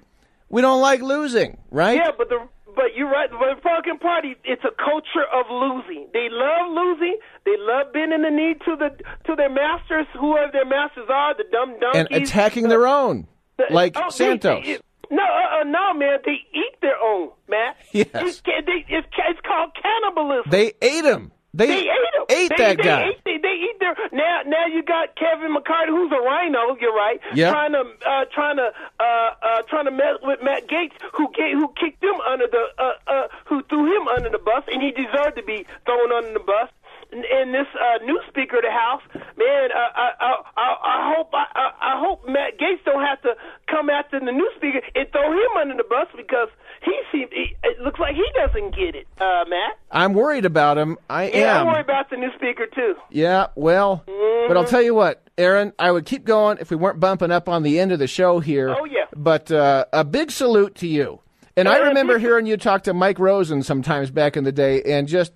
we 0.50 0.62
don't 0.62 0.82
like 0.82 1.02
losing, 1.02 1.58
right? 1.72 1.98
Yeah, 1.98 2.12
but 2.18 2.30
the 2.30 2.40
but 2.76 2.96
you're 2.96 3.10
right. 3.10 3.30
The 3.30 3.38
Republican 3.38 3.98
Party, 3.98 4.36
it's 4.46 4.64
a 4.64 4.72
culture 4.78 5.26
of 5.34 5.46
losing. 5.50 6.08
They 6.14 6.28
love 6.32 6.72
losing. 6.72 7.18
They 7.46 7.56
love 7.58 7.92
bending 7.94 8.22
the 8.22 8.30
knee 8.30 8.56
to 8.66 8.76
the 8.78 8.90
to 9.26 9.36
their 9.36 9.50
masters, 9.50 10.08
whoever 10.20 10.52
their 10.52 10.66
masters 10.66 11.08
are, 11.10 11.36
the 11.36 11.44
dumb 11.52 11.80
donkeys. 11.80 12.08
and 12.12 12.24
attacking 12.24 12.70
their 12.70 12.88
own, 12.88 13.28
The- 13.58 13.66
like 13.72 13.94
oh, 13.98 14.10
Santos. 14.10 14.64
they- 14.66 14.80
no, 15.12 15.24
uh, 15.24 15.62
uh, 15.62 15.64
no, 15.64 15.94
man. 15.96 16.20
They 16.24 16.38
eat 16.54 16.76
their 16.82 16.98
own, 17.04 17.32
Matt. 17.48 17.78
Yes. 17.92 18.10
It's, 18.14 18.42
they, 18.42 18.86
it's, 18.88 19.08
it's 19.18 19.40
called 19.46 19.72
cannibalism. 19.82 20.52
They 20.52 20.74
ate 20.84 21.04
him. 21.04 21.32
They, 21.54 21.66
They 21.68 21.74
ate 21.74 21.88
him. 21.88 22.26
ate 22.30 22.50
they, 22.50 22.56
that 22.64 22.78
they 22.78 22.84
guy. 22.84 23.04
Ate, 23.10 23.22
they, 23.26 23.38
they 23.42 23.56
eat 23.58 23.76
their 23.80 23.96
now. 24.12 24.42
Now 24.46 24.66
you 24.68 24.84
got 24.84 25.16
Kevin 25.16 25.52
McCarthy, 25.54 25.92
who's 25.92 26.12
a 26.12 26.22
rhino. 26.22 26.78
You're 26.80 26.94
right. 26.94 27.20
Yep. 27.34 27.52
Trying 27.52 27.72
to 27.74 27.82
uh, 28.06 28.26
trying 28.34 28.58
to 28.58 28.70
uh, 29.00 29.04
uh, 29.42 29.62
trying 29.68 29.86
to 29.86 29.92
mess 29.92 30.18
with 30.22 30.40
Matt 30.44 30.68
Gaetz, 30.68 30.94
who 31.14 31.28
ga- 31.36 31.54
who 31.54 31.74
kicked 31.80 32.04
him 32.04 32.16
under 32.30 32.46
the 32.48 32.64
uh, 32.78 32.92
uh, 33.08 33.28
who 33.48 33.64
threw 33.64 33.86
him 33.98 34.08
under 34.10 34.30
the 34.30 34.38
bus, 34.40 34.64
and 34.72 34.82
he 34.82 34.92
deserved 34.92 35.38
to 35.38 35.44
be 35.44 35.66
thrown 35.86 36.12
under 36.14 36.34
the 36.34 36.40
bus. 36.46 36.70
And, 37.12 37.54
this 37.56 37.66
uh, 37.74 38.06
new 38.06 38.20
Speaker 38.28 38.58
of 38.58 38.64
the 38.64 38.72
House, 38.72 39.02
man, 39.36 39.70
uh, 39.74 39.78
I, 39.96 40.10
I, 40.20 40.32
I, 40.58 40.76
I 40.86 41.14
hope 41.16 41.30
I, 41.34 41.46
I, 41.56 41.70
I 41.96 42.00
hope 42.00 42.28
Matt 42.28 42.60
Gaetz 42.60 42.84
don't 42.86 43.04
have 43.04 43.20
to 43.24 43.34
come 43.68 43.90
after 43.90 44.20
the 44.20 44.32
new 44.32 44.48
Speaker 44.58 44.82
and 44.94 45.12
throw 45.12 45.32
him 45.32 45.58
under 45.60 45.76
the 45.76 45.84
bus 45.90 46.08
because 46.16 46.50
he 46.84 46.94
seems 47.12 47.32
he, 47.32 47.56
it 47.64 47.80
looks 47.82 48.00
like 48.00 48.14
he 48.16 48.26
doesn't 48.36 48.76
get 48.76 48.94
it, 48.96 49.08
uh, 49.20 49.44
Matt. 49.50 49.80
I'm 49.92 50.14
worried 50.14 50.46
about 50.46 50.78
him. 50.78 50.98
I 51.10 51.30
Yeah, 51.32 51.62
am. 51.62 51.68
I'm 51.68 51.74
worried 51.74 51.86
about 51.86 52.12
the 52.12 52.18
new 52.18 52.30
Speaker 52.36 52.68
too. 52.68 52.94
Yeah, 53.10 53.48
well, 53.56 54.04
but 54.48 54.56
I'll 54.56 54.66
tell 54.66 54.82
you 54.84 54.94
what, 54.94 55.28
Aaron, 55.38 55.74
I 55.80 55.92
would 55.92 56.06
keep 56.06 56.26
going 56.26 56.60
if 56.60 56.70
we 56.70 56.76
weren't 56.76 57.00
bumping 57.00 57.32
up 57.32 57.50
on 57.50 57.64
the 57.64 57.80
end 57.80 57.92
of 57.92 57.98
the 57.98 58.08
show 58.08 58.40
here. 58.40 58.70
Oh, 58.70 58.86
yeah. 58.86 59.06
But 59.16 59.52
uh, 59.52 59.86
a 59.92 60.04
big 60.04 60.30
salute 60.30 60.76
to 60.76 60.88
you. 60.88 61.22
And 61.58 61.68
I 61.68 61.80
remember 61.88 62.20
hearing 62.20 62.46
you 62.46 62.56
talk 62.56 62.84
to 62.84 62.94
Mike 62.94 63.18
Rosen 63.18 63.64
sometimes 63.64 64.12
back 64.12 64.38
in 64.38 64.44
the 64.44 64.52
day, 64.52 64.84
and 64.84 65.08
just, 65.08 65.34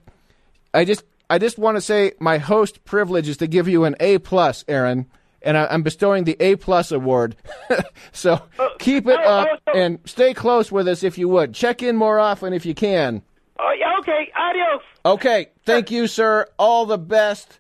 I 0.74 0.86
just, 0.86 1.03
I 1.30 1.38
just 1.38 1.57
want 1.57 1.78
to 1.78 1.82
say 1.82 2.13
my 2.19 2.38
host 2.38 2.84
privilege 2.86 3.28
is 3.28 3.38
to 3.38 3.47
give 3.47 3.67
you 3.67 3.86
an 3.86 3.95
A 3.99 4.17
plus, 4.19 4.63
Aaron, 4.67 5.07
and 5.41 5.57
I, 5.57 5.65
I'm 5.65 5.84
bestowing 5.84 6.24
the 6.24 6.38
A 6.39 6.55
plus 6.55 6.91
award. 6.91 7.36
so 8.11 8.41
keep 8.80 9.07
it 9.07 9.19
oh, 9.19 9.30
up 9.30 9.47
oh, 9.51 9.57
so- 9.71 9.80
and 9.80 9.99
stay 10.05 10.34
close 10.34 10.71
with 10.71 10.88
us 10.88 11.03
if 11.03 11.17
you 11.17 11.28
would. 11.30 11.53
Check 11.53 11.82
in 11.84 11.95
more 11.95 12.19
often 12.19 12.53
if 12.53 12.65
you 12.65 12.74
can. 12.74 13.21
Oh, 13.59 13.74
yeah, 13.78 13.97
okay. 13.99 14.32
Adios. 14.36 14.82
Okay, 15.05 15.49
thank 15.65 15.91
you, 15.91 16.07
sir. 16.07 16.47
All 16.57 16.86
the 16.86 16.97
best. 16.97 17.59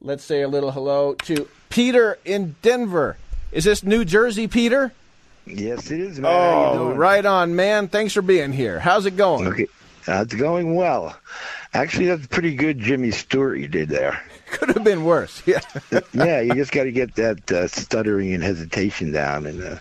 Let's 0.00 0.24
say 0.24 0.42
a 0.42 0.48
little 0.48 0.70
hello 0.70 1.14
to 1.14 1.48
Peter 1.68 2.18
in 2.24 2.56
Denver. 2.62 3.16
Is 3.52 3.64
this 3.64 3.82
New 3.82 4.04
Jersey, 4.04 4.48
Peter? 4.48 4.92
Yes, 5.46 5.90
it 5.90 6.00
is, 6.00 6.20
man. 6.20 6.30
Oh, 6.32 6.92
right 6.92 7.24
on, 7.24 7.56
man. 7.56 7.88
Thanks 7.88 8.12
for 8.12 8.22
being 8.22 8.52
here. 8.52 8.78
How's 8.78 9.06
it 9.06 9.16
going? 9.16 9.48
Okay, 9.48 9.66
uh, 10.06 10.22
it's 10.22 10.34
going 10.34 10.74
well. 10.74 11.16
Actually, 11.72 12.06
that's 12.06 12.26
pretty 12.26 12.54
good, 12.54 12.78
Jimmy 12.78 13.10
Stewart. 13.12 13.58
You 13.58 13.68
did 13.68 13.88
there. 13.88 14.20
Could 14.50 14.70
have 14.70 14.82
been 14.84 15.04
worse. 15.04 15.42
Yeah. 15.46 15.60
yeah, 16.12 16.40
you 16.40 16.54
just 16.54 16.72
got 16.72 16.84
to 16.84 16.92
get 16.92 17.14
that 17.16 17.50
uh, 17.52 17.68
stuttering 17.68 18.34
and 18.34 18.42
hesitation 18.42 19.12
down, 19.12 19.46
and 19.46 19.62
uh, 19.62 19.76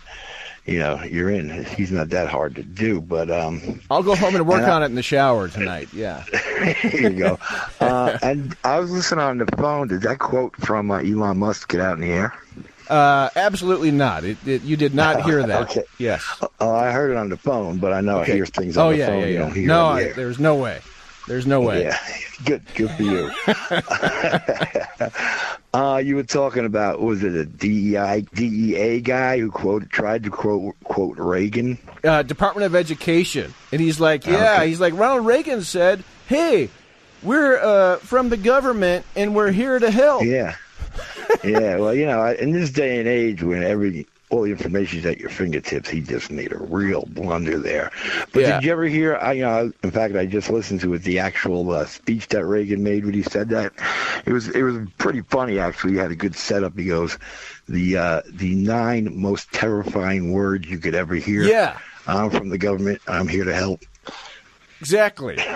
you 0.65 0.77
know 0.77 1.01
you're 1.03 1.31
in. 1.31 1.63
He's 1.65 1.91
not 1.91 2.09
that 2.09 2.29
hard 2.29 2.55
to 2.55 2.63
do, 2.63 3.01
but 3.01 3.31
um, 3.31 3.81
I'll 3.89 4.03
go 4.03 4.15
home 4.15 4.35
and 4.35 4.47
work 4.47 4.61
And 4.61 4.71
I- 4.71 4.75
on 4.75 4.83
it 4.83 4.87
in 4.87 4.95
the 4.95 5.01
shower 5.03 5.47
tonight. 5.47 5.89
Yeah. 5.93 6.23
there 6.31 7.01
you 7.01 7.09
go. 7.11 7.39
Uh, 7.79 8.17
and 8.21 8.55
I 8.63 8.79
was 8.79 8.91
listening 8.91 9.23
on 9.25 9.39
the 9.39 9.47
phone. 9.57 9.87
Did 9.87 10.01
that 10.03 10.19
quote 10.19 10.55
from 10.57 10.91
uh, 10.91 10.99
Elon 10.99 11.37
Musk 11.39 11.69
get 11.69 11.81
out 11.81 11.95
in 11.95 12.01
the 12.01 12.11
air? 12.11 12.33
Uh, 12.87 13.29
absolutely 13.35 13.91
not. 13.91 14.23
It, 14.23 14.37
it, 14.47 14.61
you 14.63 14.75
did 14.77 14.93
not 14.95 15.23
hear 15.23 15.45
that. 15.45 15.61
Okay. 15.69 15.83
Yes. 15.99 16.23
Oh, 16.59 16.73
I 16.73 16.91
heard 16.91 17.11
it 17.11 17.17
on 17.17 17.29
the 17.29 17.37
phone, 17.37 17.77
but 17.77 17.93
I 17.93 18.01
know 18.01 18.19
Okay. 18.21 18.31
I 18.31 18.35
hear 18.35 18.45
things 18.47 18.77
on 18.77 18.87
oh, 18.87 18.91
the 18.91 18.97
yeah, 18.97 19.07
phone. 19.07 19.19
yeah, 19.19 19.25
You 19.27 19.33
yeah. 19.33 19.39
don't 19.39 19.53
hear 19.55 19.67
no, 19.67 19.85
I- 19.87 20.13
there's 20.13 20.39
no 20.39 20.55
way. 20.55 20.81
There's 21.29 21.45
no 21.45 21.61
way. 21.61 21.83
Yeah, 21.83 21.97
good, 22.45 22.63
good 22.73 22.89
for 22.89 23.03
you. 23.03 23.29
uh, 25.73 26.01
you 26.03 26.15
were 26.15 26.23
talking 26.23 26.65
about 26.65 26.99
was 27.01 27.23
it 27.23 27.35
a 27.35 27.45
DEI 27.45 28.21
DEA 28.33 29.01
guy 29.01 29.37
who 29.39 29.51
quoted 29.51 29.91
tried 29.91 30.23
to 30.23 30.31
quote 30.31 30.75
quote 30.83 31.17
Reagan? 31.19 31.77
uh, 32.03 32.23
Department 32.23 32.65
of 32.65 32.73
Education, 32.75 33.53
and 33.71 33.79
he's 33.79 33.99
like, 33.99 34.25
yeah, 34.25 34.55
Okay. 34.55 34.69
he's 34.69 34.79
like 34.81 34.95
Ronald 34.95 35.27
Reagan 35.27 35.61
said, 35.61 36.03
hey, 36.27 36.69
we're 37.21 37.59
uh, 37.59 37.97
from 37.97 38.29
the 38.29 38.37
government 38.37 39.05
and 39.15 39.35
we're 39.35 39.51
here 39.51 39.77
to 39.77 39.91
help. 39.91 40.23
Yeah, 40.23 40.55
yeah. 41.43 41.77
Well, 41.77 41.93
you 41.93 42.07
know, 42.07 42.25
in 42.25 42.53
this 42.53 42.71
day 42.71 42.97
and 42.99 43.07
age 43.07 43.43
when 43.43 43.61
every 43.61 44.07
all 44.29 44.43
the 44.43 44.51
information 44.51 44.99
is 44.99 45.05
at 45.05 45.19
your 45.19 45.29
fingertips, 45.29 45.89
he 45.89 46.01
just 46.01 46.29
made 46.31 46.51
a 46.51 46.57
real 46.57 47.05
blunder 47.09 47.57
there. 47.57 47.91
But 48.31 48.41
Yeah. 48.41 48.59
did 48.59 48.65
you 48.65 48.71
ever 48.71 48.85
hear? 48.85 49.15
I, 49.17 49.31
you 49.33 49.41
know, 49.43 49.71
in 49.83 49.91
fact, 49.91 50.15
I 50.15 50.25
just 50.27 50.49
listened 50.49 50.81
to 50.81 50.93
it, 50.93 51.03
the 51.03 51.19
actual 51.19 51.71
uh, 51.71 51.85
speech 51.85 52.27
that 52.29 52.45
Reagan 52.45 52.83
made 52.83 53.05
when 53.05 53.13
he 53.13 53.23
said 53.23 53.49
that. 53.49 53.73
It 54.25 54.33
was 54.33 54.47
it 54.49 54.61
was 54.63 54.87
pretty 54.97 55.21
funny 55.21 55.57
actually. 55.59 55.93
He 55.93 55.99
had 55.99 56.11
a 56.11 56.15
good 56.15 56.35
setup. 56.35 56.77
He 56.77 56.85
goes, 56.85 57.17
the 57.67 57.97
uh, 57.97 58.21
the 58.29 58.53
nine 58.55 59.19
most 59.19 59.51
terrifying 59.51 60.31
words 60.31 60.67
you 60.69 60.77
could 60.77 60.95
ever 60.95 61.15
hear. 61.15 61.43
Yeah. 61.43 61.77
I'm 62.07 62.29
from 62.29 62.49
the 62.49 62.57
government. 62.57 63.01
I'm 63.07 63.27
here 63.27 63.43
to 63.45 63.53
help. 63.55 63.81
Exactly. 64.81 65.37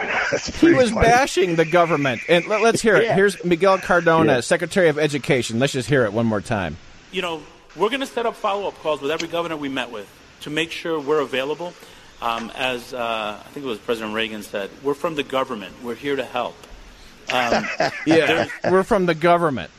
He 0.60 0.74
was 0.74 0.90
funny. 0.90 1.06
bashing 1.08 1.56
the 1.58 1.66
government. 1.66 2.22
And 2.28 2.48
let, 2.48 2.64
us 2.64 2.82
hear 2.82 2.96
it. 2.96 3.04
Yeah. 3.04 3.14
Here's 3.16 3.44
Miguel 3.46 3.78
Cardona, 3.78 4.36
Yeah. 4.36 4.40
Secretary 4.40 4.90
of 4.90 4.98
Education. 4.98 5.60
Let's 5.60 5.74
just 5.74 5.88
hear 5.88 6.06
it 6.06 6.14
one 6.14 6.26
more 6.26 6.42
time. 6.42 6.76
You 7.12 7.22
know, 7.22 7.44
we're 7.76 7.90
going 7.90 8.00
to 8.02 8.06
set 8.06 8.26
up 8.26 8.36
follow-up 8.36 8.76
calls 8.80 9.02
with 9.02 9.12
every 9.12 9.28
governor 9.28 9.58
we 9.58 9.70
met 9.70 9.92
with 9.92 10.08
to 10.42 10.50
make 10.50 10.72
sure 10.72 11.00
we're 11.00 11.22
available. 11.22 11.74
Um, 12.22 12.52
as 12.56 12.94
uh, 12.94 13.38
I 13.44 13.48
think 13.50 13.66
it 13.66 13.70
was 13.70 13.80
President 13.80 14.14
Reagan 14.14 14.44
said, 14.44 14.70
we're 14.84 14.94
from 14.94 15.16
the 15.16 15.24
government. 15.24 15.74
We're 15.84 15.96
here 15.96 16.16
to 16.16 16.24
help. 16.24 16.56
Um, 17.34 17.66
Yeah. 18.06 18.48
We're 18.70 18.84
from 18.84 19.06
the 19.06 19.16
government. 19.16 19.72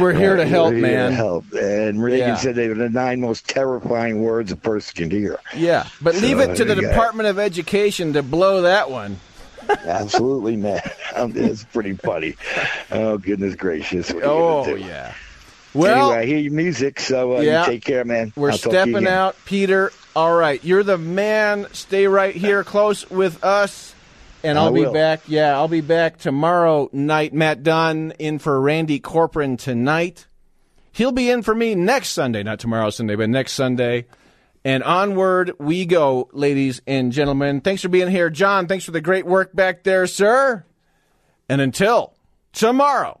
We're 0.00 0.12
here 0.14 0.34
to 0.36 0.42
We're 0.42 0.48
help, 0.48 0.72
here 0.72 0.82
man. 0.82 1.10
To 1.10 1.16
help. 1.16 1.44
And 1.52 2.02
Reagan 2.02 2.28
Yeah. 2.30 2.34
said 2.36 2.54
they 2.56 2.68
were 2.68 2.74
the 2.74 2.88
nine 2.90 3.20
most 3.20 3.46
terrifying 3.48 4.22
words 4.22 4.50
a 4.50 4.56
person 4.56 4.94
can 4.96 5.10
hear. 5.10 5.38
Yeah. 5.54 5.86
But 6.00 6.16
leave 6.16 6.40
it 6.40 6.56
to 6.56 6.64
the 6.64 6.74
there 6.74 6.76
you 6.76 6.82
go. 6.82 6.88
Department 6.88 7.28
of 7.28 7.38
Education 7.38 8.12
to 8.14 8.22
blow 8.22 8.62
that 8.62 8.90
one. 8.90 9.18
Absolutely, 9.68 10.56
man. 10.56 10.80
Um, 11.16 11.32
It's 11.34 11.64
pretty 11.64 11.94
funny. 11.94 12.36
Oh 12.90 13.16
goodness 13.16 13.54
gracious! 13.54 14.12
What 14.12 14.22
are 14.22 14.26
you 14.26 14.32
Oh, 14.32 14.74
yeah. 14.74 15.14
Well, 15.76 16.10
anyway, 16.12 16.22
I 16.22 16.26
hear 16.26 16.38
your 16.38 16.52
music, 16.52 17.00
so 17.00 17.36
uh, 17.36 17.40
yeah. 17.40 17.60
you 17.60 17.72
take 17.72 17.84
care, 17.84 18.04
man. 18.04 18.32
We're 18.36 18.50
I'll 18.50 18.58
talk 18.58 18.72
to 18.72 18.78
you 18.78 18.92
stepping 18.92 19.06
out, 19.06 19.36
Peter. 19.44 19.92
All 20.14 20.34
right, 20.34 20.62
you're 20.64 20.82
the 20.82 20.98
man. 20.98 21.66
Stay 21.72 22.06
right 22.06 22.34
here, 22.34 22.64
close 22.64 23.08
with 23.10 23.44
us, 23.44 23.94
and 24.42 24.58
I 24.58 24.62
I'll 24.64 24.72
be 24.72 24.80
will. 24.80 24.92
back. 24.92 25.22
Yeah, 25.28 25.54
I'll 25.54 25.68
be 25.68 25.82
back 25.82 26.18
tomorrow 26.18 26.88
night. 26.92 27.34
Matt 27.34 27.62
Dunn 27.62 28.12
in 28.18 28.38
for 28.38 28.60
Randy 28.60 29.00
Corporon 29.00 29.58
tonight. 29.58 30.26
He'll 30.92 31.12
be 31.12 31.30
in 31.30 31.42
for 31.42 31.54
me 31.54 31.74
next 31.74 32.08
Sunday, 32.12 32.42
not 32.42 32.58
tomorrow 32.58 32.88
Sunday, 32.88 33.16
but 33.16 33.28
next 33.28 33.52
Sunday. 33.52 34.06
And 34.64 34.82
onward 34.82 35.52
we 35.58 35.84
go, 35.84 36.28
ladies 36.32 36.80
and 36.86 37.12
gentlemen. 37.12 37.60
Thanks 37.60 37.82
for 37.82 37.88
being 37.88 38.10
here, 38.10 38.30
John. 38.30 38.66
Thanks 38.66 38.84
for 38.84 38.90
the 38.90 39.00
great 39.00 39.26
work 39.26 39.54
back 39.54 39.84
there, 39.84 40.06
sir. 40.06 40.64
And 41.48 41.60
until 41.60 42.14
tomorrow. 42.52 43.20